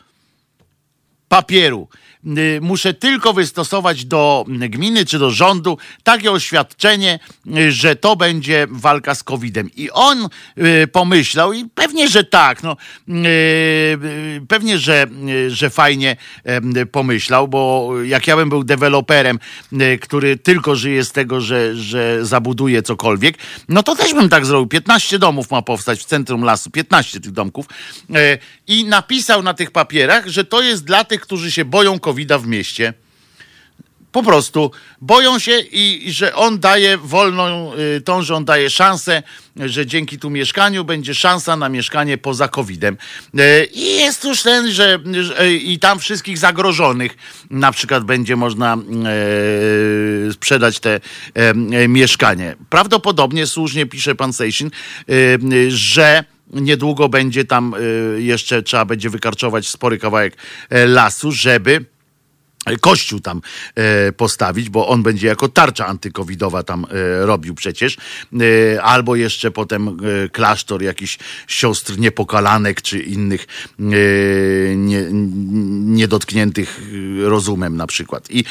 [1.29, 1.89] papieru.
[2.37, 7.19] Y, muszę tylko wystosować do gminy czy do rządu takie oświadczenie,
[7.59, 9.71] y, że to będzie walka z COVID-em.
[9.77, 10.29] I on
[10.59, 12.77] y, pomyślał, i pewnie, że tak, no,
[14.49, 15.07] pewnie, że,
[15.49, 16.17] że fajnie
[16.93, 19.39] pomyślał, bo jak ja bym był deweloperem,
[20.01, 23.39] który tylko żyje z tego, że, że zabuduje cokolwiek,
[23.69, 24.67] no to też bym tak zrobił.
[24.67, 27.67] 15 domów ma powstać w centrum lasu, 15 tych domków.
[28.69, 32.47] I napisał na tych papierach, że to jest dla tych, którzy się boją covid w
[32.47, 32.95] mieście.
[34.13, 34.71] Po prostu
[35.01, 39.23] boją się i, że on daje wolną y, tą, że on daje szansę,
[39.57, 42.97] że dzięki tu mieszkaniu będzie szansa na mieszkanie poza COVID-em.
[43.41, 47.17] Y, I jest już ten, że, że i tam wszystkich zagrożonych
[47.51, 48.77] na przykład będzie można
[50.33, 51.01] sprzedać te
[51.89, 52.57] mieszkanie.
[52.71, 54.71] Prawdopodobnie słusznie pisze pan Sejsin,
[55.09, 55.13] e,
[55.71, 57.75] że niedługo będzie tam
[58.19, 60.37] jeszcze trzeba będzie wykarczować spory kawałek
[60.71, 61.85] lasu, żeby
[62.81, 63.41] kościół tam
[63.75, 67.97] e, postawić, bo on będzie jako tarcza antykowidowa tam e, robił przecież,
[68.77, 69.97] e, albo jeszcze potem
[70.33, 73.47] klasztor jakiś siostr niepokalanek, czy innych
[73.79, 75.07] nie,
[75.81, 76.81] niedotkniętych
[77.23, 78.31] rozumem na przykład.
[78.31, 78.45] I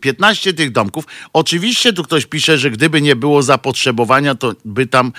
[0.00, 5.12] 15 tych domków, oczywiście tu ktoś pisze, że gdyby nie było zapotrzebowania, to by tam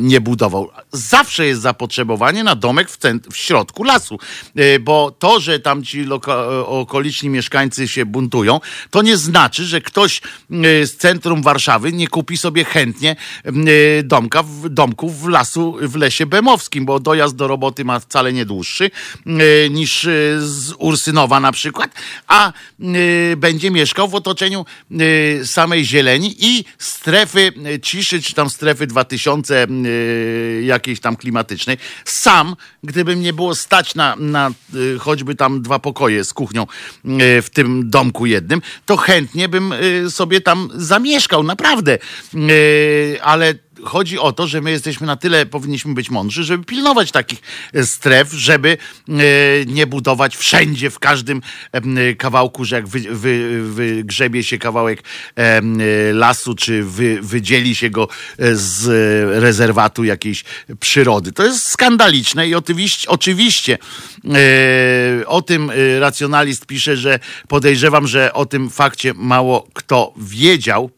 [0.00, 0.70] nie budował.
[0.92, 2.98] Zawsze jest zapotrzebowanie na domek w,
[3.32, 4.18] w środku lasu,
[4.80, 6.06] bo to, że tam ci
[6.66, 8.60] okoliczni okoliczni mieszkańcy się buntują,
[8.90, 13.52] to nie znaczy, że ktoś e, z centrum Warszawy nie kupi sobie chętnie e,
[14.02, 18.90] domka, domków w lasu, w lesie bemowskim, bo dojazd do roboty ma wcale nie dłuższy
[19.26, 20.02] e, niż
[20.38, 21.90] z Ursynowa na przykład,
[22.26, 22.52] a
[23.36, 24.64] będzie mieszkał w otoczeniu
[25.44, 27.52] samej zieleni i strefy
[27.82, 29.66] ciszy, czy tam strefy 2000
[30.62, 31.76] jakiejś tam klimatycznej.
[32.04, 34.50] Sam, gdyby mnie było stać na, na
[34.98, 36.66] choćby tam dwa pokoje z kuchnią
[37.42, 41.98] w tym domku jednym, to chętnie bym e, sobie tam zamieszkał, naprawdę.
[42.34, 47.12] E, ale chodzi o to, że my jesteśmy na tyle, powinniśmy być mądrzy, żeby pilnować
[47.12, 47.40] takich
[47.82, 48.78] stref, żeby
[49.66, 51.42] nie budować wszędzie, w każdym
[52.18, 55.02] kawałku, że jak wy, wy, wygrzebie się kawałek
[56.12, 58.08] lasu, czy wy, wydzieli się go
[58.52, 58.86] z
[59.42, 60.44] rezerwatu jakiejś
[60.80, 61.32] przyrody.
[61.32, 63.78] To jest skandaliczne i oczywiście, oczywiście
[65.26, 67.18] o tym racjonalist pisze, że
[67.48, 70.97] podejrzewam, że o tym fakcie mało kto wiedział, E,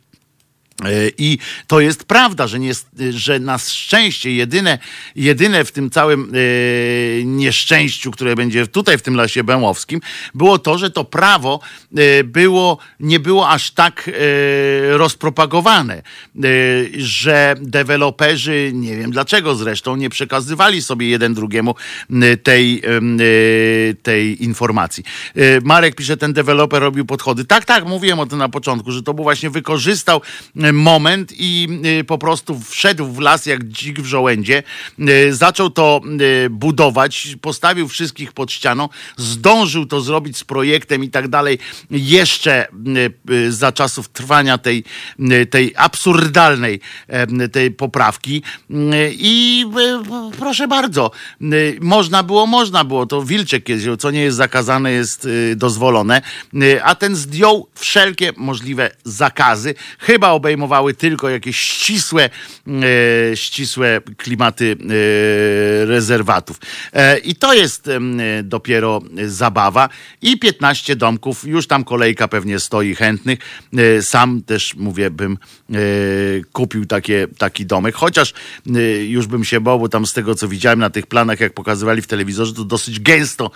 [1.19, 2.73] I to jest prawda, że, nie,
[3.11, 4.79] że na szczęście jedyne,
[5.17, 10.01] jedyne w tym całym e, nieszczęściu, które będzie tutaj w tym lasie bełowskim,
[10.35, 11.61] było to, że to prawo
[11.97, 16.03] e, było, nie było aż tak e, rozpropagowane, e,
[16.97, 21.75] że deweloperzy, nie wiem dlaczego zresztą, nie przekazywali sobie jeden drugiemu
[22.43, 22.83] tej,
[24.03, 25.05] tej informacji.
[25.65, 27.45] Marek pisze, ten deweloper robił podchody.
[27.45, 30.21] Tak, tak, mówiłem o tym na początku, że to był właśnie wykorzystał
[30.73, 31.69] moment i
[32.01, 34.63] y, po prostu wszedł w las jak dzik w żołędzie,
[34.99, 36.01] y, zaczął to
[36.45, 41.59] y, budować, postawił wszystkich pod ścianą, zdążył to zrobić z projektem i tak dalej.
[41.91, 42.67] Jeszcze
[43.49, 44.85] za czasów trwania tej,
[45.51, 46.81] tej absurdalnej
[47.53, 48.43] tej poprawki.
[49.11, 49.67] I
[50.39, 51.11] proszę bardzo,
[51.81, 53.65] można było, można było, to Wilczek
[53.99, 56.23] co nie jest zakazane jest dozwolone,
[56.83, 62.31] a ten zdjął wszelkie możliwe zakazy, chyba obejmował obejmowały tylko jakieś ścisłe,
[62.67, 66.61] e, ścisłe klimaty e, rezerwatów.
[66.93, 67.91] E, I to jest
[68.45, 69.89] dopiero zabawa.
[70.23, 73.39] I 15 domków, już tam kolejka pewnie stoi chętnych.
[74.01, 75.39] Sam też mówię, bym
[76.53, 78.35] kupił takie, taki domek, chociaż
[79.09, 82.03] już bym się bał, bo tam z tego co widziałem na tych planach, jak pokazywali
[82.03, 83.51] w telewizorze, to dosyć gęsto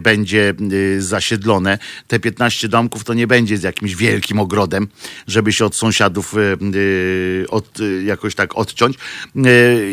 [0.00, 0.54] będzie
[0.98, 1.78] zasiedlone.
[2.06, 4.88] Te 15 domków to nie będzie z jakimś wielkim ogrodem,
[5.26, 8.96] żeby się od sąsiadów Y, y, od, y, jakoś tak odciąć.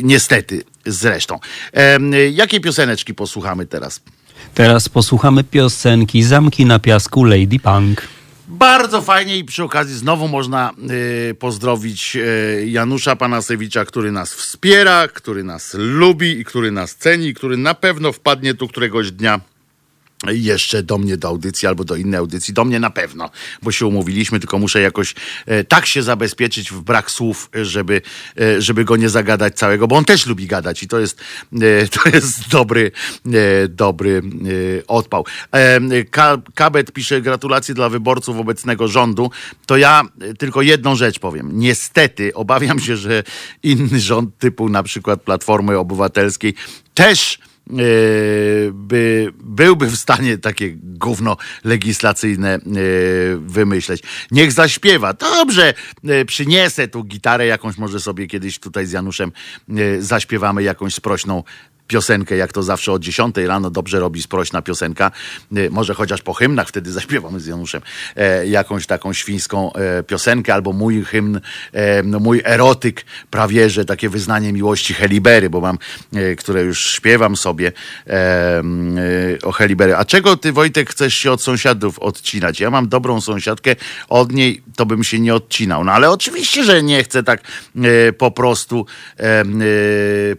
[0.04, 1.40] Niestety, zresztą.
[2.32, 4.02] Jakie pioseneczki posłuchamy teraz?
[4.54, 8.08] Teraz posłuchamy piosenki Zamki na piasku Lady Punk.
[8.48, 10.72] Bardzo fajnie i przy okazji znowu można
[11.32, 17.34] y, pozdrowić y, Janusza Panasewicza, który nas wspiera, który nas lubi i który nas ceni,
[17.34, 19.40] który na pewno wpadnie tu któregoś dnia
[20.28, 22.54] jeszcze do mnie do audycji albo do innej audycji.
[22.54, 23.30] Do mnie na pewno,
[23.62, 25.16] bo się umówiliśmy, tylko muszę jakoś
[25.46, 28.02] e, tak się zabezpieczyć w brak słów, żeby,
[28.40, 31.22] e, żeby go nie zagadać całego, bo on też lubi gadać i to jest,
[31.54, 32.92] e, to jest dobry,
[33.26, 34.22] e, dobry
[34.80, 35.26] e, odpał.
[35.52, 39.32] E, Ka Kabet pisze gratulacje dla wyborców obecnego rządu.
[39.66, 40.04] To ja
[40.38, 41.50] tylko jedną rzecz powiem.
[41.54, 43.24] Niestety obawiam się, że
[43.64, 46.54] inny rząd typu na przykład Platformy Obywatelskiej
[46.94, 47.55] też E,
[48.74, 52.60] by, byłby w stanie takie gówno legislacyjne e,
[53.38, 54.04] wymyśleć.
[54.32, 55.14] Niech zaśpiewa.
[55.14, 55.74] Dobrze,
[56.04, 59.32] e, przyniesę tu gitarę jakąś, może sobie kiedyś tutaj z Januszem
[60.00, 61.44] zaśpiewamy jakąś sprośną
[61.88, 65.12] piosenkę, jak to zawsze o 10 rano dobrze robi sprośna piosenka.
[65.72, 67.82] Może chociaż po hymnach wtedy zaśpiewamy z Januszem
[68.46, 69.72] jakąś taką świńską
[70.08, 71.40] piosenkę, albo mój hymn,
[72.04, 75.78] no mój erotyk prawie, że takie wyznanie miłości Helibery, bo mam,
[76.38, 77.72] które już śpiewam sobie
[79.44, 79.96] o Helibery.
[79.96, 82.60] A czego ty Wojtek chcesz się od sąsiadów odcinać?
[82.60, 83.76] Ja mam dobrą sąsiadkę,
[84.10, 85.84] od niej to bym się nie odcinał.
[85.84, 87.42] No ale oczywiście, że nie chcę tak
[88.18, 88.86] po prostu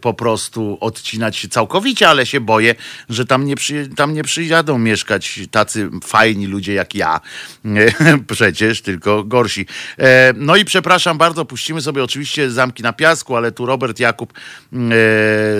[0.00, 2.74] po prostu odcinać całkowicie, ale się boję,
[3.08, 7.20] że tam nie, przy, tam nie przyjadą mieszkać tacy fajni ludzie jak ja.
[8.34, 9.66] Przecież tylko gorsi.
[9.98, 14.32] E, no i przepraszam bardzo, puścimy sobie oczywiście zamki na piasku, ale tu Robert Jakub
[14.32, 14.36] e,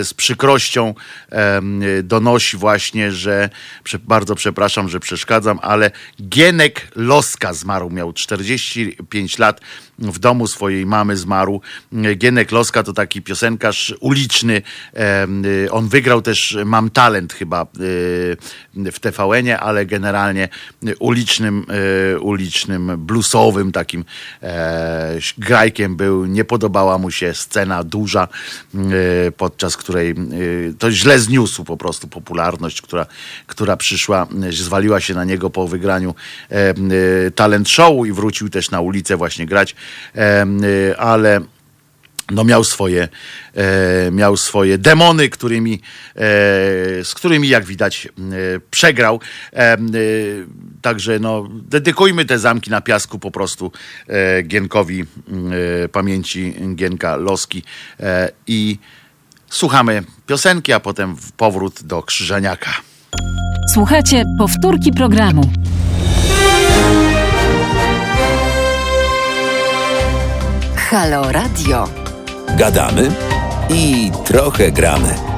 [0.03, 0.93] z przykrością
[2.03, 3.49] donosi właśnie, że
[4.03, 5.91] bardzo przepraszam, że przeszkadzam, ale
[6.21, 9.61] Gienek Loska zmarł, miał 45 lat
[9.99, 11.61] w domu swojej mamy zmarł.
[12.15, 14.61] Gienek Loska to taki piosenkarz uliczny.
[15.71, 17.65] On wygrał też Mam Talent chyba
[18.73, 20.49] w TVN-ie, ale generalnie
[20.99, 21.65] ulicznym,
[22.21, 24.05] ulicznym, bluesowym takim
[24.43, 26.25] e, grajkiem był.
[26.25, 28.27] Nie podobała mu się scena duża,
[29.37, 30.15] podczas której
[30.79, 33.05] to źle zniósł po prostu popularność, która,
[33.47, 36.15] która przyszła, zwaliła się na niego po wygraniu
[37.35, 39.75] talent show i wrócił też na ulicę właśnie grać
[40.17, 41.41] Y, ale
[42.31, 43.07] no miał swoje,
[43.55, 46.19] e, miał swoje demony, którymi, e,
[47.03, 48.09] z którymi jak widać e,
[48.71, 49.19] przegrał.
[50.81, 53.71] Także no, dedykujmy te zamki na piasku po prostu
[54.43, 55.05] Gienkowi
[55.91, 57.63] pamięci Gienka Loski
[58.47, 58.77] i
[59.49, 62.71] słuchamy piosenki, a potem powrót do Krzyżaniaka.
[63.73, 65.51] Słuchajcie powtórki programu.
[70.75, 72.06] Halo Radio.
[72.57, 73.09] Gadamy
[73.69, 75.36] i trochę gramy.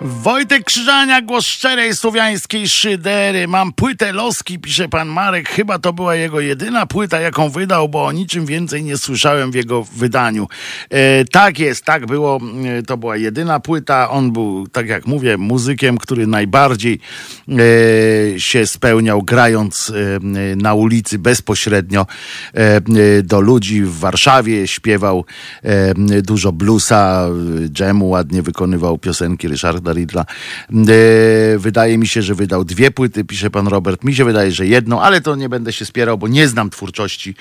[0.00, 3.48] Wojtek Krzyżania, głos szczerej słowiańskiej szydery.
[3.48, 5.48] Mam płytę Loski, pisze pan Marek.
[5.48, 9.54] Chyba to była jego jedyna płyta, jaką wydał, bo o niczym więcej nie słyszałem w
[9.54, 10.48] jego wydaniu.
[10.90, 12.40] E, tak jest, tak było.
[12.78, 14.10] E, to była jedyna płyta.
[14.10, 17.00] On był, tak jak mówię, muzykiem, który najbardziej
[17.48, 22.06] e, się spełniał, grając e, na ulicy bezpośrednio
[22.54, 22.80] e,
[23.22, 24.68] do ludzi w Warszawie.
[24.68, 25.24] Śpiewał
[25.62, 27.28] e, dużo bluesa,
[27.68, 30.26] dżemu, ładnie wykonywał piosenki Ryszarda Ridla.
[30.70, 34.04] E, wydaje mi się, że wydał dwie płyty, pisze pan Robert.
[34.04, 37.34] Mi się wydaje, że jedną, ale to nie będę się spierał, bo nie znam twórczości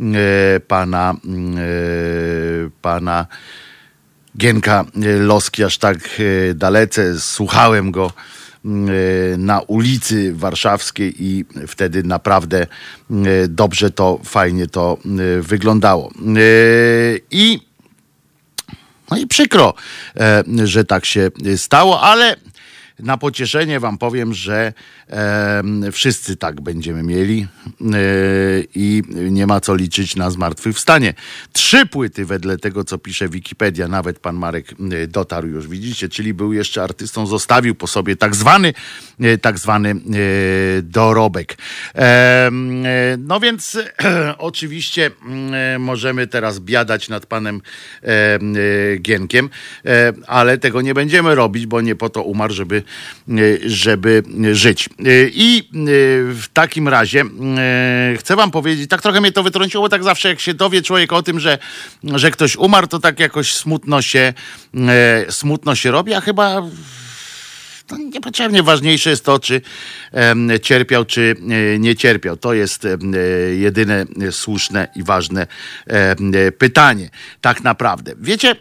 [0.00, 3.26] e, pana, e, pana
[4.38, 4.84] Gienka
[5.20, 6.20] Loski aż tak
[6.54, 7.20] dalece.
[7.20, 8.12] Słuchałem go
[9.38, 12.66] na ulicy warszawskiej i wtedy naprawdę
[13.48, 14.98] dobrze to, fajnie to
[15.40, 16.12] wyglądało.
[17.30, 17.71] I
[19.12, 19.74] no i przykro,
[20.16, 22.36] e, że tak się stało, ale
[23.02, 24.72] na pocieszenie Wam powiem, że
[25.10, 25.62] e,
[25.92, 27.46] wszyscy tak będziemy mieli
[27.80, 27.86] e,
[28.74, 31.14] i nie ma co liczyć na zmartwychwstanie.
[31.52, 36.34] Trzy płyty wedle tego, co pisze Wikipedia, nawet pan Marek e, dotarł już, widzicie, czyli
[36.34, 38.74] był jeszcze artystą, zostawił po sobie tak zwany,
[39.20, 39.94] e, tak zwany e,
[40.82, 41.56] dorobek.
[43.18, 43.78] no więc
[44.38, 45.10] oczywiście
[45.78, 47.60] możemy teraz biadać nad panem
[49.00, 49.50] Gienkiem,
[50.26, 52.84] ale tego nie będziemy robić, bo nie po to umarł, żeby E,
[53.66, 54.88] żeby żyć.
[54.88, 54.92] E,
[55.32, 55.64] I e,
[56.34, 57.24] w takim razie
[58.18, 61.22] chcę wam powiedzieć, tak trochę mnie to wytrąciło, tak zawsze jak się dowie człowiek o
[61.22, 61.58] tym, że,
[62.04, 64.32] że ktoś umarł, to tak jakoś smutno się,
[65.30, 66.62] smutno się robi, a chyba
[67.86, 69.60] to niepotrzebnie ważniejsze jest to, czy
[70.62, 71.36] cierpiał, czy
[71.78, 72.36] nie cierpiał.
[72.36, 72.86] To jest
[73.56, 75.46] jedyne słuszne i ważne
[76.58, 77.10] pytanie,
[77.40, 78.12] tak naprawdę.
[78.20, 78.56] Wiecie,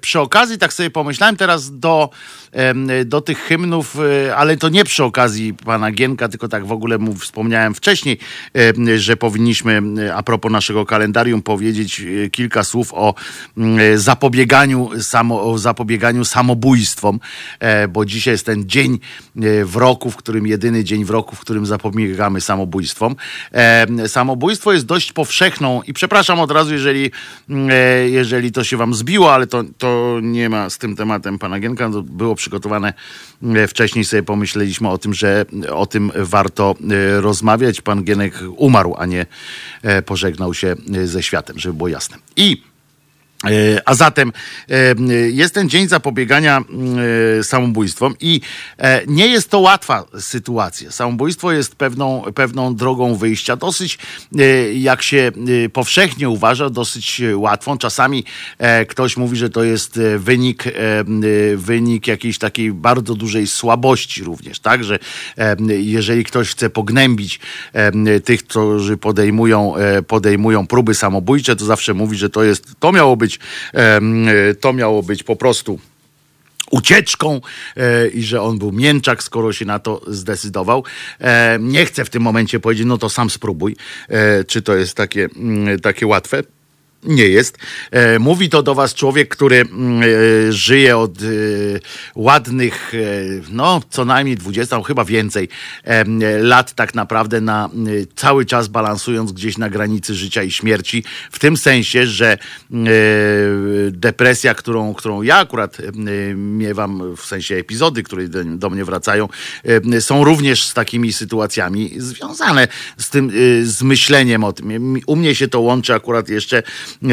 [0.00, 2.10] przy okazji, tak sobie pomyślałem teraz do
[3.04, 3.96] do tych hymnów,
[4.26, 8.18] e, ale to nie przy okazji pana Gienka, tylko tak w ogóle mu wspomniałem wcześniej,
[8.96, 9.82] że powinniśmy
[10.14, 13.14] a propos naszego kalendarium powiedzieć e, kilka słów o
[13.94, 17.20] zapobieganiu, samo, o zapobieganiu samobójstwom,
[17.60, 18.98] e, bo dzisiaj jest ten dzień
[19.64, 23.16] w roku, w którym jedyny dzień w roku, w którym zapobiegamy samobójstwom.
[24.06, 27.10] Samobójstwo jest dość powszechną i przepraszam od razu, jeżeli,
[28.06, 31.90] jeżeli to się wam zbiło, ale to, to nie ma z tym tematem pana Gienka,
[31.90, 32.92] to było przygotowane
[33.42, 37.80] e, wcześniej, sobie pomyśleliśmy o tym, że o tym warto e, rozmawiać.
[37.80, 39.26] Pan Gienek umarł, a nie
[39.82, 42.16] e, pożegnał się ze światem, żeby było jasne.
[42.36, 42.62] I
[43.84, 44.32] a zatem
[44.70, 44.74] e,
[45.30, 46.64] jest ten dzień zapobiegania
[47.38, 48.40] e, samobójstwom i
[49.06, 50.90] nie jest to łatwa sytuacja.
[50.90, 53.98] Samobójstwo jest pewną, pewną drogą wyjścia, dosyć,
[54.74, 55.32] jak się
[55.72, 57.78] powszechnie uważa, dosyć łatwą.
[57.78, 58.24] Czasami
[58.88, 60.64] ktoś mówi, że to jest wynik,
[61.56, 64.84] wynik jakiejś takiej bardzo dużej słabości również, tak?
[64.84, 64.98] Że
[65.68, 67.40] jeżeli ktoś chce pognębić
[68.24, 69.74] tych, którzy podejmują,
[70.06, 73.38] podejmują próby samobójcze, to zawsze mówi, że to jest, to miało być być,
[74.60, 75.78] to miało być po prostu
[76.70, 77.40] ucieczką
[77.76, 80.84] e, i że on był mięczak, skoro się na to zdecydował.
[81.20, 83.76] E, nie chcę w tym momencie powiedzieć, no to sam spróbuj,
[84.08, 86.42] e, czy to jest takie, mm, takie łatwe
[87.02, 87.58] nie jest.
[87.90, 91.24] E, mówi to do was człowiek, który mm, e, żyje od e,
[92.14, 92.92] ładnych,
[93.50, 95.48] no co najmniej 20, chyba więcej
[96.40, 97.70] lat tak naprawdę na
[98.16, 101.04] cały czas balansując gdzieś na granicy życia i śmierci.
[101.30, 102.38] W tym sensie, że
[103.90, 105.76] depresja, którą, którą ja akurat
[106.34, 109.28] miewam, w sensie epizody, które do mnie wracają,
[110.00, 112.68] są również z takimi sytuacjami związane
[112.98, 113.30] z tym,
[113.62, 114.96] z myśleniem o tym.
[115.06, 116.62] U mnie się to łączy akurat jeszcze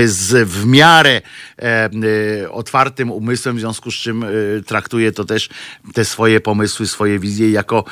[0.05, 1.21] z w miarę
[1.59, 4.27] e, e, otwartym umysłem, w związku z czym e,
[4.65, 5.49] traktuje to też
[5.93, 7.83] te swoje pomysły, swoje wizje jako,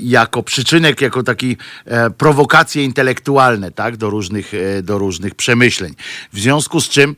[0.00, 1.56] jako przyczynek, jako taki
[2.18, 5.94] prowokacje intelektualne, tak, do różnych, do różnych przemyśleń.
[6.32, 7.16] W związku z czym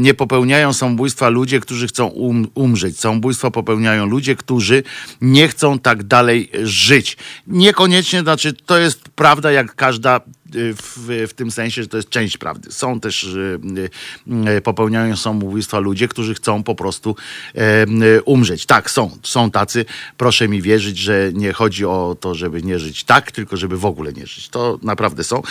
[0.00, 3.00] nie popełniają samobójstwa ludzie, którzy chcą um, umrzeć.
[3.00, 4.82] Samobójstwa popełniają ludzie, którzy
[5.20, 7.16] nie chcą tak dalej żyć.
[7.46, 10.20] Niekoniecznie, znaczy to jest prawda, jak każda
[10.52, 12.72] w, w tym sensie, że to jest część prawdy.
[12.72, 13.36] Są też,
[14.46, 17.16] e, e, popełniają samobójstwa ludzie, którzy chcą po prostu
[18.24, 18.66] umrzeć.
[18.66, 19.84] Tak, są, są tacy.
[20.16, 23.84] Proszę mi wierzyć, że nie chodzi o to, żeby nie żyć tak, tylko żeby w
[23.84, 24.48] ogóle nie żyć.
[24.48, 25.42] To naprawdę są.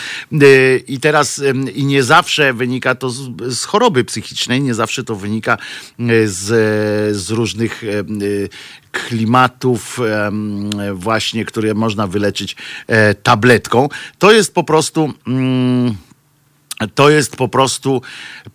[0.87, 1.41] I teraz,
[1.73, 5.57] i nie zawsze wynika to z, z choroby psychicznej, nie zawsze to wynika
[6.25, 6.47] z,
[7.17, 7.83] z różnych
[8.91, 9.99] klimatów
[10.93, 12.55] właśnie, które można wyleczyć
[12.87, 13.89] e, tabletką.
[14.17, 15.13] To jest po prostu...
[15.27, 15.95] Mm,
[16.95, 18.01] to jest po prostu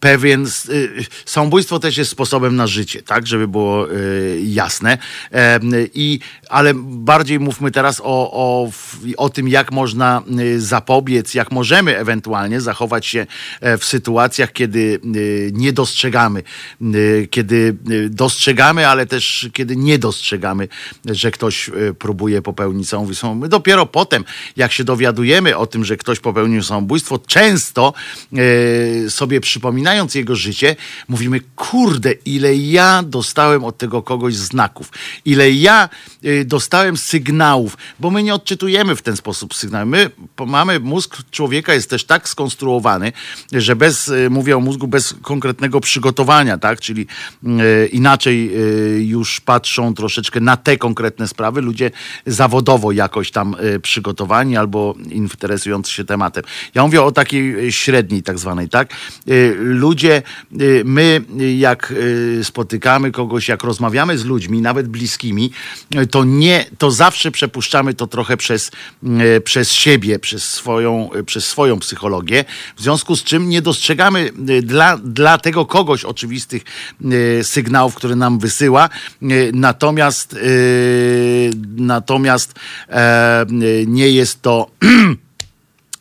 [0.00, 0.46] pewien.
[0.68, 4.98] Y, samobójstwo też jest sposobem na życie, tak, żeby było y, jasne.
[5.94, 6.20] I,
[6.54, 8.70] ale bardziej mówmy teraz o, o,
[9.16, 13.26] o tym, jak można y, zapobiec, jak możemy ewentualnie zachować się
[13.60, 15.00] e, w sytuacjach, kiedy
[15.52, 16.42] nie dostrzegamy,
[17.30, 17.76] kiedy
[18.10, 20.68] dostrzegamy, ale też kiedy nie dostrzegamy,
[21.04, 23.34] że ktoś próbuje popełnić samobójstwo.
[23.34, 24.24] My dopiero potem,
[24.56, 27.94] jak się dowiadujemy o tym, że ktoś popełnił samobójstwo, często
[29.08, 30.76] sobie przypominając jego życie,
[31.08, 34.92] mówimy, kurde, ile ja dostałem od tego kogoś znaków,
[35.24, 35.88] ile ja
[36.44, 39.88] dostałem sygnałów, bo my nie odczytujemy w ten sposób sygnałów.
[39.88, 40.10] My
[40.46, 43.12] mamy, mózg człowieka jest też tak skonstruowany,
[43.52, 47.06] że bez, e, mówię o mózgu, bez konkretnego przygotowania, tak, czyli
[47.92, 48.52] inaczej
[49.08, 51.90] już patrzą troszeczkę na te konkretne sprawy, ludzie
[52.26, 56.44] zawodowo jakoś tam przygotowani albo interesujący się tematem.
[56.74, 58.94] Ja mówię o takiej średniej tak zwanej, tak?
[59.58, 60.22] Ludzie,
[60.84, 61.20] my
[61.56, 61.94] jak
[62.42, 65.50] spotykamy kogoś, jak rozmawiamy z ludźmi, nawet bliskimi,
[66.10, 68.70] to nie, to zawsze przepuszczamy to trochę przez,
[69.44, 72.44] przez siebie, przez swoją, przez swoją psychologię,
[72.76, 74.30] w związku z czym nie dostrzegamy
[74.62, 76.62] dla, dla tego kogoś oczywistych
[77.42, 78.88] sygnałów, które nam wysyła,
[79.52, 80.36] natomiast
[81.76, 82.54] natomiast
[82.88, 83.46] e,
[83.86, 84.70] nie jest to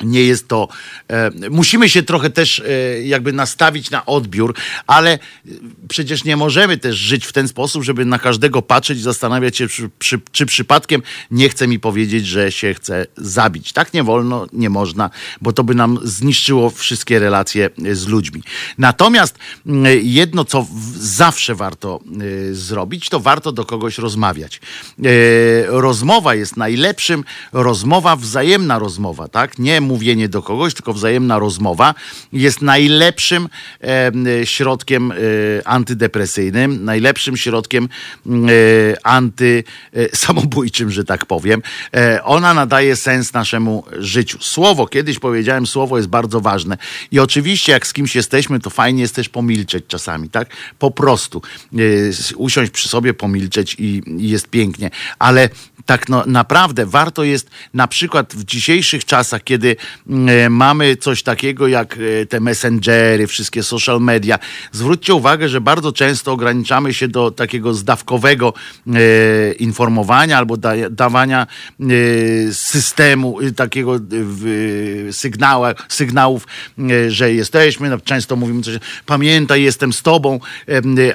[0.03, 0.67] nie jest to.
[1.07, 4.55] E, musimy się trochę też e, jakby nastawić na odbiór,
[4.87, 5.19] ale
[5.87, 9.67] przecież nie możemy też żyć w ten sposób, żeby na każdego patrzeć i zastanawiać się,
[9.67, 11.01] czy, czy, czy przypadkiem
[11.31, 13.73] nie chce mi powiedzieć, że się chce zabić.
[13.73, 15.09] Tak nie wolno, nie można,
[15.41, 18.43] bo to by nam zniszczyło wszystkie relacje z ludźmi.
[18.77, 19.37] Natomiast
[20.01, 20.67] jedno, co
[20.99, 21.99] zawsze warto
[22.51, 24.61] e, zrobić, to warto do kogoś rozmawiać.
[24.99, 25.09] E,
[25.67, 29.59] rozmowa jest najlepszym, rozmowa, wzajemna rozmowa, tak?
[29.59, 31.93] Nie mówienie do kogoś, tylko wzajemna rozmowa
[32.33, 33.49] jest najlepszym
[34.43, 35.15] środkiem e,
[35.65, 37.89] antydepresyjnym, najlepszym środkiem
[38.25, 38.29] e,
[39.05, 41.61] antysamobójczym, że tak powiem.
[41.95, 44.37] E, ona nadaje sens naszemu życiu.
[44.41, 46.77] Słowo, kiedyś powiedziałem, słowo jest bardzo ważne.
[47.11, 50.47] I oczywiście, jak z kimś jesteśmy, to fajnie jest też pomilczeć czasami, tak?
[50.79, 51.41] Po prostu
[52.35, 54.89] usiąść przy sobie, pomilczeć i jest pięknie.
[55.19, 55.49] Ale
[55.85, 59.75] tak no, naprawdę warto jest na przykład w dzisiejszych czasach, kiedy
[60.09, 64.39] e, mamy coś takiego jak e, te messengery, wszystkie social media,
[64.71, 68.53] zwróćcie uwagę, że bardzo często ograniczamy się do takiego zdawkowego
[68.87, 71.47] e, informowania albo da, dawania
[72.51, 73.99] systemu, takiego
[75.11, 76.47] sygnała, sygnałów,
[77.07, 80.39] że jesteśmy, no, często mówimy coś, pamiętaj, jestem z tobą,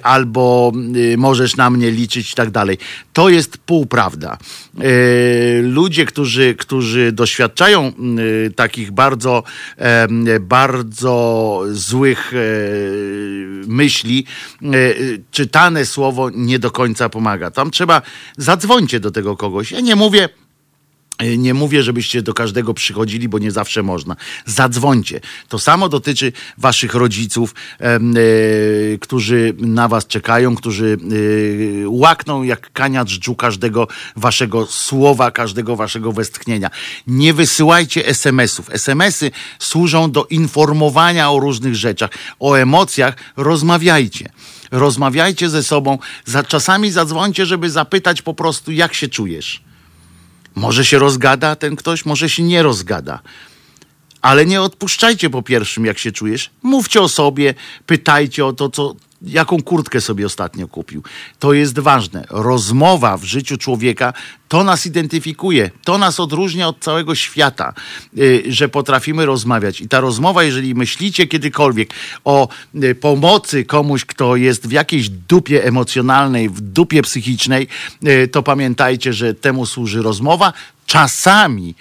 [0.03, 0.73] albo
[1.16, 2.78] możesz na mnie liczyć i tak dalej.
[3.12, 4.39] To jest półprawda.
[4.80, 7.93] E, ludzie, którzy, którzy doświadczają
[8.56, 9.43] takich bardzo,
[10.40, 12.39] bardzo złych e,
[13.66, 14.24] myśli,
[14.62, 14.68] e,
[15.30, 17.51] czytane słowo nie do końca pomaga.
[17.51, 18.02] Tam trzeba,
[18.36, 19.72] zadzwońcie do tego kogoś.
[19.72, 20.28] Ja nie mówię,
[21.39, 24.16] nie mówię, żebyście do każdego przychodzili, bo nie zawsze można.
[24.47, 25.20] Zadzwońcie.
[25.49, 27.99] To samo dotyczy waszych rodziców, e,
[29.01, 30.99] którzy na was czekają, którzy
[31.85, 36.70] e, łakną jak kania dżdżu każdego waszego słowa, każdego waszego westchnienia.
[37.07, 38.70] Nie wysyłajcie SMS-ów.
[38.70, 43.15] SMS-y służą do informowania o różnych rzeczach, o emocjach.
[43.36, 44.31] Rozmawiajcie
[44.70, 45.99] rozmawiajcie ze sobą.
[46.24, 49.68] Za, czasami zadzwońcie, żeby zapytać po prostu, jak się czujesz.
[50.59, 53.20] Może się rozgada ten ktoś, może się nie rozgada.
[54.22, 56.51] Ale nie odpuszczajcie po pierwszym, jak się czujesz.
[56.62, 57.55] Mówcie o sobie,
[57.86, 61.03] pytajcie o to, co, jaką kurtkę sobie ostatnio kupił.
[61.39, 62.24] To jest ważne.
[62.31, 64.12] Rozmowa w życiu człowieka
[64.49, 67.74] to nas identyfikuje, to nas odróżnia od całego świata,
[68.19, 69.81] y, że potrafimy rozmawiać.
[69.81, 71.90] I ta rozmowa, jeżeli myślicie kiedykolwiek
[72.24, 77.69] o y, pomocy komuś, kto jest w jakiejś dupie emocjonalnej, w dupie psychicznej,
[78.07, 80.53] y, to pamiętajcie, że temu służy rozmowa.
[80.86, 81.74] Czasami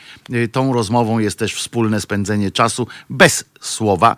[0.51, 4.15] tą rozmową jest też wspólne spędzenie czasu bez słowa,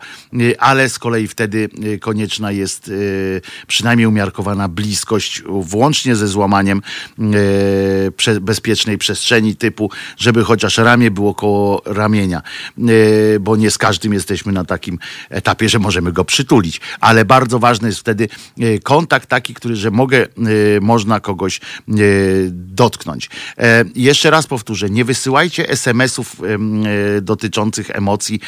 [0.60, 2.92] ale z kolei wtedy konieczna jest
[3.68, 6.82] przynajmniej umiarkowana bliskość, włącznie ze złamaniem
[8.42, 12.42] bezpiecznej przestrzeni typu, żeby chociaż ramię było koło ramienia,
[12.78, 12.82] e,
[13.40, 15.00] bo nie z każdym jesteśmy na takim
[15.30, 18.30] etapie, że możemy go przytulić, ale bardzo ważny jest wtedy
[18.60, 20.28] e, kontakt taki, który, że mogę, e,
[20.82, 21.62] można kogoś
[22.50, 23.30] dotknąć.
[23.96, 26.36] Jeszcze raz powtórzę, nie wysyłajcie SMS-ów
[27.22, 28.40] dotyczących emocji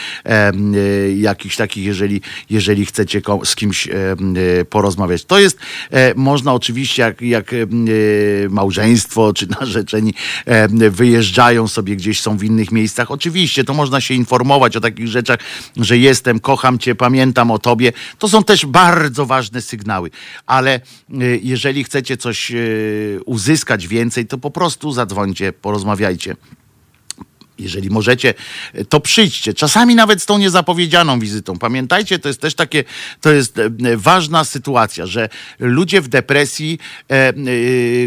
[1.18, 3.90] jakichś takich, jeżeli, jeżeli chcecie z kimś
[4.70, 5.26] porozmawiać.
[5.26, 5.58] To jest,
[6.16, 7.52] można oczywiście jak, jak
[8.50, 10.14] małżeństwo czy narzeczeni
[10.46, 13.12] e, wyjeżdżają sobie gdzieś, są w innych miejscach.
[13.12, 15.40] Oczywiście, to można się informować o takich rzeczach,
[15.78, 17.94] że jestem, kocham cię, pamiętam o tobie.
[18.20, 20.12] To są też bardzo ważne sygnały,
[20.46, 20.82] ale e,
[21.42, 22.56] jeżeli chcecie coś e,
[23.26, 26.36] uzyskać więcej, to po prostu zadzwońcie, porozmawiajcie.
[27.62, 28.34] Jeżeli możecie,
[28.90, 29.54] to przyjdźcie.
[29.54, 31.60] Czasami nawet z tą niezapowiedzianą wizytą.
[31.60, 32.84] Pamiętajcie, to jest też takie,
[33.22, 35.30] to jest e, ważna sytuacja, że
[35.60, 36.80] ludzie w depresji,
[37.10, 37.34] e, e,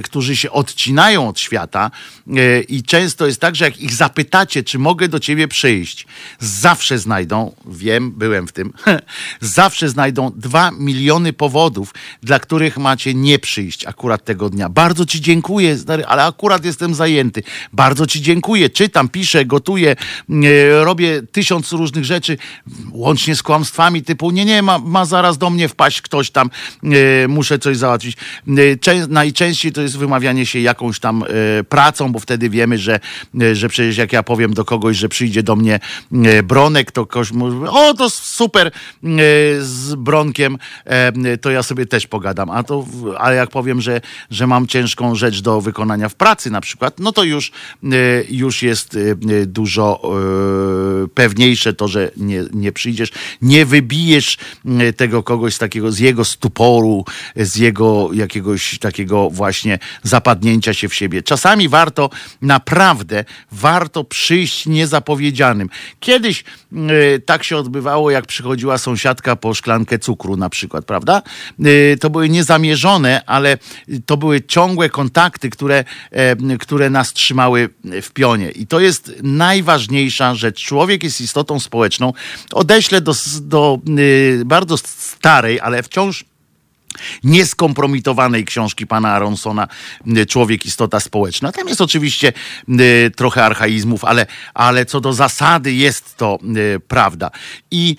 [0.02, 1.90] którzy się odcinają od świata
[2.28, 6.06] e, i często jest tak, że jak ich zapytacie, czy mogę do ciebie przyjść,
[6.40, 8.72] zawsze znajdą, wiem, byłem w tym,
[9.40, 14.68] zawsze znajdą dwa miliony powodów, dla których macie nie przyjść akurat tego dnia.
[14.68, 15.76] Bardzo ci dziękuję,
[16.06, 17.42] ale akurat jestem zajęty.
[17.72, 19.96] Bardzo ci dziękuję, czytam, piszę, gotuję,
[20.30, 22.38] e, robię tysiąc różnych rzeczy,
[22.90, 26.50] łącznie z kłamstwami typu nie, nie, ma, ma zaraz do mnie wpaść ktoś tam,
[26.82, 28.16] e, muszę coś załatwić.
[28.86, 31.24] E, najczęściej to jest wymawianie się jakąś tam
[31.68, 33.00] pracą, bo wtedy wiemy, że,
[33.52, 35.80] że przecież jak ja powiem do kogoś, że przyjdzie do mnie
[36.44, 38.70] Bronek, to ktoś mówi, o to super
[39.60, 40.58] z Bronkiem,
[41.40, 42.50] to ja sobie też pogadam.
[42.50, 42.86] A to,
[43.18, 44.00] ale jak powiem, że,
[44.30, 47.52] że mam ciężką rzecz do wykonania w pracy na przykład, no to już,
[48.28, 48.98] już jest
[49.46, 50.00] dużo
[51.04, 55.98] e, pewniejsze to, że nie, nie przyjdziesz, nie wybijesz e, tego kogoś z takiego, z
[55.98, 57.04] jego stuporu,
[57.36, 61.22] z jego jakiegoś takiego właśnie zapadnięcia się w siebie.
[61.22, 62.10] Czasami warto,
[62.42, 65.68] naprawdę warto przyjść niezapowiedzianym.
[66.00, 66.44] Kiedyś e,
[67.26, 71.22] tak się odbywało, jak przychodziła sąsiadka po szklankę cukru na przykład, prawda?
[72.00, 73.58] To były niezamierzone, ale
[74.06, 75.84] to były ciągłe kontakty, które,
[76.60, 77.68] które nas trzymały
[78.02, 78.50] w pionie.
[78.50, 80.64] I to jest najważniejsza rzecz.
[80.64, 82.12] Człowiek jest istotą społeczną.
[82.52, 86.24] Odeślę do, do y, bardzo starej, ale wciąż
[87.24, 89.68] nieskompromitowanej książki pana Aronsona
[90.28, 91.52] Człowiek, istota społeczna.
[91.52, 92.32] Tam jest oczywiście
[93.16, 96.38] trochę archaizmów, ale, ale co do zasady jest to
[96.88, 97.30] prawda.
[97.70, 97.96] I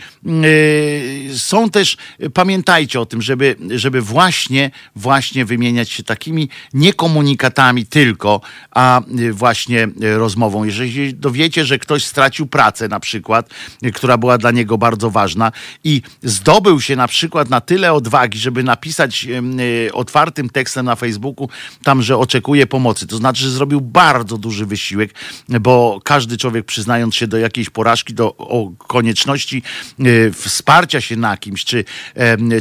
[1.38, 1.98] są też,
[2.34, 8.42] pamiętajcie o tym, żeby, żeby właśnie, właśnie wymieniać się takimi nie komunikatami tylko,
[8.72, 9.02] a
[9.32, 10.64] właśnie rozmową.
[10.64, 13.50] Jeżeli dowiecie, że ktoś stracił pracę na przykład,
[13.94, 15.52] która była dla niego bardzo ważna
[15.84, 19.28] i zdobył się na przykład na tyle odwagi, żeby napisać napisać
[19.94, 21.49] otwartym tekstem na Facebooku
[21.84, 23.07] tam, że oczekuje pomocy.
[23.07, 25.14] To znaczy, że zrobił bardzo duży wysiłek,
[25.49, 28.36] bo każdy człowiek przyznając się do jakiejś porażki, do
[28.78, 29.64] konieczności
[30.34, 31.86] wsparcia się na kimś, czy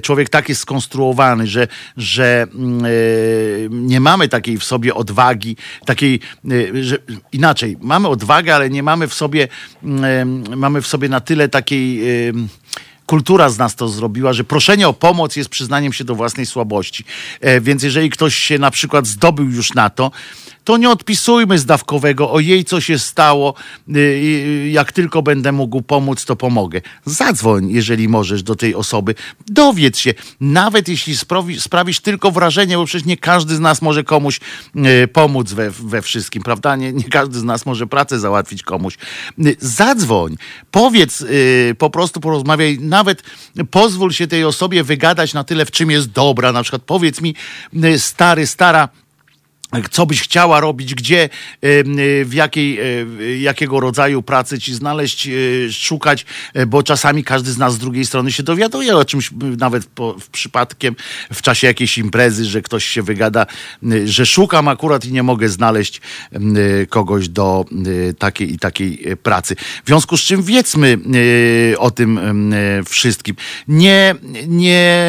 [0.02, 6.20] człowiek tak jest skonstruowany, że, że mm, nie mamy takiej w sobie odwagi, takiej,
[6.80, 6.98] że
[7.32, 9.48] inaczej, mamy odwagę, ale nie mamy w sobie,
[9.82, 12.02] mm, mamy w sobie na tyle takiej
[13.06, 17.04] kultura z nas to zrobiła, że proszenie o pomoc jest przyznaniem się do własnej słabości.
[17.40, 20.10] E, więc jeżeli ktoś się na przykład zdobył już na to,
[20.64, 23.54] to nie odpisujmy z dawkowego, o jej co się stało,
[23.88, 26.80] y, y, jak tylko będę mógł pomóc, to pomogę.
[27.04, 29.14] Zadzwoń, jeżeli możesz, do tej osoby.
[29.46, 34.04] Dowiedz się, nawet jeśli sprawi, sprawisz tylko wrażenie, bo przecież nie każdy z nas może
[34.04, 34.40] komuś
[34.76, 36.76] y, pomóc we, we wszystkim, prawda?
[36.76, 38.98] Nie, nie każdy z nas może pracę załatwić komuś.
[39.60, 40.36] Zadzwoń,
[40.70, 41.24] powiedz,
[41.78, 43.22] po prostu porozmawiaj, nawet
[43.70, 46.52] pozwól się tej osobie wygadać na tyle, w czym jest dobra.
[46.52, 47.34] Na przykład powiedz mi,
[47.98, 48.88] stary, stara,
[49.90, 51.28] co byś chciała robić, gdzie,
[52.24, 52.84] w jakiej, e,
[53.38, 55.30] jakiego rodzaju pracy ci znaleźć, e,
[55.72, 59.86] szukać, e, bo czasami każdy z nas z drugiej strony się dowiaduje o czymś, nawet
[59.86, 60.96] po, w przypadkiem
[61.32, 63.46] w czasie jakiejś imprezy, że ktoś się wygada,
[64.04, 66.00] że szukam akurat i nie mogę znaleźć
[66.88, 67.64] kogoś do
[68.18, 69.56] takiej i takiej pracy.
[69.84, 70.98] W związku z czym wiedzmy
[71.78, 72.20] o tym
[72.88, 73.36] wszystkim.
[73.68, 74.14] Nie,
[74.48, 75.06] nie,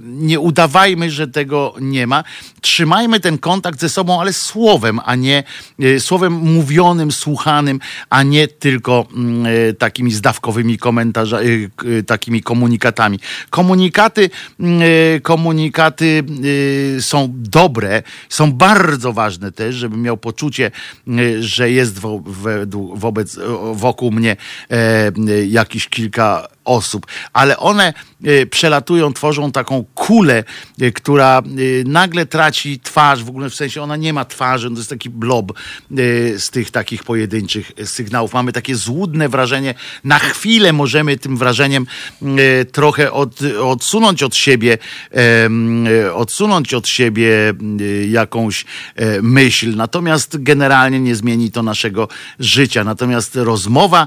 [0.00, 2.24] nie udawajmy, że tego nie ma.
[2.60, 5.42] Trzymajmy ten kontakt ze sobą, ale słowem, a nie
[5.78, 7.80] e, słowem mówionym, słuchanym,
[8.10, 13.18] a nie tylko mm, e, takimi zdawkowymi komentarzami, e, takimi komunikatami.
[13.50, 14.30] Komunikaty,
[14.60, 14.80] mm,
[15.22, 16.24] komunikaty
[17.00, 20.70] są dobre, są bardzo ważne też, żebym miał poczucie,
[21.40, 22.22] że jest wo,
[22.94, 23.38] wobec,
[23.72, 24.36] wokół mnie
[25.46, 27.92] jakiś kilka osób, ale one
[28.50, 30.44] przelatują, tworzą taką kulę,
[30.94, 31.42] która
[31.84, 35.52] nagle traci twarz, w ogóle w sensie ona nie ma twarzy, to jest taki blob
[35.52, 35.54] e,
[36.38, 38.32] z tych takich pojedynczych sygnałów.
[38.32, 39.74] Mamy takie złudne wrażenie,
[40.04, 41.86] na chwilę możemy tym wrażeniem
[42.22, 44.78] e, trochę od, odsunąć od siebie,
[45.14, 47.54] e, odsunąć od siebie
[48.08, 48.64] jakąś
[49.22, 52.08] myśl, natomiast generalnie nie zmieni to naszego
[52.38, 52.84] życia.
[52.84, 54.06] Natomiast rozmowa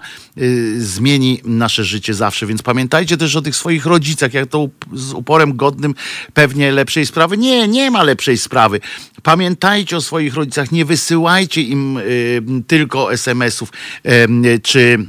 [0.78, 5.56] zmieni nasze życie zawsze, więc pamiętajcie też o tych swoich rodzicach, jak to z uporem
[5.56, 5.96] godnym
[6.34, 7.38] pewnie lepszej sprawy.
[7.38, 8.80] Nie, nie ma lepszej sprawy.
[9.24, 13.70] Pamiętajcie o swoich rodzicach, nie wysyłajcie im y, tylko SMS-ów
[14.06, 15.06] y, czy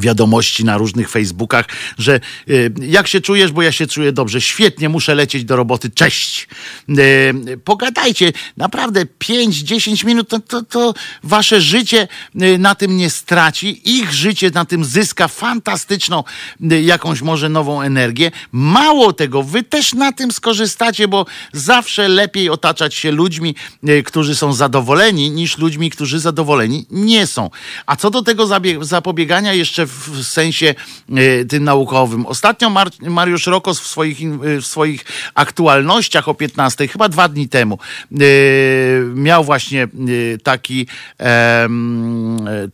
[0.00, 1.66] wiadomości na różnych Facebookach,
[1.98, 5.90] że y, jak się czujesz, bo ja się czuję dobrze, świetnie, muszę lecieć do roboty,
[5.90, 6.48] cześć.
[6.88, 12.08] Y, pogadajcie, naprawdę 5-10 minut, to, to, to, wasze życie
[12.42, 16.24] y, na tym nie straci, ich życie na tym zyska fantastyczną
[16.82, 18.30] jakąś może nową energię.
[18.52, 23.54] Mało tego, wy też na tym skorzystacie, bo zawsze lepiej otaczać się ludźmi,
[24.04, 27.50] którzy są zadowoleni, niż ludźmi, którzy zadowoleni nie są.
[27.86, 28.48] A co do tego
[28.80, 30.74] zapobiegania jeszcze w sensie
[31.10, 32.26] e, tym naukowym.
[32.26, 35.04] Ostatnio Mar Mariusz Rokos w swoich, e, w swoich
[35.34, 37.78] aktualnościach o 15, chyba dwa dni temu,
[38.12, 38.16] e,
[39.14, 39.88] miał właśnie
[40.42, 40.86] taki,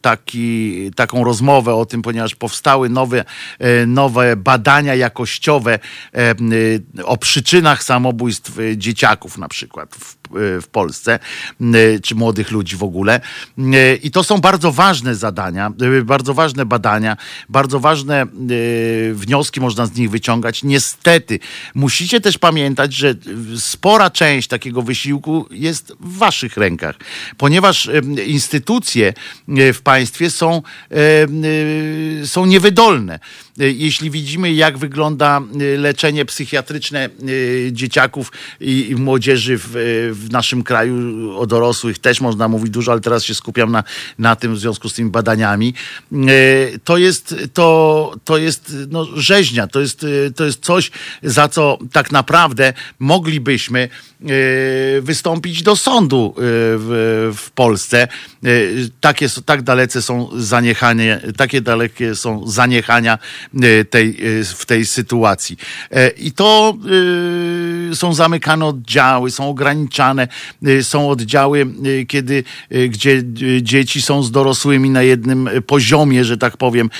[0.00, 3.24] taki, taką rozmowę o tym, ponieważ powstały nowe,
[3.86, 5.78] nowe badania jakościowe
[7.04, 11.18] o przyczynach samobójstw dzieciaków na przykład w w Polsce,
[12.02, 13.20] czy młodych ludzi w ogóle.
[14.02, 15.72] I to są bardzo ważne zadania,
[16.04, 17.01] bardzo ważne badania,
[17.48, 18.26] bardzo ważne
[19.12, 20.62] wnioski można z nich wyciągać.
[20.64, 21.38] Niestety,
[21.74, 23.14] musicie też pamiętać, że
[23.58, 26.96] spora część takiego wysiłku jest w waszych rękach,
[27.36, 27.90] ponieważ
[28.26, 29.14] instytucje
[29.48, 30.62] w państwie są,
[32.24, 33.18] są niewydolne.
[33.56, 35.40] Jeśli widzimy, jak wygląda
[35.78, 37.08] leczenie psychiatryczne
[37.72, 39.68] dzieciaków i młodzieży w,
[40.12, 40.96] w naszym kraju
[41.38, 43.84] o dorosłych też można mówić dużo, ale teraz się skupiam na,
[44.18, 45.74] na tym w związku z tymi badaniami.
[46.84, 50.06] To jest, to, to jest no, rzeźnia, to jest,
[50.36, 50.90] to jest coś,
[51.22, 53.88] za co tak naprawdę moglibyśmy
[55.00, 58.08] wystąpić do sądu w, w Polsce.
[59.00, 63.18] Takie, tak dalece są zaniechanie, takie dalekie są zaniechania
[63.90, 65.56] tej, w tej sytuacji.
[66.16, 66.76] I to
[67.94, 70.28] są zamykane oddziały, są ograniczane
[70.82, 71.66] są oddziały,
[72.08, 72.44] kiedy,
[72.88, 73.22] gdzie
[73.62, 76.90] dzieci są z dorosłymi na jednym poziomie, że tak powiem,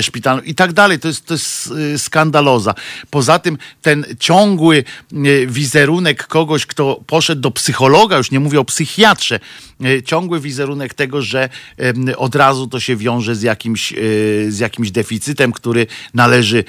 [0.00, 0.98] szpitalną i tak dalej.
[0.98, 2.74] To jest, to jest skandaloza.
[3.10, 4.84] Poza tym ten ciągły
[5.46, 9.40] wizerunek kogoś, kto poszedł do psychologa, już nie mówię o psychiatrze,
[10.04, 11.48] ciągły wizerunek tego, że
[12.16, 13.92] od razu to się wiąże z jakimś,
[14.48, 16.64] z jakimś deficytem, który należy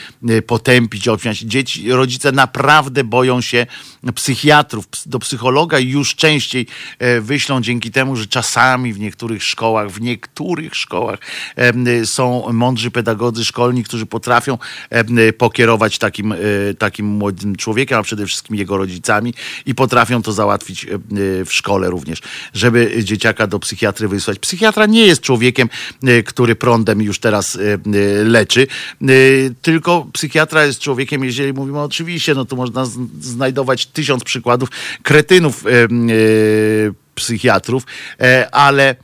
[0.48, 1.39] potępić, obciąć.
[1.39, 3.65] Dzieci, rodzice naprawdę boją się
[4.15, 6.68] psychiatrów, do psychologa już częściej
[7.22, 11.19] wyślą dzięki temu, że czasami w niektórych szkołach, w niektórych szkołach
[12.06, 14.57] są mądrzy pedagodzy szkolni, którzy potrafią
[15.38, 16.38] pokierować takim, e,
[16.77, 19.34] takim młodym człowiekiem, a przede wszystkim jego rodzicami
[19.65, 20.88] i potrafią to załatwić
[21.45, 22.22] w szkole również,
[22.53, 24.39] żeby dzieciaka do psychiatry wysłać.
[24.39, 25.69] Psychiatra nie jest człowiekiem,
[26.03, 27.60] e, który prądem już teraz e,
[28.23, 28.68] leczy,
[29.62, 32.86] tylko psychiatra jest człowiekiem, jeżeli mówimy oczywiście, no to można
[33.22, 34.70] znajdować tysiąc przykładów
[35.04, 35.64] kretynów
[37.16, 37.84] psychiatrów,
[38.22, 38.96] e, ale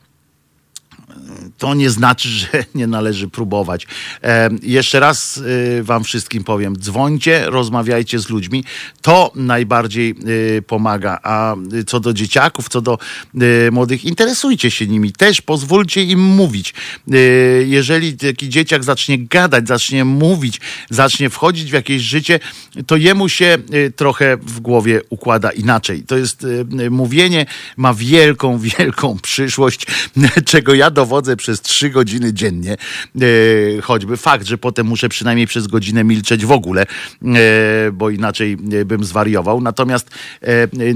[1.58, 3.88] to nie znaczy, że nie należy próbować.
[4.24, 5.42] E, jeszcze raz
[5.80, 8.64] e, Wam wszystkim powiem: dzwońcie, rozmawiajcie z ludźmi.
[9.02, 10.16] To najbardziej
[10.58, 11.20] e, pomaga.
[11.24, 11.56] A
[11.88, 12.98] co do dzieciaków, co do
[13.72, 16.74] młodych, interesujcie się nimi też, pozwólcie im mówić.
[17.66, 22.40] Jeżeli taki dzieciak zacznie gadać, zacznie mówić, zacznie wchodzić w jakieś życie,
[22.88, 23.58] to jemu się
[23.96, 26.04] trochę w głowie układa inaczej.
[26.04, 26.46] To jest
[26.90, 27.46] mówienie,
[27.78, 29.88] ma wielką, wielką przyszłość,
[30.46, 35.68] czego ja dowodzę przez trzy godziny dziennie, e, choćby fakt, że potem muszę przynajmniej przez
[35.68, 39.62] godzinę milczeć w ogóle, e, bo inaczej e, bym zwariował.
[39.62, 40.10] Natomiast,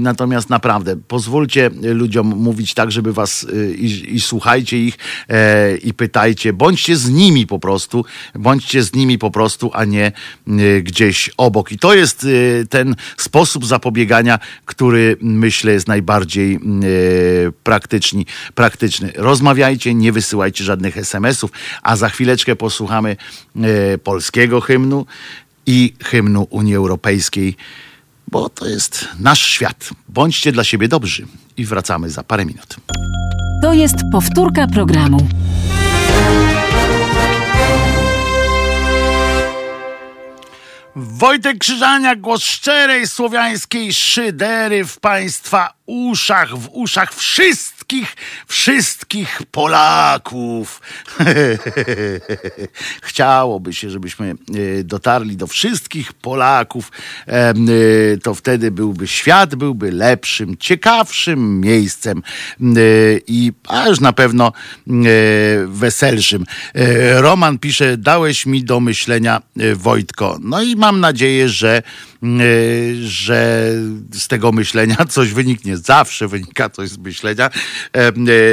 [0.00, 3.46] natomiast naprawdę pozwólcie ludziom mówić tak, żeby was
[3.78, 4.98] i, i słuchajcie ich
[5.84, 10.12] i pytajcie, bądźcie z nimi po prostu, bądźcie z nimi po prostu, a nie
[10.82, 11.72] gdzieś obok.
[11.72, 12.26] I to jest
[12.70, 16.60] ten sposób zapobiegania, który myślę jest najbardziej
[17.62, 18.24] praktyczny.
[18.54, 19.12] praktyczny.
[19.16, 21.50] Rozmawiajcie, nie wysyłajcie żadnych SMS-ów,
[21.82, 23.16] a za chwileczkę posłuchamy
[23.56, 25.06] e, polskiego hymnu
[25.66, 27.56] i hymnu Unii Europejskiej,
[28.28, 29.90] bo to jest nasz świat.
[30.08, 31.26] Bądźcie dla siebie dobrzy
[31.56, 32.76] i wracamy za parę minut.
[33.62, 35.28] To jest powtórka programu.
[40.96, 47.77] Wojtek Krzyżania, głos szczerej słowiańskiej szydery w Państwa uszach, w uszach wszystkich,
[48.46, 50.80] wszystkich Polaków.
[53.02, 56.92] Chciałoby się, żebyśmy e, dotarli do wszystkich Polaków.
[57.26, 57.54] E,
[58.22, 62.22] to wtedy byłby świat, byłby lepszym, ciekawszym miejscem
[62.60, 62.64] e,
[63.26, 64.52] i aż na pewno
[65.66, 66.44] weselszym.
[67.14, 69.42] Roman pisze, dałeś mi do myślenia
[69.74, 70.38] Wojtko.
[70.42, 71.82] No i mam nadzieję, że
[73.00, 73.72] że
[74.12, 75.76] z tego myślenia coś wyniknie.
[75.76, 77.50] Zawsze wynika coś z myślenia.
[77.96, 78.12] E, e,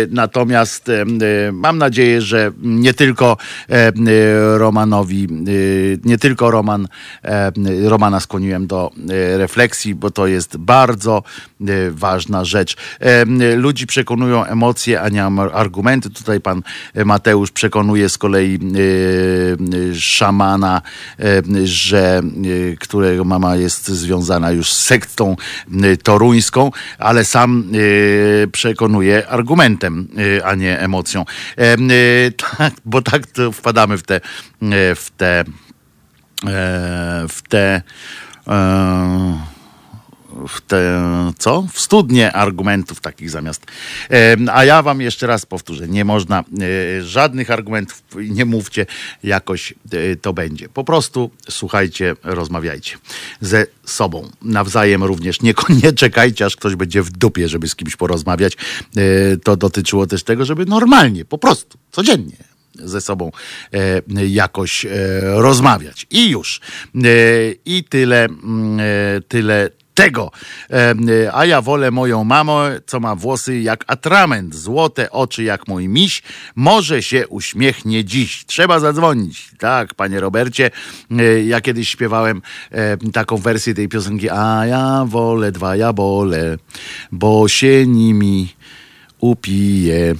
[0.09, 1.05] natomiast e,
[1.51, 3.37] mam nadzieję, że nie tylko
[4.57, 5.27] Romanowi,
[6.03, 6.87] nie tylko Roman,
[7.83, 8.91] Romana skłoniłem do
[9.37, 11.23] refleksji, bo to jest bardzo
[11.91, 12.75] ważna rzecz.
[13.55, 15.23] Ludzi przekonują emocje, a nie
[15.53, 16.09] argumenty.
[16.09, 16.61] Tutaj pan
[17.05, 18.59] Mateusz przekonuje z kolei
[19.93, 20.81] szamana,
[21.63, 22.21] że
[22.79, 25.35] którego mama jest związana już z sektą
[26.03, 27.71] toruńską, ale sam
[28.51, 30.07] przekonuje argumentem,
[30.43, 31.25] a nie emocją.
[32.57, 33.23] Tak, bo tak
[33.53, 34.21] wpadamy w te
[34.95, 35.43] w te
[37.29, 37.81] w te
[40.47, 41.01] w te,
[41.37, 41.67] co?
[41.73, 43.65] W studnie argumentów takich zamiast.
[44.53, 48.85] A ja wam jeszcze raz powtórzę, nie można e, żadnych argumentów, nie mówcie,
[49.23, 50.69] jakoś e, to będzie.
[50.69, 52.97] Po prostu słuchajcie, rozmawiajcie
[53.41, 54.29] ze sobą.
[54.41, 55.41] Nawzajem również.
[55.41, 55.53] Nie,
[55.83, 58.53] nie czekajcie, aż ktoś będzie w dupie, żeby z kimś porozmawiać.
[58.53, 63.31] E, to dotyczyło też tego, żeby normalnie, po prostu, codziennie ze sobą
[63.73, 64.89] e, jakoś e,
[65.21, 66.07] rozmawiać.
[66.11, 66.61] I już.
[66.95, 66.99] E,
[67.65, 68.79] I tyle, mm,
[69.27, 70.31] tyle tego.
[71.33, 76.23] A ja wolę moją mamę, co ma włosy jak atrament, złote oczy jak mój miś.
[76.55, 78.45] Może się uśmiechnie dziś.
[78.45, 79.51] Trzeba zadzwonić.
[79.59, 80.71] Tak, panie Robercie.
[81.11, 82.41] E, ja kiedyś śpiewałem
[83.13, 84.29] taką wersję tej piosenki.
[84.29, 86.57] A ja wolę dwa jabole,
[87.11, 88.55] bo się nimi
[89.19, 90.15] upije.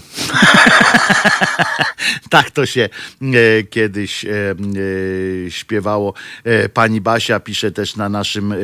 [2.29, 2.89] tak to się
[3.21, 6.13] e, kiedyś e, e, śpiewało.
[6.43, 8.57] E, pani Basia pisze też na naszym e,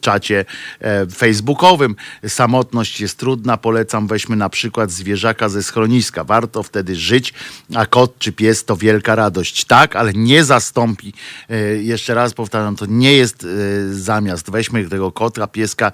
[0.00, 0.44] czacie
[0.80, 1.96] e, facebookowym.
[2.28, 6.24] Samotność jest trudna, polecam weźmy na przykład zwierzaka ze schroniska.
[6.24, 7.34] Warto wtedy żyć,
[7.74, 9.64] a kot czy pies to wielka radość.
[9.64, 11.12] Tak, ale nie zastąpi.
[11.80, 13.46] jeszcze raz powtarzam, to nie jest
[13.90, 14.50] zamiast.
[14.50, 15.92] Weźmy tego kota, pieska,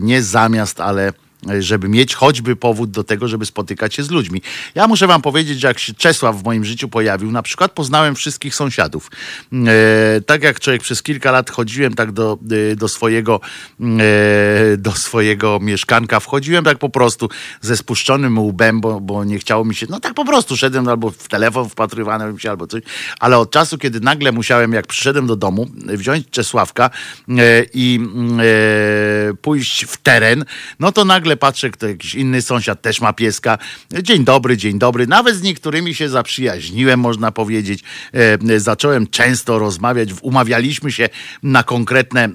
[0.00, 1.12] nie zamiast, ale
[1.58, 4.42] żeby mieć choćby powód do tego, żeby spotykać się z ludźmi.
[4.74, 8.14] Ja muszę wam powiedzieć, że jak się Czesław w moim życiu pojawił, na przykład poznałem
[8.14, 9.10] wszystkich sąsiadów.
[9.52, 12.38] E, tak jak człowiek przez kilka lat chodziłem tak do,
[12.72, 13.40] e, do swojego
[13.80, 17.28] e, do swojego mieszkanka, wchodziłem tak po prostu
[17.60, 21.10] ze spuszczonym łbem, bo, bo nie chciało mi się, no tak po prostu szedłem albo
[21.10, 22.82] w telefon wpatrywałem się albo coś,
[23.20, 26.90] ale od czasu, kiedy nagle musiałem, jak przyszedłem do domu, wziąć Czesławka
[27.74, 28.00] i
[29.42, 30.44] pójść w teren,
[30.80, 33.58] no to nagle patrzę, kto jakiś inny sąsiad też ma pieska.
[34.02, 35.06] Dzień dobry, dzień dobry.
[35.06, 37.84] Nawet z niektórymi się zaprzyjaźniłem, można powiedzieć.
[38.12, 41.08] E, zacząłem często rozmawiać, umawialiśmy się
[41.42, 42.30] na konkretne e,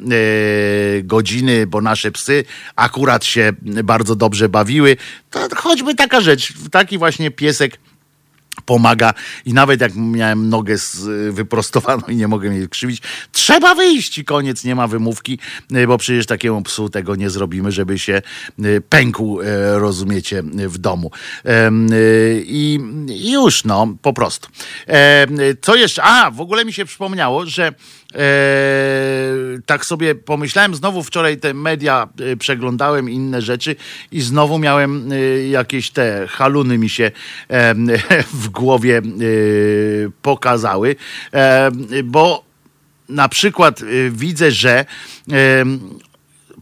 [1.04, 2.46] godziny, bo nasze psy
[2.76, 3.54] akurat się
[3.84, 4.98] bardzo dobrze bawiły.
[5.30, 7.80] To choćby taka rzecz, taki właśnie piesek
[8.70, 9.14] pomaga
[9.46, 10.76] i nawet jak miałem nogę
[11.32, 13.02] wyprostowaną i nie mogę jej krzywić,
[13.32, 15.40] trzeba wyjść i koniec, nie ma wymówki,
[15.76, 18.22] y, bo przecież takiemu psu tego nie zrobimy, żeby się
[18.66, 19.46] y, pękł, y,
[19.80, 21.12] rozumiecie, w domu.
[22.44, 24.50] I już, no, po prostu.
[25.62, 26.04] Co jeszcze?
[26.04, 27.74] A, w ogóle mi się przypomniało, że
[29.65, 33.76] tak sobie pomyślałem, znowu wczoraj te media e, przeglądałem inne rzeczy
[34.11, 37.11] i znowu miałem e, jakieś te haluny mi się
[38.41, 39.02] w głowie e,
[40.22, 40.95] pokazały,
[42.03, 42.44] bo
[43.10, 43.81] na przykład
[44.11, 44.86] widzę, że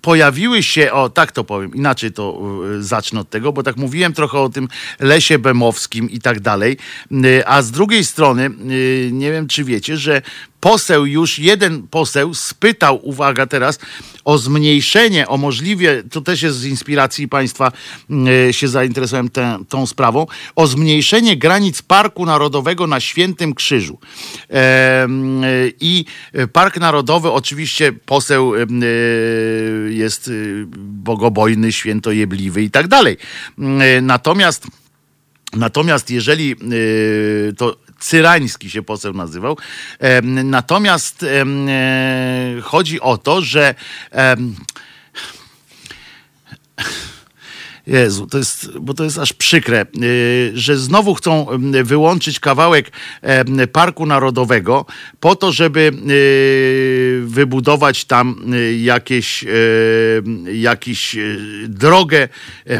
[0.01, 2.41] pojawiły się, o tak to powiem, inaczej to
[2.79, 4.67] zacznę od tego, bo tak mówiłem trochę o tym
[4.99, 6.77] lesie bemowskim i tak dalej,
[7.45, 8.49] a z drugiej strony,
[9.11, 10.21] nie wiem czy wiecie, że
[10.67, 13.79] poseł, już jeden poseł spytał, uwaga teraz,
[14.25, 17.71] o zmniejszenie, o możliwie, to też jest z inspiracji państwa,
[18.09, 20.25] mm, się zainteresowałem tę, tą sprawą,
[20.55, 23.99] o zmniejszenie granic Parku Narodowego na Świętym Krzyżu.
[24.49, 25.07] E,
[25.79, 26.05] I
[26.53, 28.67] Park Narodowy, oczywiście poseł e,
[29.89, 30.31] jest
[30.77, 33.17] bogobojny, świętojebliwy i tak dalej.
[33.59, 34.67] E, natomiast
[35.53, 36.55] Natomiast jeżeli
[37.57, 39.57] to Cyrański się poseł nazywał.
[40.23, 41.45] Natomiast e,
[42.61, 43.75] chodzi o to, że
[47.87, 51.47] Jezu, to jest, bo to jest aż przykre, y, że znowu chcą
[51.83, 52.91] wyłączyć kawałek
[53.71, 54.85] Parku Narodowego
[55.19, 59.45] po to, żeby y, wybudować tam y, jakieś,
[60.53, 61.17] jakiś
[61.67, 62.29] drogę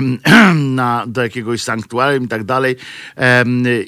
[0.56, 2.76] na, do jakiegoś sanktuarium i tak dalej.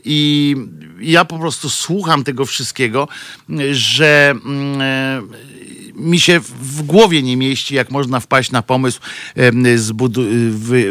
[0.05, 0.55] I
[1.01, 3.07] ja po prostu słucham tego wszystkiego,
[3.71, 5.29] że mm,
[5.99, 8.99] mi się w głowie nie mieści, jak można wpaść na pomysł,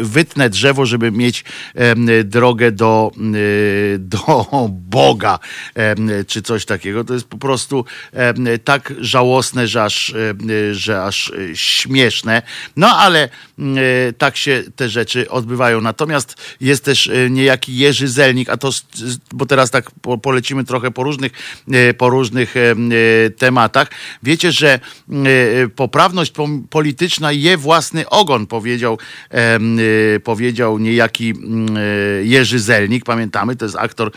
[0.01, 1.43] wytnę drzewo, żeby mieć
[2.23, 3.11] drogę do,
[3.99, 5.39] do Boga,
[6.27, 7.03] czy coś takiego.
[7.03, 7.85] To jest po prostu
[8.63, 10.13] tak żałosne, że aż,
[10.71, 12.41] że aż śmieszne.
[12.75, 13.29] No ale
[14.17, 15.81] tak się te rzeczy odbywają.
[15.81, 18.69] Natomiast jest też e, niejaki Jerzy Zelnik, a to,
[19.31, 19.91] bo teraz tak
[20.21, 21.31] polecimy trochę po różnych,
[21.71, 22.55] e, po różnych
[23.37, 23.91] tematach.
[24.23, 24.79] Wiecie, że E,
[25.75, 26.33] poprawność
[26.69, 28.97] polityczna je własny ogon, powiedział,
[29.31, 29.59] e,
[30.19, 31.67] powiedział niejaki mm,
[32.25, 34.11] Jerzy Zelnik, pamiętamy, to jest aktor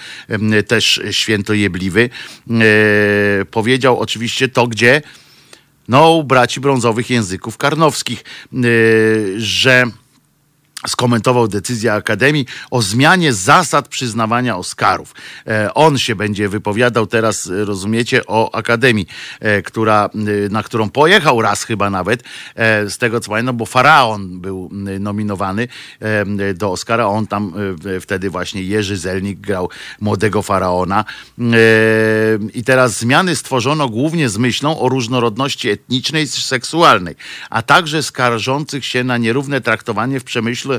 [0.66, 2.10] też świętojebliwy.
[3.50, 5.02] Powiedział oczywiście to, gdzie
[5.88, 8.24] no, braci brązowych języków karnowskich,
[9.36, 9.84] że
[10.86, 15.14] skomentował decyzję Akademii o zmianie zasad przyznawania Oscarów.
[15.46, 19.06] E, on się będzie wypowiadał teraz, e, rozumiecie, o Akademii,
[19.40, 20.10] e, która,
[20.50, 22.22] na którą pojechał raz chyba nawet,
[22.88, 25.68] z tego co pamiętam, bo Faraon był nominowany
[26.54, 27.52] do Oscara, on tam
[28.00, 31.04] wtedy właśnie Jerzy Zelnik grał młodego Faraona.
[32.54, 37.14] I teraz zmiany stworzono głównie z myślą o różnorodności etnicznej i seksualnej,
[37.50, 40.24] a także skarżących się na nierówne traktowanie w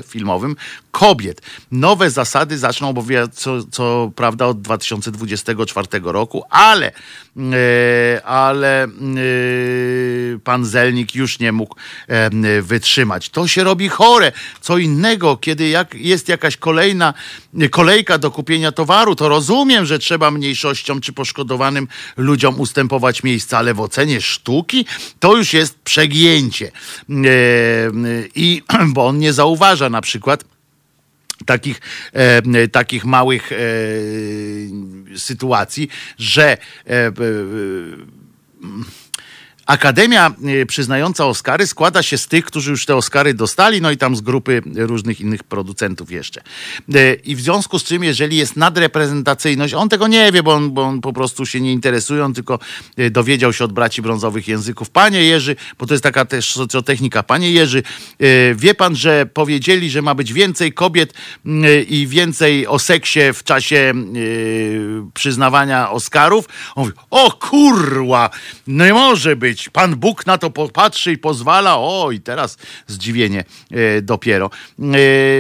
[0.01, 0.55] filmowym
[0.91, 1.41] kobiet.
[1.71, 6.91] Nowe zasady zaczną obowiązywać co, co prawda od 2024 roku, ale,
[7.37, 8.89] e, ale e,
[10.43, 11.75] pan Zelnik już nie mógł
[12.07, 13.29] e, wytrzymać.
[13.29, 14.31] To się robi chore.
[14.61, 17.13] Co innego, kiedy jak jest jakaś kolejna
[17.71, 21.87] kolejka do kupienia towaru, to rozumiem, że trzeba mniejszościom czy poszkodowanym
[22.17, 24.85] ludziom ustępować miejsca, ale w ocenie sztuki
[25.19, 26.71] to już jest przegięcie.
[28.35, 28.61] I
[28.93, 30.43] bo on nie zauważa na przykład
[31.45, 31.81] takich,
[32.14, 33.57] e, takich małych e,
[35.18, 37.11] sytuacji, że e,
[39.65, 40.31] Akademia
[40.61, 44.15] y, przyznająca Oscary składa się z tych, którzy już te Oscary dostali, no i tam
[44.15, 46.41] z grupy różnych innych producentów jeszcze.
[46.95, 50.72] Y, I w związku z czym, jeżeli jest nadreprezentacyjność, on tego nie wie, bo on,
[50.72, 52.60] bo on po prostu się nie interesuje, on tylko
[52.99, 54.90] y, dowiedział się od braci brązowych języków.
[54.90, 57.84] Panie Jerzy, bo to jest taka też socjotechnika, panie Jerzy,
[58.56, 61.14] wie pan, że powiedzieli, że ma być więcej kobiet
[61.88, 63.94] i więcej o seksie w czasie
[65.14, 66.45] przyznawania Oscarów?
[66.76, 68.30] On mówi, o kurwa,
[68.68, 69.69] nie może być być.
[69.69, 71.77] Pan Bóg na to popatrzy i pozwala.
[71.77, 72.57] O, i teraz
[72.88, 74.49] zdziwienie e, dopiero.
[74.80, 74.89] E,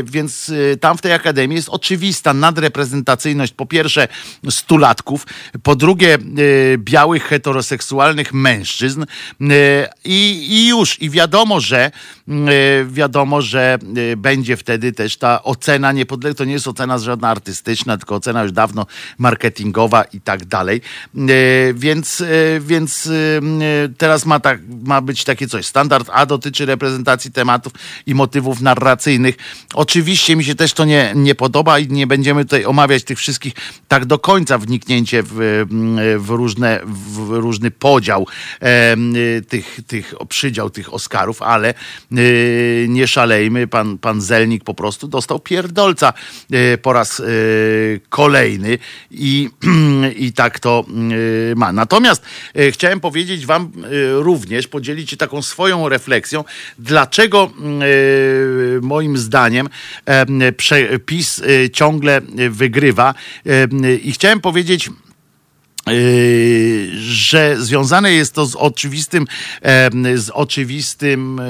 [0.03, 4.07] więc e, tam w tej akademii jest oczywista nadreprezentacyjność po pierwsze
[4.49, 5.27] stulatków,
[5.63, 6.17] po drugie
[6.77, 9.05] białych heteroseksualnych mężczyzn
[10.05, 11.01] i, i już.
[11.01, 11.91] I wiadomo, że
[12.85, 13.77] wiadomo, że
[14.17, 16.37] będzie wtedy też ta ocena niepodległa.
[16.37, 18.85] To nie jest ocena żadna artystyczna, tylko ocena już dawno
[19.17, 20.81] marketingowa i tak dalej.
[21.73, 22.23] Więc,
[22.59, 23.09] więc
[24.03, 25.65] teraz ma, tak, ma być takie coś.
[25.65, 27.73] Standard A dotyczy reprezentacji tematów
[28.05, 29.35] i motywów narracyjnych.
[29.73, 33.53] Oczywiście mi się też to nie, nie podoba i nie będziemy tutaj omawiać tych wszystkich
[33.87, 35.65] tak do końca wniknięcie w,
[36.19, 38.27] w, różne, w różny podział
[38.61, 38.95] e,
[39.41, 41.73] tych, tych przydział tych Oscarów, ale e,
[42.87, 43.67] nie szalejmy.
[43.67, 46.13] Pan, pan Zelnik po prostu dostał pierdolca
[46.51, 47.23] e, po raz e,
[48.09, 48.77] kolejny
[49.11, 49.49] i,
[50.25, 50.85] i tak to
[51.55, 51.71] ma.
[51.71, 52.23] Natomiast
[52.71, 53.71] chciałem powiedzieć wam
[54.13, 56.43] również podzielić się taką swoją refleksją,
[56.79, 57.51] dlaczego
[58.81, 59.69] moim zdaniem
[61.05, 61.41] PiS
[61.73, 63.13] ciągle wygrywa.
[64.03, 64.89] I chciałem powiedzieć,
[66.95, 69.25] że związane jest to z oczywistym,
[70.15, 71.43] z oczywistym e,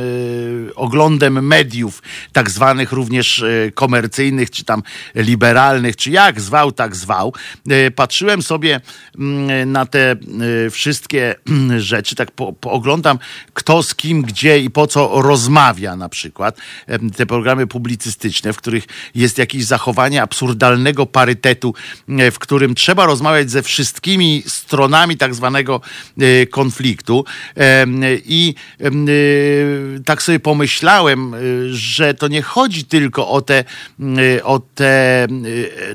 [0.76, 2.02] oglądem mediów,
[2.32, 4.84] tak zwanych również e, komercyjnych, czy tam
[5.16, 7.34] liberalnych, czy jak zwał, tak zwał.
[7.96, 8.82] Patrzyłem sobie
[9.20, 10.16] mm, na te
[10.72, 11.36] wszystkie
[11.78, 13.20] rzeczy, tak po, pooglądam,
[13.54, 16.58] kto z kim, gdzie i po co rozmawia na przykład.
[17.16, 18.86] Te programy publicystyczne, w których
[19.16, 21.74] jest jakieś zachowanie absurdalnego parytetu,
[22.32, 25.82] w którym trzeba rozmawiać ze wszystkimi stronami tak zwanego
[26.20, 27.26] e, konfliktu.
[28.26, 28.90] I e,
[30.06, 31.38] tak sobie pomyślałem, e,
[31.70, 33.64] że to nie chodzi tylko o te,
[34.44, 35.28] o te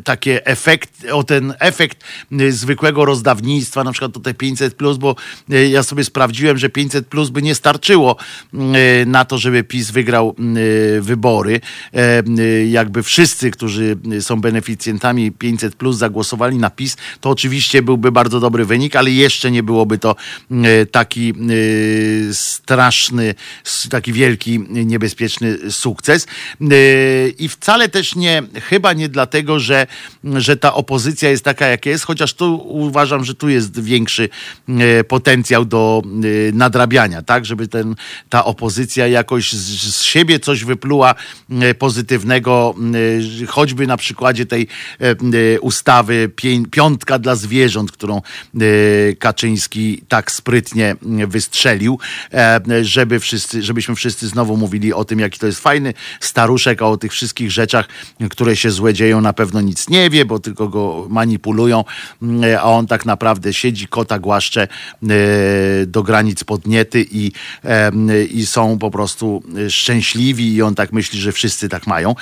[0.05, 2.05] takie efekt, o ten efekt
[2.49, 5.17] zwykłego rozdawnictwa, na przykład o te 500 plus, bo
[5.71, 8.17] ja sobie sprawdziłem, że 500 plus by nie starczyło
[9.07, 10.35] na to, żeby PiS wygrał
[11.01, 11.61] wybory.
[12.69, 18.65] Jakby wszyscy, którzy są beneficjentami 500 plus zagłosowali na PiS, to oczywiście byłby bardzo dobry
[18.65, 20.17] wynik, ale jeszcze nie byłoby to
[20.51, 21.35] e, taki e,
[22.35, 23.35] straszny,
[23.91, 26.27] taki wielki, niebezpieczny sukces.
[26.61, 26.67] E,
[27.29, 29.87] I wcale też nie, chyba nie dlatego, że,
[30.25, 34.29] że ta opozycja jest taka, jak jest, chociaż tu uważam, że tu jest większy
[35.09, 36.03] potencjał do
[36.53, 37.95] nadrabiania, tak, żeby ten,
[38.29, 41.15] ta opozycja jakoś z, z siebie coś wypluła
[41.79, 42.75] pozytywnego,
[43.49, 44.69] choćby na przykładzie tej
[45.61, 46.31] ustawy
[46.71, 48.61] piątka dla zwierząt, którą e,
[49.19, 50.97] Kaczyński tak sprytnie
[51.29, 51.99] wystrzelił,
[52.33, 56.87] e, żeby wszyscy, żebyśmy wszyscy znowu mówili o tym, jaki to jest fajny staruszek, a
[56.87, 57.89] o tych wszystkich rzeczach,
[58.31, 61.85] które się złe dzieją, na pewno nic nie wie, bo tylko go manipulują,
[62.43, 64.69] e, a on tak naprawdę siedzi, kota głaszcze
[65.87, 67.33] do granic podniety i,
[68.31, 72.15] i są po prostu szczęśliwi i on tak myśli, że wszyscy tak mają.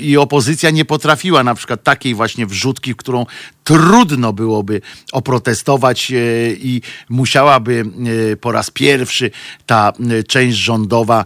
[0.00, 3.26] I opozycja nie potrafiła na przykład takiej właśnie wrzutki, którą
[3.64, 4.80] trudno byłoby
[5.12, 6.16] oprotestować e,
[6.52, 7.84] i musiałaby
[8.32, 9.30] e, po raz pierwszy
[9.66, 11.24] ta e, część rządowa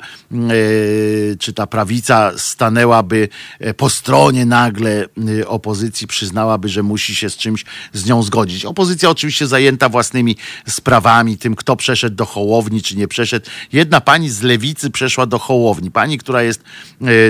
[1.38, 3.28] czy ta prawica stanęłaby
[3.76, 5.06] po stronie nagle
[5.46, 8.64] opozycji, przyznałaby, że musi się z czymś z nią zgodzić.
[8.64, 10.36] Opozycja oczywiście zajęta własnymi
[10.68, 13.46] sprawami, tym kto przeszedł do Hołowni, czy nie przeszedł.
[13.72, 15.90] Jedna pani z lewicy przeszła do Hołowni.
[15.90, 16.62] Pani, która jest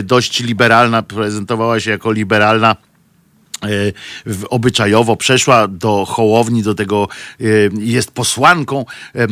[0.02, 2.76] dość liberalna, prezentowała się jako liberalna
[4.50, 7.08] obyczajowo przeszła do Hołowni, do tego
[7.40, 7.44] e,
[7.80, 8.84] jest posłanką
[9.14, 9.26] e,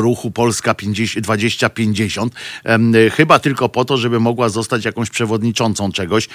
[0.00, 0.74] ruchu Polska
[1.16, 2.34] 2050,
[3.12, 6.28] chyba tylko po to, żeby mogła zostać jakąś przewodniczącą czegoś,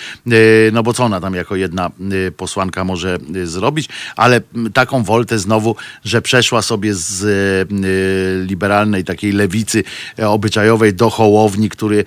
[0.72, 1.92] no bo co ona tam jako jedna
[2.38, 4.42] posłanka może zrobić, ale
[4.74, 7.70] taką woltę znowu, że przeszła sobie z
[8.50, 9.84] liberalnej takiej lewicy
[10.18, 12.06] obyczajowej do Hołowni, który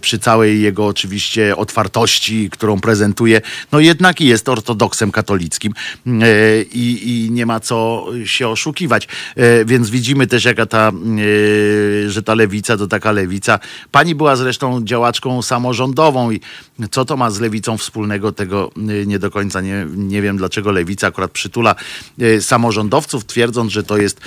[0.00, 3.40] przy całej jego oczywiście otwartości, którą prezentuje,
[3.72, 5.72] no jednak jest ortodoksem katolickim
[6.72, 9.08] i, i nie ma co się oszukiwać.
[9.66, 10.92] Więc widzimy też, jaka ta,
[12.08, 13.58] że ta lewica to taka lewica.
[13.90, 16.40] Pani była zresztą działaczką samorządową i
[16.90, 18.70] co to ma z lewicą wspólnego, tego
[19.06, 21.74] nie do końca nie, nie wiem, dlaczego lewica akurat przytula
[22.40, 24.20] samorządowców, twierdząc, że to jest,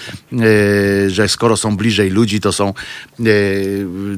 [1.07, 2.73] że skoro są bliżej ludzi, to są,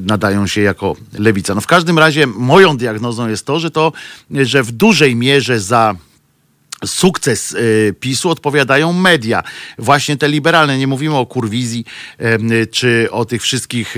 [0.00, 1.54] nadają się jako lewica.
[1.54, 3.92] No w każdym razie moją diagnozą jest to, że to,
[4.30, 5.94] że w dużej mierze za
[6.86, 9.42] sukces y, PiSu odpowiadają media,
[9.78, 10.78] właśnie te liberalne.
[10.78, 11.84] Nie mówimy o kurwizji
[12.70, 13.96] czy o tych wszystkich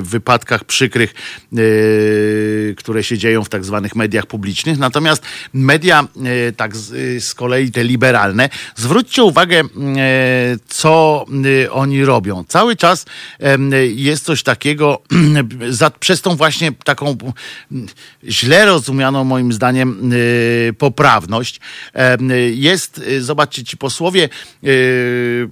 [0.00, 1.14] wypadkach przykrych,
[1.58, 4.78] y, które się dzieją w tak zwanych mediach publicznych.
[4.78, 5.22] Natomiast
[5.52, 6.04] media,
[6.48, 6.76] y, tak
[7.18, 9.62] z kolei te liberalne, zwróćcie uwagę,
[10.68, 11.24] co
[11.70, 12.44] oni robią.
[12.48, 13.06] Cały czas
[13.94, 15.02] jest coś takiego,
[16.00, 17.16] przez tą właśnie taką
[18.28, 20.12] źle rozumianą moim zdaniem
[20.78, 21.60] poprawność,
[22.54, 24.28] jest, y, zobaczcie, ci posłowie
[24.64, 25.48] y,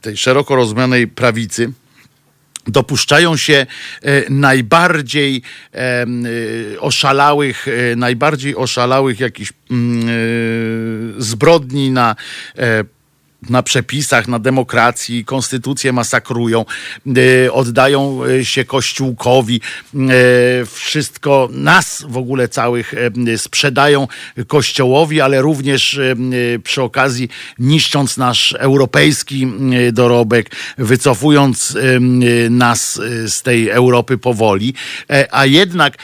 [0.00, 1.72] tej szeroko rozumianej prawicy,
[2.66, 3.66] dopuszczają się
[4.02, 5.42] e, najbardziej
[5.74, 6.06] e,
[6.80, 12.16] oszalałych, e, najbardziej oszalałych jakichś mm, zbrodni na
[13.50, 16.64] na przepisach, na demokracji, konstytucję masakrują,
[17.44, 19.60] e, oddają e, się Kościółkowi,
[19.94, 20.00] e,
[20.66, 22.94] wszystko nas w ogóle całych
[23.36, 24.08] sprzedają
[24.46, 26.00] Kościołowi, ale również
[26.64, 29.46] przy okazji niszcząc nasz europejski
[29.92, 31.76] dorobek, wycofując
[32.50, 34.74] nas z tej Europy powoli,
[35.30, 35.96] a jednak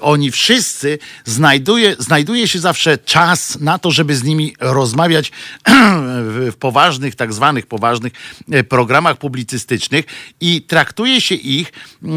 [0.00, 5.32] oni wszyscy znajduje, znajduje się zawsze czas na to, żeby z nimi rozmawiać
[6.50, 8.12] w poważnych, tak zwanych poważnych
[8.52, 10.04] e, programach publicystycznych
[10.40, 11.72] i traktuje się ich
[12.02, 12.08] e,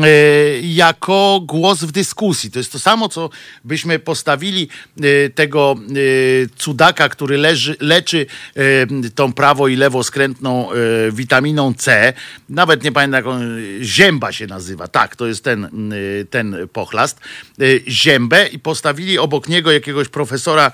[0.61, 2.52] jako głos w dyskusji.
[2.52, 3.30] To jest to samo, co
[3.64, 5.76] byśmy postawili e, tego
[6.56, 8.26] cudaka, który leży, leczy
[9.15, 10.70] tą prawo i lewo skrętną
[11.11, 12.14] witaminą C.
[12.49, 14.88] Nawet nie pamiętam, jak on, zięba się nazywa.
[14.88, 15.94] Tak, to jest ten,
[16.30, 17.20] ten pochlast.
[17.88, 20.72] Ziębę i postawili obok niego jakiegoś profesora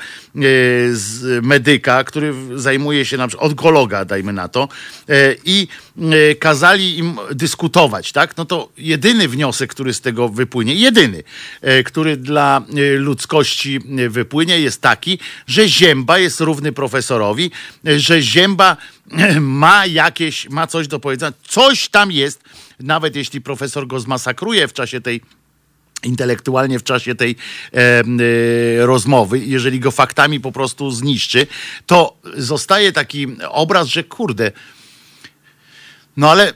[0.92, 4.68] z medyka, który zajmuje się na przykład onkologa, dajmy na to,
[5.10, 5.68] e, i
[5.98, 8.38] e, kazali im dyskutować, tak?
[8.38, 11.24] No to jedyny wniosek, który z tego wypłynie, jedyny,
[11.62, 12.62] e, który dla
[12.98, 13.80] ludzkości
[14.10, 17.52] wypłynie, jest taki, że Zięba jest równy profesorowi,
[17.84, 18.78] że Zięba
[19.40, 22.44] ma jakieś, ma coś do powiedzenia, coś tam jest,
[22.80, 25.22] nawet jeśli profesor go zmasakruje w czasie tej
[26.04, 27.36] intelektualnie w czasie tej
[27.74, 28.04] e, e,
[28.86, 31.48] rozmowy, jeżeli go faktami po prostu zniszczy,
[31.86, 34.52] to zostaje taki obraz, że kurde,
[36.18, 36.54] no ale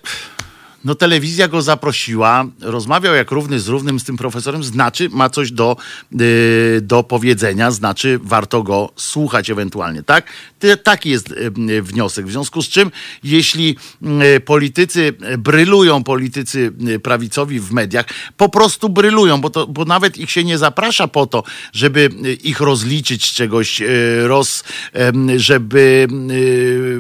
[0.84, 5.52] no telewizja go zaprosiła, rozmawiał jak równy z równym z tym profesorem, znaczy ma coś
[5.52, 5.78] do,
[6.12, 10.26] yy, do powiedzenia, znaczy warto go słuchać ewentualnie, tak?
[10.84, 12.28] Taki jest yy, wniosek.
[12.28, 12.92] W związku z czym,
[13.24, 16.74] jeśli yy, politycy brylują, politycy
[17.04, 18.06] prawicowi w mediach,
[18.38, 22.10] po prostu brylują, bo, to, bo nawet ich się nie zaprasza po to, żeby
[22.44, 23.82] ich rozliczyć z czegoś,
[24.24, 24.64] roz,
[25.36, 26.08] żeby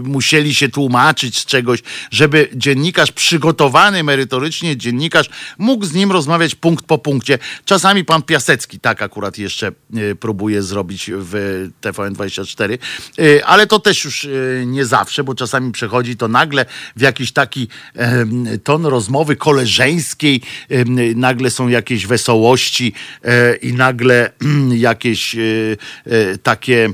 [0.04, 6.86] musieli się tłumaczyć z czegoś, żeby dziennikarz przygotowany merytorycznie dziennikarz mógł z nim rozmawiać punkt
[6.86, 7.40] po punkcie.
[7.66, 11.34] Czasami pan Piasecki tak akurat jeszcze e, próbuje zrobić w
[11.82, 12.78] TVN24,
[13.18, 14.30] e, ale to też już e,
[14.66, 16.66] nie zawsze, bo czasami przechodzi to nagle
[16.96, 17.68] w jakiś taki
[18.64, 20.42] ton rozmowy koleżeńskiej,
[21.16, 22.94] nagle są jakieś wesołości
[23.62, 24.32] i nagle
[24.90, 25.36] jakieś
[26.44, 26.90] takie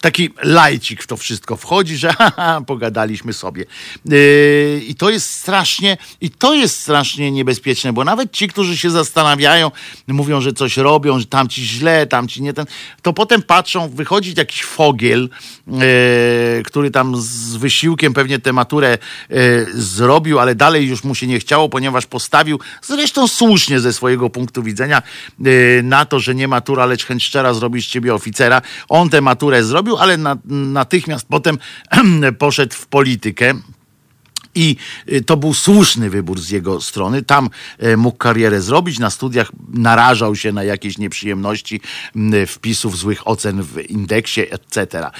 [0.00, 2.14] taki lajcik w to wszystko wchodzi, że
[2.66, 3.64] pogadaliśmy sobie.
[4.04, 8.90] Yy, I to jest strasznie, i to jest strasznie niebezpieczne, bo nawet ci, którzy się
[8.90, 9.70] zastanawiają,
[10.08, 12.66] mówią, że coś robią, że tamci źle, tamci nie ten,
[13.02, 15.28] to potem patrzą, wychodzi jakiś fogiel,
[15.66, 15.78] yy,
[16.64, 18.98] który tam z wysiłkiem pewnie tę maturę
[19.30, 24.30] yy, zrobił, ale dalej już mu się nie chciało, ponieważ postawił, zresztą słusznie ze swojego
[24.30, 25.02] punktu widzenia,
[25.40, 28.62] yy, na to, że nie matura, lecz chęć szczera zrobić z ciebie oficera.
[28.88, 31.58] On tę maturę zrobił, zrobił, ale na, natychmiast potem
[32.38, 33.54] poszedł w politykę.
[34.54, 34.76] I
[35.12, 37.22] y, to był słuszny wybór z jego strony.
[37.22, 38.98] Tam e, mógł karierę zrobić.
[38.98, 41.80] Na studiach narażał się na jakieś nieprzyjemności
[42.46, 45.10] wpisów złych ocen w indeksie, etc.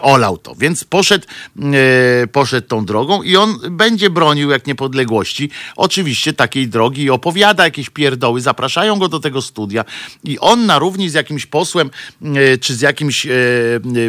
[0.00, 0.54] Olał to.
[0.54, 1.26] Więc poszedł,
[1.58, 5.50] e, poszedł tą drogą i on będzie bronił jak niepodległości.
[5.76, 8.40] Oczywiście takiej drogi i opowiada jakieś pierdoły.
[8.40, 9.84] Zapraszają go do tego studia
[10.24, 11.90] i on na równi z jakimś posłem
[12.22, 13.26] e, czy z jakimś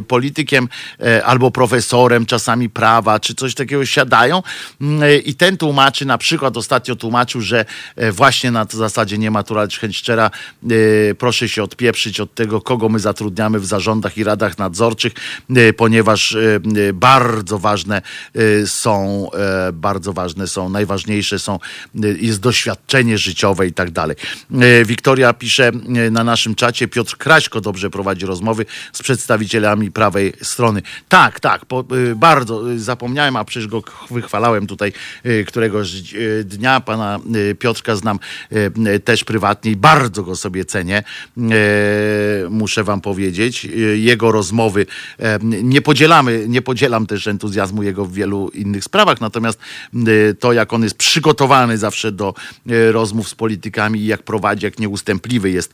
[0.07, 0.70] politykiem
[1.26, 4.44] albo profesorem czasami prawa, czy coś takiego siadają rozmawiają
[5.26, 7.66] i ten tłumaczy, na przykład ostatnio tłumaczył, że
[8.12, 10.32] właśnie na zasadzie nie matura, lecz chęć szczera,
[11.18, 15.14] proszę się odpieprzyć od tego, kogo my zatrudniamy w zarządach i radach nadzorczych,
[15.78, 16.38] ponieważ
[16.94, 18.02] bardzo ważne
[18.66, 19.30] są,
[19.74, 21.60] bardzo ważne są, najważniejsze są,
[22.20, 24.16] jest doświadczenie życiowe i tak dalej.
[24.86, 25.72] Wiktoria pisze
[26.12, 30.82] na naszym czacie, Piotr Kraśko dobrze prowadzi rozmowy z przedstawicielami prawej strony.
[31.10, 31.84] Tak, tak, po,
[32.16, 33.84] bardzo zapomniałem, a przecież go
[34.24, 34.94] wychwalałem tutaj
[35.26, 35.91] y, któregoś
[36.44, 36.80] dnia.
[36.80, 37.20] Pana
[37.60, 38.20] Piotrka znam
[39.04, 41.04] też prywatnie i bardzo go sobie cenię,
[42.50, 43.68] muszę wam powiedzieć.
[43.95, 44.86] Jego rozmowy
[45.44, 49.60] nie podzielamy, nie podzielam też entuzjazmu jego w wielu innych sprawach, natomiast
[50.40, 52.34] to, jak on jest przygotowany zawsze do
[52.91, 55.74] rozmów z politykami i jak prowadzi, jak nieustępliwy jest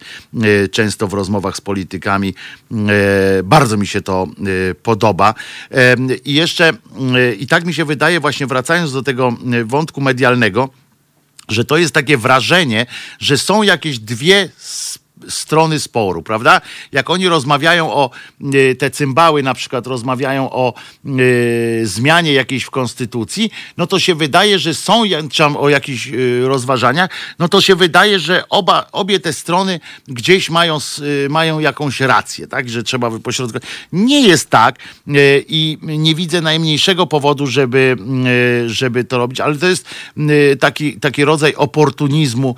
[0.71, 2.33] często w rozmowach z politykami,
[3.43, 4.27] bardzo mi się to
[4.83, 5.33] podoba.
[6.25, 6.73] I jeszcze,
[7.39, 10.69] i tak mi się wydaje, właśnie wracając do tego wątku medialnego,
[11.47, 12.85] że to jest takie wrażenie,
[13.19, 14.49] że są jakieś dwie
[15.29, 16.61] strony sporu, prawda?
[16.91, 18.09] Jak oni rozmawiają o
[18.53, 20.73] y, te cymbały, na przykład rozmawiają o
[21.05, 25.03] y, zmianie jakiejś w konstytucji, no to się wydaje, że są
[25.57, 30.77] o jakichś y, rozważaniach, no to się wydaje, że oba, obie te strony gdzieś mają,
[31.29, 32.69] mają jakąś rację, tak?
[32.69, 33.63] Że trzeba wypośrodkować.
[33.93, 34.79] Nie jest tak
[35.47, 37.95] i nie widzę najmniejszego powodu, żeby,
[38.67, 39.85] żeby to robić, ale to jest
[40.59, 42.55] taki, taki rodzaj oportunizmu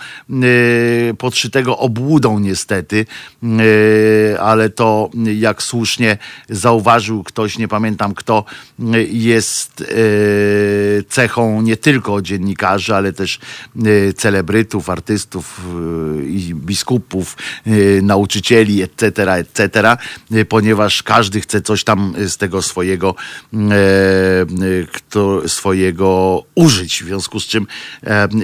[1.17, 3.05] podszytego obłudą, nie niestety,
[3.43, 6.17] e, ale to jak słusznie
[6.49, 8.45] zauważył ktoś, nie pamiętam kto,
[9.11, 9.85] jest e,
[11.09, 13.39] cechą nie tylko dziennikarzy, ale też
[14.09, 15.61] e, celebrytów, artystów
[16.27, 17.37] i biskupów,
[18.01, 19.97] nauczycieli, etc., etc.,
[20.49, 23.15] ponieważ każdy chce coś tam z tego swojego,
[24.91, 27.67] kto, swojego użyć, w związku z czym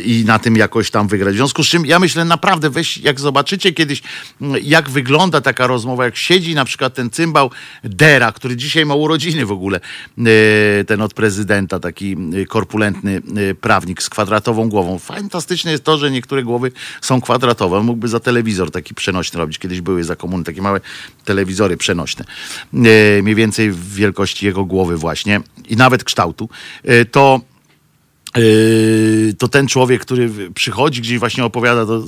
[0.03, 1.33] i na tym jakoś tam wygrać.
[1.33, 3.96] W związku z czym ja myślę naprawdę, weź, jak zobaczycie kiedyś
[4.61, 7.51] jak wygląda taka rozmowa, jak siedzi na przykład ten cymbał
[7.83, 9.79] Dera, który dzisiaj ma urodziny w ogóle,
[10.17, 14.99] e, ten od prezydenta, taki e, korpulentny e, prawnik z kwadratową głową.
[14.99, 16.71] Fantastyczne jest to, że niektóre głowy
[17.01, 17.77] są kwadratowe.
[17.77, 19.59] On mógłby za telewizor taki przenośny robić.
[19.59, 20.81] Kiedyś były za komuny takie małe
[21.25, 22.25] telewizory przenośne.
[22.73, 26.49] Mniej więcej w wielkości jego głowy właśnie i nawet kształtu.
[27.11, 27.41] To
[29.37, 31.99] to ten człowiek, który przychodzi gdzieś właśnie opowiada to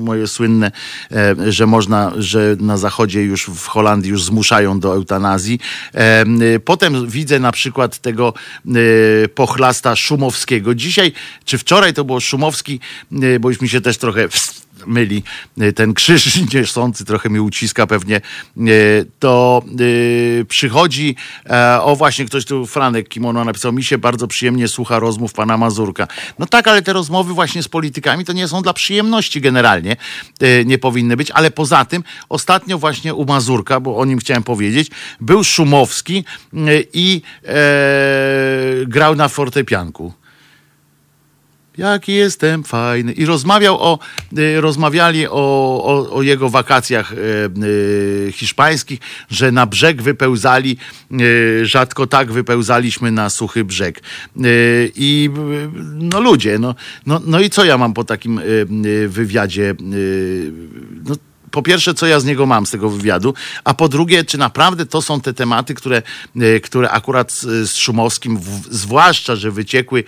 [0.00, 0.72] moje słynne,
[1.12, 5.60] e, że można, że na zachodzie już w Holandii już zmuszają do eutanazji.
[5.94, 6.24] E,
[6.64, 8.34] potem widzę na przykład tego
[8.66, 10.74] e, pochlasta Szumowskiego.
[10.74, 11.12] Dzisiaj,
[11.44, 12.80] czy wczoraj to było Szumowski,
[13.40, 14.28] bo już mi się też trochę
[14.86, 15.22] myli,
[15.62, 18.20] y, ten krzyż niosący trochę mi uciska pewnie,
[18.58, 21.16] y, to y, przychodzi,
[21.50, 25.56] e, o właśnie ktoś tu, Franek Kimono napisał, mi się bardzo przyjemnie słucha rozmów pana
[25.56, 26.08] Mazurka.
[26.38, 29.96] No tak, ale te rozmowy właśnie z politykami to nie są dla przyjemności generalnie,
[30.64, 34.90] nie powinny być, ale poza tym ostatnio właśnie u Mazurka, bo o nim chciałem powiedzieć,
[35.20, 36.24] był Szumowski
[36.92, 37.54] i e,
[38.86, 40.12] grał na fortepianku
[41.78, 43.12] jaki jestem fajny.
[43.12, 43.98] I rozmawiał o,
[44.38, 45.30] y, rozmawiali o,
[45.84, 47.16] o, o jego wakacjach y,
[47.64, 49.00] y, hiszpańskich,
[49.30, 50.76] że na brzeg wypełzali,
[51.62, 54.02] rzadko tak wypełzaliśmy na suchy brzeg.
[54.96, 55.30] I
[55.94, 56.74] no ludzie, no,
[57.06, 58.40] no, no i co ja mam po takim
[59.08, 59.74] wywiadzie?
[61.04, 61.16] No,
[61.50, 64.86] po pierwsze, co ja z niego mam, z tego wywiadu, a po drugie, czy naprawdę
[64.86, 66.02] to są te tematy, które,
[66.36, 70.04] e, które akurat z, Szumowskim, w, zwłaszcza, że wyciekły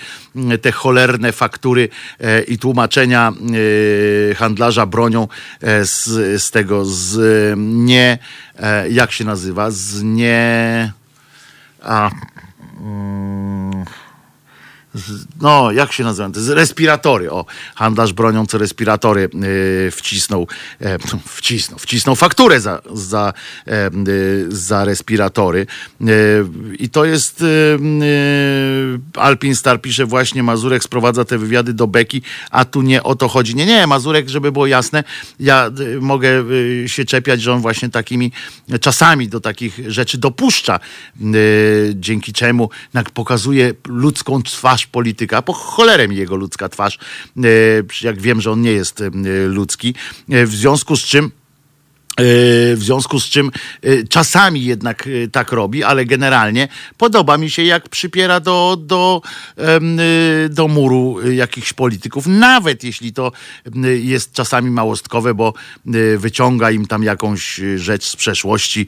[0.63, 1.89] te cholerne faktury
[2.21, 3.33] e, i tłumaczenia
[4.31, 5.29] e, handlarza bronią
[5.83, 6.05] z,
[6.43, 7.19] z tego, z
[7.59, 8.19] nie,
[8.91, 10.93] jak się nazywa, z nie...
[11.83, 12.11] A,
[12.81, 13.85] mm,
[15.41, 17.45] no jak się nazywa, to jest respiratory, o,
[17.75, 20.47] handlarz bronią, co respiratory yy, wcisnął,
[20.81, 20.99] e,
[21.39, 23.33] wcisnął, wcisnął fakturę za, za,
[23.67, 23.91] e,
[24.49, 25.67] za respiratory.
[26.79, 27.45] I to jest
[29.15, 33.29] Alpin Star pisze właśnie, Mazurek sprowadza te wywiady do Beki, a tu nie o to
[33.29, 33.55] chodzi.
[33.55, 35.05] Nie, nie, Mazurek, żeby było jasne,
[35.41, 35.71] ja
[36.01, 36.31] mogę
[36.87, 38.33] się czepiać, że on właśnie takimi
[38.81, 40.81] czasami do takich rzeczy dopuszcza,
[41.95, 42.71] dzięki czemu
[43.15, 46.99] pokazuje ludzką twarz polityka, po cholerę mi jego ludzka twarz,
[47.37, 47.41] e,
[48.03, 49.11] jak wiem, że on nie jest e,
[49.47, 49.95] ludzki,
[50.31, 51.31] e, w związku z czym
[52.19, 53.51] w związku z czym
[54.09, 59.23] czasami jednak tak robi, ale generalnie podoba mi się, jak przypiera do, do,
[60.51, 63.33] do muru jakichś polityków, nawet jeśli to
[64.03, 65.55] jest czasami małostkowe, bo
[66.19, 68.87] wyciąga im tam jakąś rzecz z przeszłości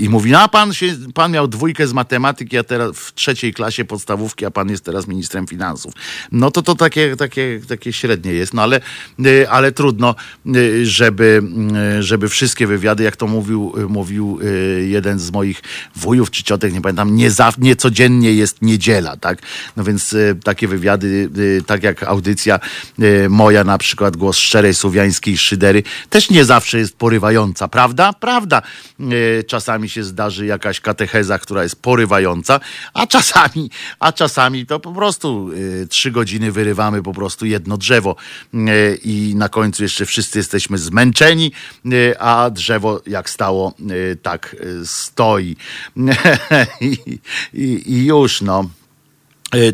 [0.00, 3.54] i mówi, no a pan, się, pan miał dwójkę z matematyki, a teraz w trzeciej
[3.54, 5.94] klasie podstawówki, a pan jest teraz ministrem finansów.
[6.32, 8.80] No to to takie, takie, takie średnie jest, no ale,
[9.48, 10.14] ale trudno,
[10.82, 11.42] żeby,
[12.00, 14.38] żeby wszystkie wywiady, jak to mówił, mówił
[14.86, 15.62] jeden z moich
[15.96, 19.38] wujów czy ciotek, nie pamiętam, nie, za, nie codziennie jest niedziela, tak?
[19.76, 21.30] No więc takie wywiady,
[21.66, 22.60] tak jak audycja
[23.28, 28.12] moja na przykład, głos szczerej słowiańskiej szydery, też nie zawsze jest porywająca, prawda?
[28.12, 28.62] Prawda.
[29.46, 32.60] Czasami się zdarzy jakaś katecheza, która jest porywająca,
[32.94, 35.50] a czasami, a czasami to po prostu
[35.88, 38.16] trzy godziny wyrywamy po prostu jedno drzewo
[39.04, 41.52] i na końcu jeszcze wszyscy jesteśmy zmęczeni,
[42.18, 43.74] a drzewo jak stało,
[44.22, 45.56] tak stoi.
[46.80, 47.18] I,
[47.52, 48.70] i, już no.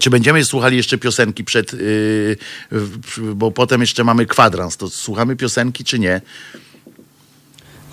[0.01, 1.73] Czy będziemy słuchali jeszcze piosenki przed,
[3.35, 6.21] bo potem jeszcze mamy kwadrans, to słuchamy piosenki czy nie?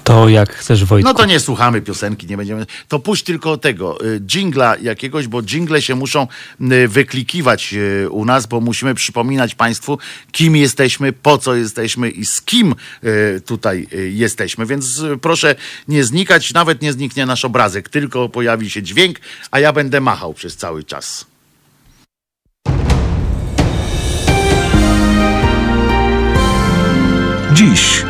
[0.08, 1.10] To jak chcesz Wojtku.
[1.10, 2.66] No to nie słuchamy piosenki, nie będziemy.
[2.88, 3.98] To puść tylko tego,
[4.28, 6.28] jingla jakiegoś, bo jingle się muszą
[6.88, 7.76] wyklikiwać
[8.10, 10.00] u nas, bo musimy przypominać Państwu,
[10.32, 12.76] kim jesteśmy, po co jesteśmy i z kim
[13.46, 14.66] tutaj jesteśmy.
[14.66, 15.56] Więc proszę
[15.88, 19.20] nie znikać, nawet nie zniknie nasz obrazek, tylko pojawi się dźwięk,
[19.52, 21.26] a ja będę machał przez cały czas.
[27.54, 28.07] Dziś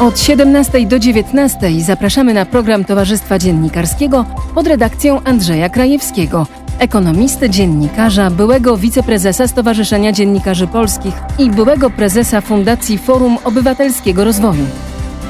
[0.00, 4.24] od 17 do 19 zapraszamy na program Towarzystwa Dziennikarskiego
[4.54, 6.46] pod redakcją Andrzeja Krajewskiego,
[6.78, 14.66] ekonomisty, dziennikarza, byłego wiceprezesa Stowarzyszenia Dziennikarzy Polskich i byłego prezesa Fundacji Forum Obywatelskiego Rozwoju.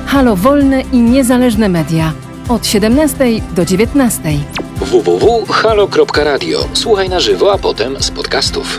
[0.07, 2.13] Halo Wolne i Niezależne Media
[2.49, 3.25] od 17
[3.57, 4.21] do 19.
[4.77, 6.69] www.halo.radio.
[6.73, 8.79] Słuchaj na żywo, a potem z podcastów.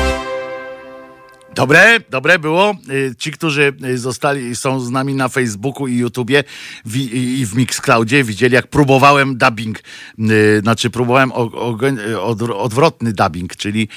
[1.55, 2.75] Dobre, dobre było.
[3.17, 6.43] Ci, którzy zostali, są z nami na Facebooku i YouTubie
[7.13, 9.79] i w Mixcloudzie, widzieli, jak próbowałem dubbing,
[10.61, 11.31] znaczy próbowałem
[12.55, 13.87] odwrotny dubbing, czyli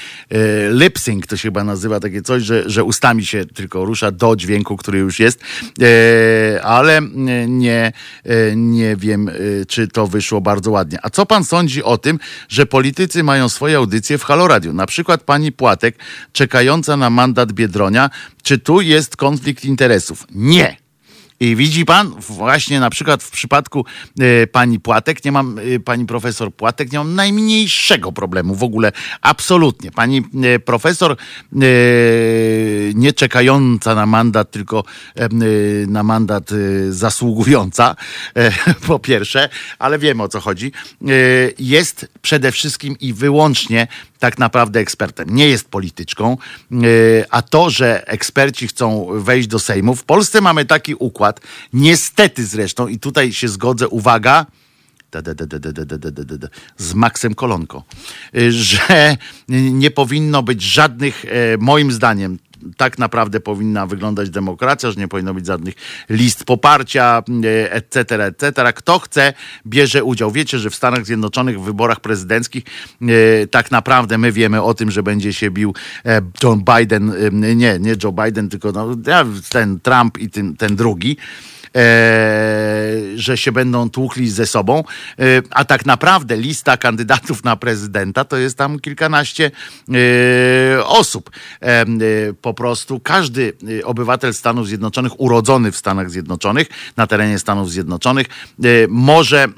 [0.71, 4.37] lip sync, to się chyba nazywa takie coś, że, że ustami się tylko rusza do
[4.37, 5.41] dźwięku, który już jest,
[6.63, 7.01] ale
[7.49, 7.93] nie,
[8.57, 9.31] nie wiem,
[9.69, 10.99] czy to wyszło bardzo ładnie.
[11.03, 12.19] A co pan sądzi o tym,
[12.49, 14.73] że politycy mają swoje audycje w Halo Radio?
[14.73, 15.99] Na przykład pani Płatek,
[16.33, 18.11] czekająca na mandat Biedronia.
[18.43, 20.27] Czy tu jest konflikt interesów?
[20.31, 20.85] Nie.
[21.41, 23.85] I widzi pan, właśnie na przykład w przypadku
[24.21, 28.93] y, pani Płatek, nie mam, y, pani profesor Płatek, nie mam najmniejszego problemu w ogóle,
[29.21, 29.91] absolutnie.
[29.91, 30.23] Pani
[30.57, 31.17] y, profesor
[32.95, 34.85] nie czekająca na mandat, tylko
[35.89, 36.51] na mandat
[36.89, 37.97] zasługująca,
[38.87, 39.49] po pierwsze,
[39.79, 40.73] ale wiemy o co chodzi,
[41.59, 43.87] jest przede wszystkim i wyłącznie
[44.25, 45.35] tak naprawdę ekspertem.
[45.35, 46.37] Nie jest polityczką,
[47.31, 51.41] a to, że eksperci chcą wejść do Sejmu, w Polsce mamy taki układ,
[51.73, 54.47] niestety zresztą, i tutaj się zgodzę, uwaga,
[56.77, 57.85] z Maxem Kolonko,
[58.49, 59.17] że
[59.49, 61.25] nie powinno być żadnych,
[61.59, 62.39] moim zdaniem,
[62.77, 65.75] tak naprawdę powinna wyglądać demokracja, że nie powinno być żadnych
[66.09, 67.23] list poparcia,
[67.71, 68.73] etc., etc.
[68.73, 69.33] Kto chce,
[69.67, 70.31] bierze udział.
[70.31, 72.65] Wiecie, że w Stanach Zjednoczonych w wyborach prezydenckich
[73.51, 75.75] tak naprawdę my wiemy o tym, że będzie się bił
[76.43, 78.89] Joe Biden, nie, nie Joe Biden, tylko no,
[79.51, 81.17] ten Trump i ten, ten drugi.
[81.77, 84.85] E, że się będą tłukli ze sobą,
[85.19, 89.51] e, a tak naprawdę lista kandydatów na prezydenta to jest tam kilkanaście
[90.75, 91.31] e, osób.
[92.41, 93.53] Po prostu każdy
[93.85, 98.27] obywatel Stanów Zjednoczonych, urodzony w Stanach Zjednoczonych, na terenie Stanów Zjednoczonych,
[98.89, 99.49] może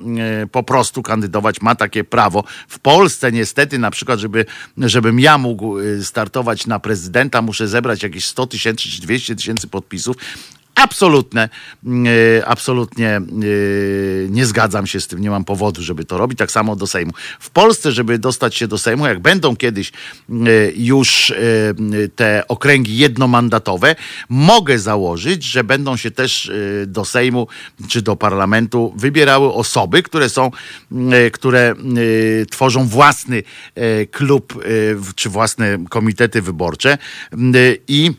[0.53, 2.45] po prostu kandydować, ma takie prawo.
[2.69, 4.47] W Polsce niestety, na przykład, żeby,
[4.79, 10.17] żebym ja mógł startować na prezydenta, muszę zebrać jakieś 100 tysięcy czy 200 tysięcy podpisów,
[10.77, 11.49] absolutne,
[12.47, 13.21] absolutnie
[14.29, 16.39] nie zgadzam się z tym, nie mam powodu, żeby to robić.
[16.39, 17.13] Tak samo do Sejmu.
[17.41, 19.93] W Polsce, żeby dostać się do Sejmu, jak będą kiedyś
[20.77, 21.35] już
[22.17, 23.97] te okręgi jednomandatowe,
[24.29, 26.51] mogę założyć, że będą się też
[26.87, 27.47] do Sejmu
[27.89, 30.51] czy do parlamentu wybierały osoby, które są,
[31.33, 31.75] które
[32.51, 33.43] tworzą własny
[34.11, 34.65] klub
[35.15, 36.99] czy własne komitety wyborcze
[37.89, 38.11] i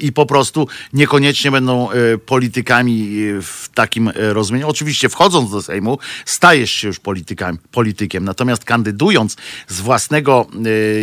[0.00, 3.08] i po prostu niekoniecznie będą e, politykami
[3.42, 4.68] w takim rozumieniu.
[4.68, 9.36] Oczywiście wchodząc do Sejmu stajesz się już politykami, politykiem, natomiast kandydując
[9.68, 10.46] z własnego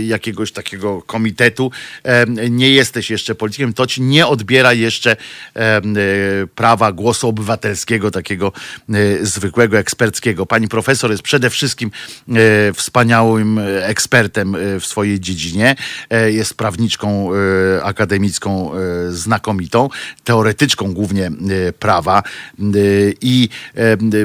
[0.04, 1.72] jakiegoś takiego komitetu
[2.50, 5.16] nie jesteś jeszcze politykiem, to ci nie odbiera jeszcze
[6.56, 8.52] prawa głosu obywatelskiego, takiego
[9.22, 10.46] zwykłego, eksperckiego.
[10.46, 11.92] Pani profesor jest przede wszystkim
[12.74, 15.76] wspaniałym ekspertem w swojej dziedzinie,
[16.28, 17.30] jest prawniczką
[17.84, 19.90] akademicką e, znakomitą,
[20.24, 22.19] teoretyczką głównie e, prawa.
[22.19, 22.64] E,
[23.22, 23.49] i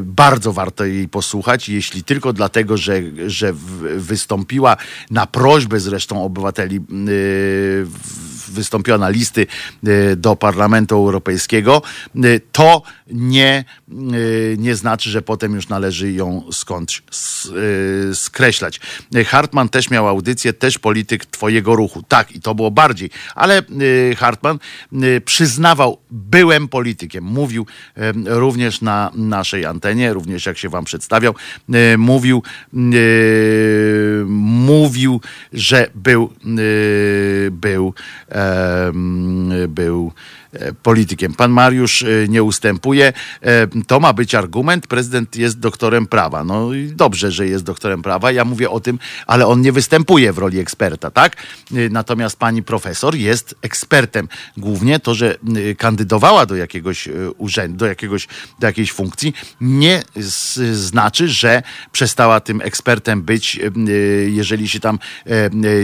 [0.03, 3.53] bardzo warto jej posłuchać, jeśli tylko dlatego, że, że
[3.97, 4.77] wystąpiła
[5.11, 6.81] na prośbę zresztą obywateli
[8.49, 9.47] wystąpiła na listy
[10.17, 11.83] do Parlamentu Europejskiego,
[12.53, 13.65] to nie,
[14.59, 17.03] nie znaczy, że potem już należy ją skądś
[18.15, 18.81] skreślać.
[19.27, 22.03] Hartman też miał audycję, też polityk twojego ruchu.
[22.09, 24.59] Tak, i to było bardziej, ale Y, Hartman
[24.93, 27.25] y, przyznawał, byłem politykiem.
[27.25, 27.67] Mówił
[28.25, 31.35] również na naszej antenie, również jak się wam przedstawiał,
[31.95, 32.43] y, mówił,
[34.27, 35.21] mówił,
[35.53, 36.33] że był,
[37.51, 37.95] był,
[39.69, 40.13] był
[40.83, 41.35] politykiem.
[41.35, 43.13] Pan Mariusz e, nie ustępuje.
[43.43, 44.87] E, to ma być argument.
[44.87, 46.45] Prezydent jest doktorem prawa.
[46.45, 48.33] No i dobrze, że jest doktorem prawa.
[48.33, 51.37] Ja mówię o tym, ale on nie występuje w roli eksperta, tak?
[51.91, 54.29] Natomiast pani profesor jest ekspertem.
[54.57, 55.37] Głównie to, że
[55.79, 57.09] kandydowała do jakiegoś
[57.39, 58.29] urzędu, do, jakiegoś,
[58.61, 60.03] do jakiejś funkcji, nie
[60.73, 61.63] znaczy, że
[61.93, 63.61] przestała tym ekspertem być,
[64.27, 64.99] jeżeli się tam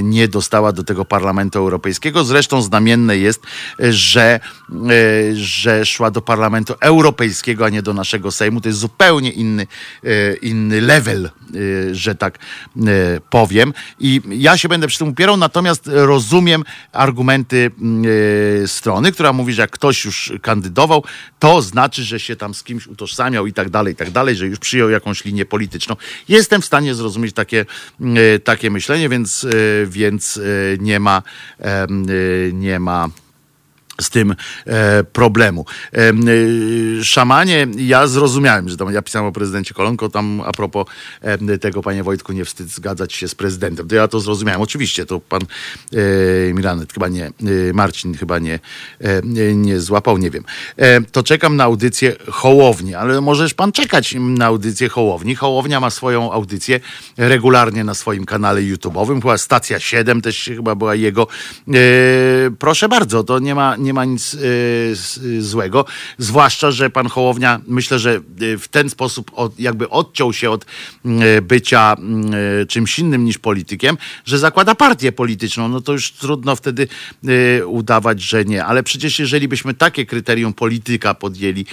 [0.02, 2.24] nie dostała do tego Parlamentu Europejskiego.
[2.24, 3.42] Zresztą znamienne jest,
[3.90, 4.40] że E,
[5.34, 8.60] że szła do Parlamentu Europejskiego, a nie do naszego Sejmu.
[8.60, 9.66] To jest zupełnie inny,
[10.04, 12.38] e, inny level, e, że tak
[13.30, 13.74] powiem.
[14.00, 17.70] I ja się będę przy tym upierał, natomiast rozumiem argumenty
[18.66, 21.04] strony, która mówi, że jak ktoś już kandydował,
[21.38, 24.46] to znaczy, że się tam z kimś utożsamiał i tak dalej, i tak dalej, że
[24.46, 25.96] już przyjął jakąś linię polityczną.
[26.28, 27.66] Jestem w stanie zrozumieć takie,
[28.44, 29.46] takie myślenie, więc,
[29.86, 30.40] więc
[30.78, 31.22] nie ma,
[32.52, 33.08] nie ma
[34.00, 34.34] z tym
[34.66, 35.64] e, problemu.
[35.92, 36.14] E, e,
[37.04, 40.86] szamanie, ja zrozumiałem, że tam ja pisałem o prezydencie Kolonko, tam a propos
[41.22, 43.88] e, tego, panie Wojtku, nie wstyd zgadzać się z prezydentem.
[43.88, 44.62] To ja to zrozumiałem.
[44.62, 47.32] Oczywiście, to pan e, chyba nie, e,
[47.74, 48.58] Marcin chyba nie,
[49.24, 50.44] nie, nie, złapał, nie wiem.
[51.12, 55.34] to czekam na audycję Hołowni, ale możesz pan czekać na audycję Hołowni.
[55.34, 56.80] Hołownia ma swoją audycję
[57.16, 61.26] regularnie na swoim kanale YouTube'owym, chyba Stacja 7 też chyba była jego.
[62.58, 65.84] proszę bardzo, to nie ma, nie ma nic y, złego.
[66.18, 71.42] Zwłaszcza, że pan Hołownia myślę, że y, w ten sposób jakby odciął się od y,
[71.42, 71.96] bycia
[72.68, 75.68] czymś innym niż politykiem, że zakłada partię polityczną.
[75.68, 76.88] No to już trudno wtedy
[77.66, 78.64] udawać, że nie.
[78.64, 81.66] Ale przecież jeżeli byśmy takie kryterium polityka podjęli,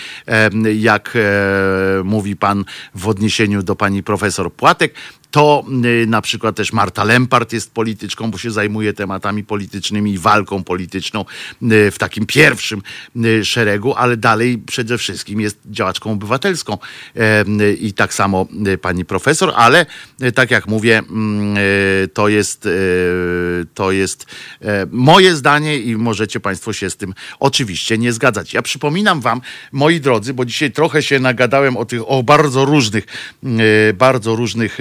[0.76, 2.66] jak e, mówi pan
[2.96, 4.94] w odniesieniu do pani profesor Płatek,
[5.36, 10.18] to y, na przykład też Marta Lempart jest polityczką, bo się zajmuje tematami politycznymi i
[10.18, 11.26] walką polityczną
[11.64, 12.82] y, w takim pierwszym
[13.26, 16.78] y, szeregu, ale dalej przede wszystkim jest działaczką obywatelską
[17.80, 18.48] i tak samo
[18.82, 19.86] pani profesor, ale
[20.36, 21.58] tak jak mówię, mm,
[22.14, 22.70] to jest,
[23.74, 24.26] to jest
[24.92, 28.54] moje zdanie i możecie Państwo się z tym oczywiście nie zgadzać.
[28.54, 29.42] Ja przypominam Wam,
[29.72, 33.06] moi drodzy, bo dzisiaj trochę się nagadałem o tych, o bardzo różnych,
[33.94, 34.80] bardzo różnych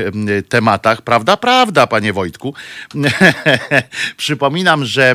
[0.49, 1.03] tematach.
[1.03, 1.37] Prawda?
[1.37, 2.55] Prawda, panie Wojtku.
[4.17, 5.15] Przypominam, że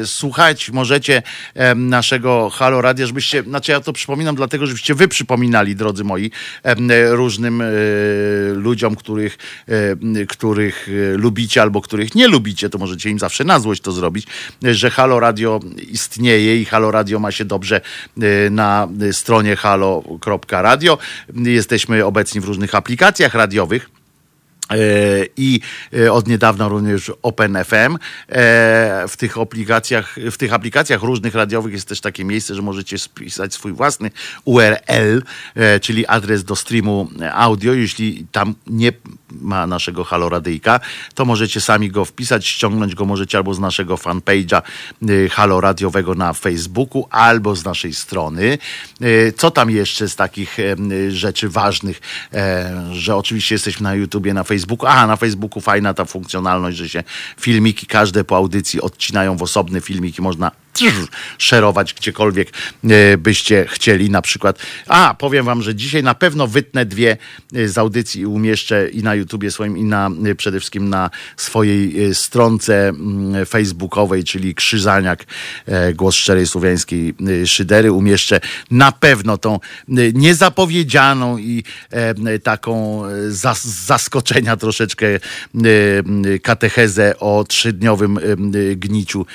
[0.00, 1.22] e, słuchać możecie
[1.54, 6.30] e, naszego Halo Radia, żebyście, znaczy ja to przypominam dlatego, żebyście wy przypominali, drodzy moi,
[6.62, 6.74] e,
[7.10, 7.62] różnym
[8.54, 9.38] ludziom, których,
[10.28, 14.26] których lubicie albo których nie lubicie, to możecie im zawsze na złość to zrobić,
[14.62, 15.60] że Halo Radio
[15.90, 17.80] istnieje i Halo Radio ma się dobrze
[18.50, 20.98] na stronie halo.radio.
[21.34, 23.99] Jesteśmy obecni w różnych aplikacjach radiowych E,
[25.36, 25.60] i
[25.92, 27.74] e, od niedawna również OpenFM.
[27.74, 27.98] E,
[29.08, 33.54] w tych aplikacjach, w tych aplikacjach różnych radiowych jest też takie miejsce, że możecie spisać
[33.54, 34.10] swój własny
[34.44, 35.22] URL,
[35.80, 37.72] czyli adres do streamu audio.
[37.72, 38.92] Jeśli tam nie
[39.40, 40.80] ma naszego Haloradyjka,
[41.14, 44.62] to możecie sami go wpisać, ściągnąć go możecie albo z naszego fanpage'a
[45.30, 48.58] Halo Radiowego na Facebooku, albo z naszej strony.
[49.36, 50.56] Co tam jeszcze z takich
[51.08, 52.00] rzeczy ważnych,
[52.92, 54.86] że oczywiście jesteśmy na YouTubie, na Facebooku, Facebooku.
[54.86, 57.04] A, na Facebooku fajna ta funkcjonalność, że się
[57.40, 60.22] filmiki każde po audycji odcinają w osobne filmiki.
[60.22, 60.50] Można
[61.38, 62.48] szerować gdziekolwiek
[62.84, 64.10] e, byście chcieli.
[64.10, 67.16] Na przykład, a powiem wam, że dzisiaj na pewno wytnę dwie
[67.54, 71.10] e, z audycji i umieszczę i na YouTubie swoim, i na e, przede wszystkim na
[71.36, 75.24] swojej stronce mm, facebookowej, czyli Krzyżaniak,
[75.94, 77.14] głos szczerej słowiańskiej
[77.46, 77.92] szydery.
[77.92, 78.40] Umieszczę
[78.70, 79.60] na pewno tą
[80.14, 81.64] niezapowiedzianą i
[82.42, 85.06] taką z zaskoczenia troszeczkę
[86.42, 88.18] katechezę o trzydniowym
[88.76, 89.26] gniciu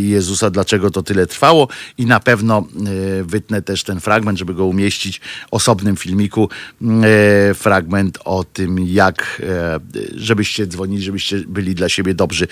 [0.00, 1.68] Jezusa dlaczego to tyle trwało
[1.98, 6.48] i na pewno e, wytnę też ten fragment, żeby go umieścić w osobnym filmiku.
[6.82, 9.80] E, fragment o tym, jak e,
[10.14, 12.48] żebyście dzwonili, żebyście byli dla siebie dobrzy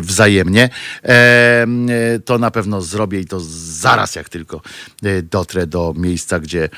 [0.00, 0.70] wzajemnie.
[2.24, 3.40] To na pewno zrobię i to
[3.80, 4.60] zaraz, jak tylko
[5.30, 6.68] dotrę do miejsca, gdzie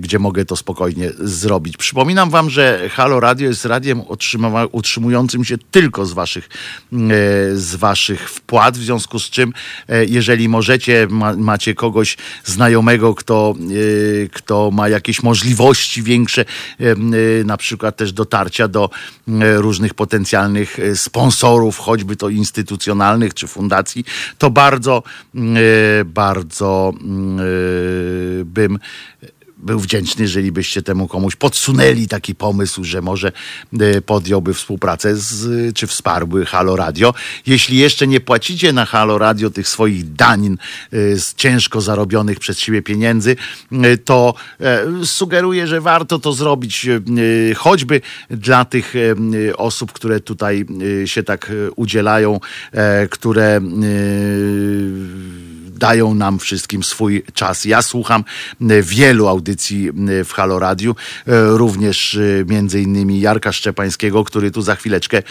[0.00, 1.76] gdzie mogę to spokojnie zrobić.
[1.76, 4.02] Przypominam wam, że Halo Radio jest radiem
[4.72, 6.48] utrzymującym się tylko z waszych,
[7.54, 9.52] z waszych wpłat, w związku z czym
[9.88, 13.54] E, jeżeli możecie, ma, macie kogoś znajomego, kto,
[14.24, 16.44] e, kto ma jakieś możliwości większe,
[16.80, 16.94] e,
[17.44, 18.90] na przykład też dotarcia do
[19.56, 24.04] różnych potencjalnych sponsorów, choćby to instytucjonalnych czy fundacji,
[24.38, 25.02] to bardzo,
[26.04, 26.92] bardzo
[28.44, 28.78] bym
[29.56, 33.32] był wdzięczny, jeżeli byście temu komuś podsunęli taki pomysł, że może
[33.80, 37.14] e, podjąłby współpracę z, czy wsparłby Halo Radio.
[37.46, 40.58] Jeśli jeszcze nie płacicie na Halo Radio tych swoich danin
[40.92, 43.36] e, z ciężko zarobionych przez siebie pieniędzy,
[43.72, 44.34] e, to
[45.04, 46.86] sugeruję, że warto to zrobić
[47.56, 48.00] choćby
[48.30, 48.94] dla tych
[49.56, 50.66] osób, które tutaj
[51.06, 52.40] się tak udzielają,
[53.10, 53.60] które
[55.76, 57.64] dają nam wszystkim swój czas.
[57.64, 58.24] Ja słucham
[58.60, 60.96] e, wielu audycji e, w Halo Radiu,
[61.26, 65.22] e, również między innymi Jarka Szczepańskiego, który tu za chwileczkę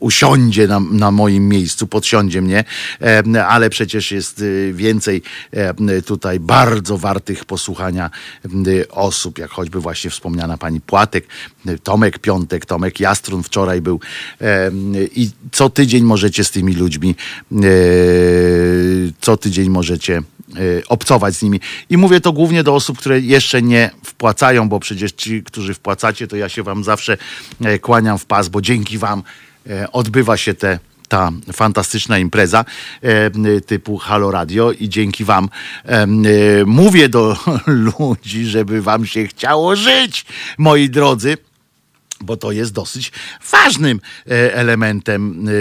[0.00, 2.64] usiądzie na, na moim miejscu, podsiądzie mnie,
[3.46, 5.22] ale przecież jest więcej
[6.06, 8.10] tutaj bardzo wartych posłuchania
[8.90, 11.26] osób, jak choćby właśnie wspomniana pani Płatek,
[11.82, 14.00] Tomek Piątek, Tomek Jastrun wczoraj był
[15.16, 17.14] i co tydzień możecie z tymi ludźmi
[19.20, 20.22] co tydzień możecie
[20.58, 21.60] y, obcować z nimi.
[21.90, 26.26] I mówię to głównie do osób, które jeszcze nie wpłacają, bo przecież ci, którzy wpłacacie,
[26.26, 27.16] to ja się wam zawsze
[27.60, 29.22] e, kłaniam w pas, bo dzięki wam
[29.70, 30.78] e, odbywa się te
[31.08, 32.64] ta fantastyczna impreza
[33.02, 35.48] e, typu Halo Radio i dzięki wam
[36.66, 37.36] mówię do
[37.98, 40.26] ludzi, żeby wam się chciało żyć,
[40.58, 41.36] moi drodzy
[42.20, 43.12] bo to jest dosyć
[43.50, 45.52] ważnym e, elementem e,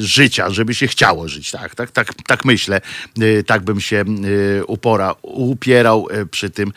[0.00, 1.50] życia, żeby się chciało żyć.
[1.50, 2.80] Tak, tak, tak, tak myślę.
[3.20, 4.04] E, tak bym się
[4.66, 6.72] upora, upierał przy tym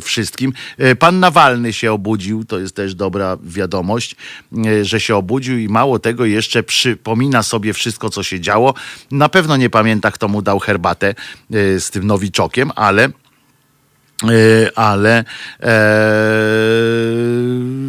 [0.00, 0.52] wszystkim.
[0.98, 4.16] Pan Nawalny się obudził, to jest też dobra wiadomość,
[4.82, 8.74] że się obudził i mało tego jeszcze przypomina sobie wszystko, co się działo.
[9.10, 11.14] Na pewno nie pamięta, kto mu dał herbatę
[11.50, 13.08] z tym nowiczokiem, ale
[14.74, 15.24] ale
[15.60, 15.64] e,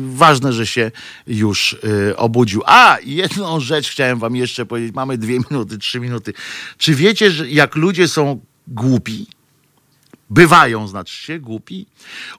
[0.10, 0.92] ważne, że się
[1.28, 1.78] już
[2.10, 2.62] e, obudził.
[2.66, 4.96] A, jedną rzecz chciałem wam jeszcze powiedzieć.
[4.96, 6.34] Mamy dwie minuty, trzy minuty.
[6.78, 9.28] Czy wiecie, że jak ludzie są głupi,
[10.30, 11.86] Bywają, znaczy się, głupi.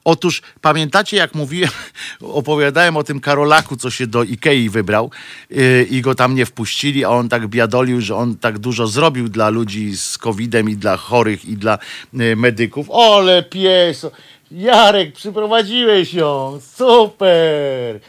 [0.03, 1.71] Otóż pamiętacie, jak mówiłem,
[2.21, 5.11] opowiadałem o tym Karolaku, co się do Ikei wybrał
[5.49, 9.29] yy, i go tam nie wpuścili, a on tak biadolił, że on tak dużo zrobił
[9.29, 11.79] dla ludzi z COVID-em i dla chorych i dla
[12.13, 12.87] yy, medyków.
[12.89, 14.05] Ole pies!
[14.51, 16.59] Jarek, przyprowadziłeś ją!
[16.75, 17.99] Super!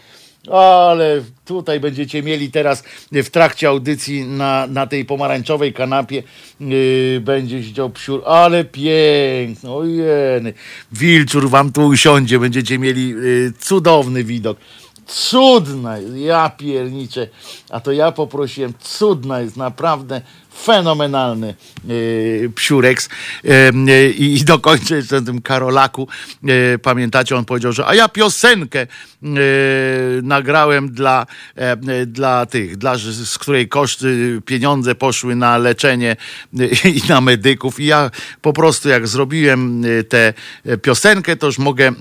[0.50, 6.22] Ale tutaj będziecie mieli teraz w trakcie audycji na, na tej pomarańczowej kanapie
[6.60, 10.54] yy, będzie siedział psiur, ale piękny, ojeny.
[10.92, 14.58] Wilczur wam tu usiądzie, będziecie mieli yy, cudowny widok.
[15.06, 17.28] Cudna jest, ja pierniczę.
[17.70, 20.20] A to ja poprosiłem, cudna jest, naprawdę
[20.64, 23.08] fenomenalny yy, psiureks.
[23.44, 26.08] Yy, I dokończę jeszcze tym Karolaku.
[26.42, 28.86] Yy, pamiętacie, on powiedział, że a ja piosenkę
[30.22, 31.26] nagrałem dla,
[32.06, 36.16] dla tych, dla, z której koszty, pieniądze poszły na leczenie
[36.84, 37.80] i na medyków.
[37.80, 40.34] I ja po prostu jak zrobiłem tę
[40.82, 41.92] piosenkę, to już mogę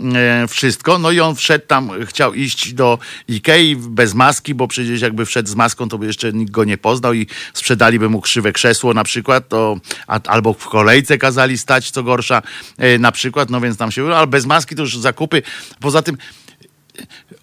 [0.50, 0.98] wszystko.
[0.98, 3.00] No i on wszedł tam, chciał iść do
[3.30, 6.78] Ikei bez maski, bo przecież jakby wszedł z maską, to by jeszcze nikt go nie
[6.78, 11.92] poznał i sprzedaliby mu krzywe krzesło na przykład, to, a, albo w kolejce kazali stać,
[11.92, 12.42] co gorsza
[12.78, 15.42] e, na przykład, no więc tam się, ale bez maski to już zakupy.
[15.80, 16.18] Poza tym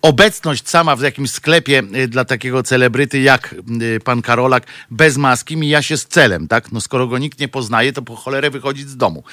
[0.02, 3.55] obecność sama w jakimś sklepie e, dla takiego celebryty jak
[3.97, 6.73] e, pan Karolak bez maski mija się z celem, tak?
[6.73, 9.25] No skoro go nikt nie poznaje, to po cholerę wychodzić z domu.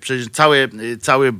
[0.00, 0.70] Przecież cały,
[1.00, 1.32] cały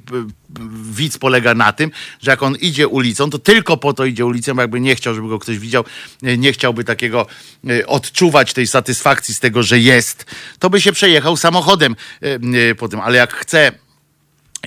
[0.92, 4.54] widz polega na tym, że jak on idzie ulicą, to tylko po to idzie ulicą,
[4.56, 5.84] jakby nie chciał, żeby go ktoś widział,
[6.22, 7.26] e, nie chciałby takiego
[7.70, 10.24] e, odczuwać tej satysfakcji z tego, że jest,
[10.58, 13.72] to by się przejechał samochodem e, po tym, ale jak chce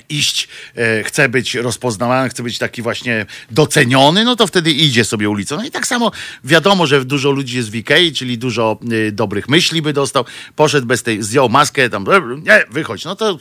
[0.08, 5.28] iść, e, chce być rozpoznawany, chce być taki właśnie doceniony, no to wtedy idzie sobie
[5.30, 5.56] ulicą.
[5.56, 6.10] No i tak samo
[6.44, 10.24] wiadomo, że dużo ludzi jest w Ikei, czyli dużo e, dobrych myśli by dostał.
[10.56, 13.04] Poszedł bez tej, zdjął maskę, tam, e, nie, wychodź.
[13.04, 13.38] No to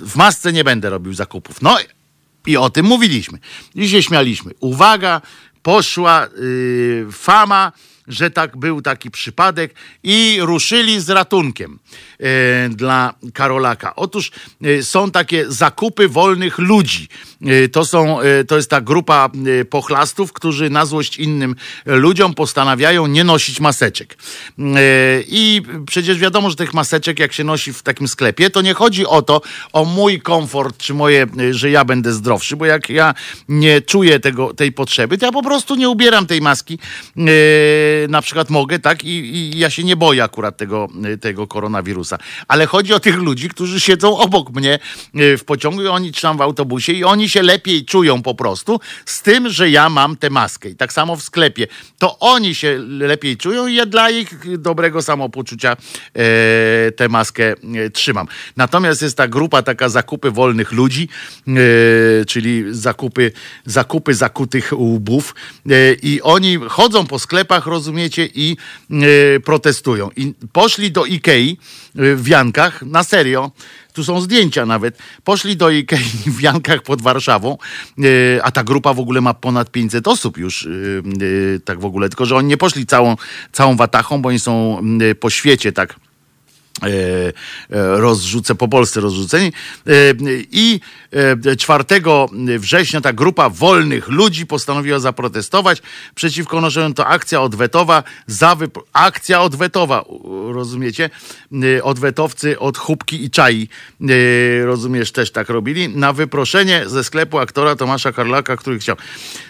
[0.00, 1.62] w masce nie będę robił zakupów.
[1.62, 1.78] No
[2.46, 3.38] i o tym mówiliśmy.
[3.74, 4.52] I się śmialiśmy.
[4.60, 5.20] Uwaga,
[5.62, 7.72] poszła yy, fama,
[8.08, 11.78] że tak był taki przypadek i ruszyli z ratunkiem.
[12.22, 13.96] E, dla Karolaka.
[13.96, 14.30] Otóż
[14.62, 17.08] e, są takie zakupy wolnych ludzi.
[17.46, 18.18] E, to, są,
[18.48, 19.30] to jest ta grupa
[19.70, 21.54] pochlastów, którzy na złość innym
[21.86, 24.16] ludziom postanawiają nie nosić maseczek.
[25.26, 29.06] I przecież wiadomo, że tych maseczek, jak się nosi w takim sklepie, to nie chodzi
[29.06, 29.40] o to,
[29.72, 33.14] o mój komfort, czy moje, że ja będę zdrowszy, bo jak ja
[33.48, 36.78] nie czuję tego, tej potrzeby, to ja po prostu nie ubieram tej maski.
[38.08, 39.04] Na przykład mogę, tak?
[39.04, 40.88] I, i ja się nie boję akurat tego,
[41.20, 42.11] tego koronawirusa.
[42.48, 44.78] Ale chodzi o tych ludzi, którzy siedzą obok mnie
[45.14, 48.80] e, w pociągu oni czy tam w autobusie i oni się lepiej czują po prostu
[49.06, 50.68] z tym, że ja mam tę maskę.
[50.68, 51.66] I tak samo w sklepie.
[51.98, 55.76] To oni się lepiej czują i ja dla ich dobrego samopoczucia
[56.14, 58.26] e, tę maskę e, trzymam.
[58.56, 61.08] Natomiast jest ta grupa taka zakupy wolnych ludzi,
[61.48, 63.32] e, czyli zakupy,
[63.66, 65.34] zakupy zakutych łbów
[65.70, 68.56] e, i oni chodzą po sklepach, rozumiecie, i
[68.90, 70.10] e, protestują.
[70.16, 71.58] I poszli do Ikei,
[71.94, 73.50] w Jankach, na serio.
[73.92, 74.98] Tu są zdjęcia nawet.
[75.24, 76.04] Poszli do Ikei
[76.36, 77.58] w Jankach pod Warszawą,
[77.98, 78.02] e,
[78.42, 80.68] a ta grupa w ogóle ma ponad 500 osób już, e,
[81.64, 82.08] tak w ogóle.
[82.08, 83.16] Tylko, że oni nie poszli całą,
[83.52, 84.82] całą watachą, bo oni są
[85.20, 85.96] po świecie tak
[87.70, 89.52] rozrzucę po Polsce rozrzuceni.
[89.86, 89.90] E,
[90.52, 90.80] I
[91.58, 91.84] 4
[92.58, 95.82] września ta grupa wolnych ludzi postanowiła zaprotestować
[96.14, 96.94] przeciwko noszeniu.
[96.94, 98.56] To akcja odwetowa, za
[98.92, 100.04] akcja odwetowa,
[100.52, 101.10] rozumiecie?
[101.82, 103.68] Odwetowcy od chubki i czai,
[104.64, 108.96] rozumiesz, też tak robili, na wyproszenie ze sklepu aktora Tomasza Karlaka, który chciał.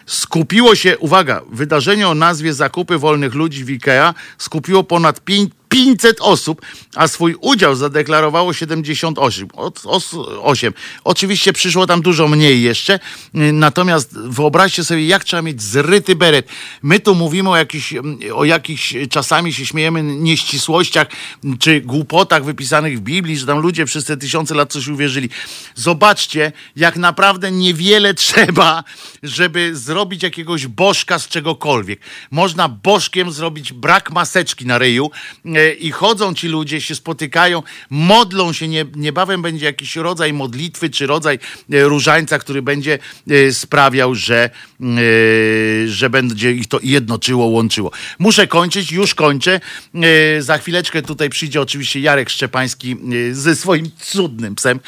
[0.07, 6.21] Skupiło się, uwaga, wydarzenie o nazwie Zakupy Wolnych Ludzi w IKEA skupiło ponad 5 500
[6.21, 6.63] osób,
[6.95, 9.49] a swój udział zadeklarowało 78.
[10.43, 10.73] 8.
[11.05, 13.01] Oczywiście przyszło tam dużo mniej jeszcze,
[13.35, 16.49] natomiast wyobraźcie sobie, jak trzeba mieć zryty beret.
[16.83, 17.95] My tu mówimy o jakichś,
[18.35, 21.07] o jakichś czasami się śmiejemy, nieścisłościach
[21.59, 25.29] czy głupotach wypisanych w Biblii, że tam ludzie przez te tysiące lat coś uwierzyli.
[25.75, 28.85] Zobaczcie, jak naprawdę niewiele trzeba,
[29.23, 32.01] żeby zrobić jakiegoś bożka z czegokolwiek.
[32.31, 35.11] Można bożkiem zrobić brak maseczki na ryju,
[35.45, 40.91] e, i chodzą ci ludzie, się spotykają, modlą się, nie, niebawem będzie jakiś rodzaj modlitwy,
[40.91, 41.39] czy rodzaj
[41.73, 42.99] e, różańca, który będzie
[43.31, 44.51] e, sprawiał, że,
[44.81, 44.87] e,
[45.89, 47.91] że będzie ich to jednoczyło, łączyło.
[48.19, 49.61] Muszę kończyć, już kończę.
[50.39, 52.97] Za chwileczkę tutaj przyjdzie oczywiście Jarek Szczepański
[53.33, 54.81] ze swoim cudnym psem,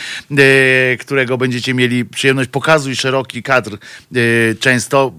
[1.00, 2.50] którego będziecie mieli przyjemność.
[2.50, 3.78] Pokazuj szeroki kadr
[4.60, 5.12] często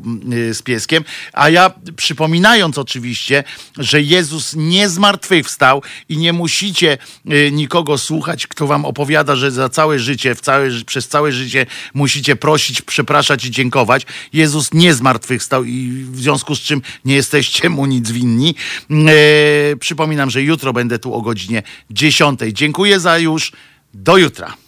[0.52, 1.04] z pieskiem.
[1.34, 3.44] A ja przypominając oczywiście,
[3.78, 6.98] że Jezus nie zmartwychwstał, wstał i nie musicie
[7.32, 11.66] y, nikogo słuchać, kto wam opowiada, że za całe życie, w całe, przez całe życie
[11.94, 14.06] musicie prosić, przepraszać i dziękować.
[14.34, 18.56] Jezus nie zmartwychwstał i w związku z czym nie jesteście mu nic winni.
[18.92, 22.40] E, przypominam, że jutro będę tu o godzinie 10.
[22.54, 23.52] Dziękuję za już.
[23.94, 24.65] Do jutra.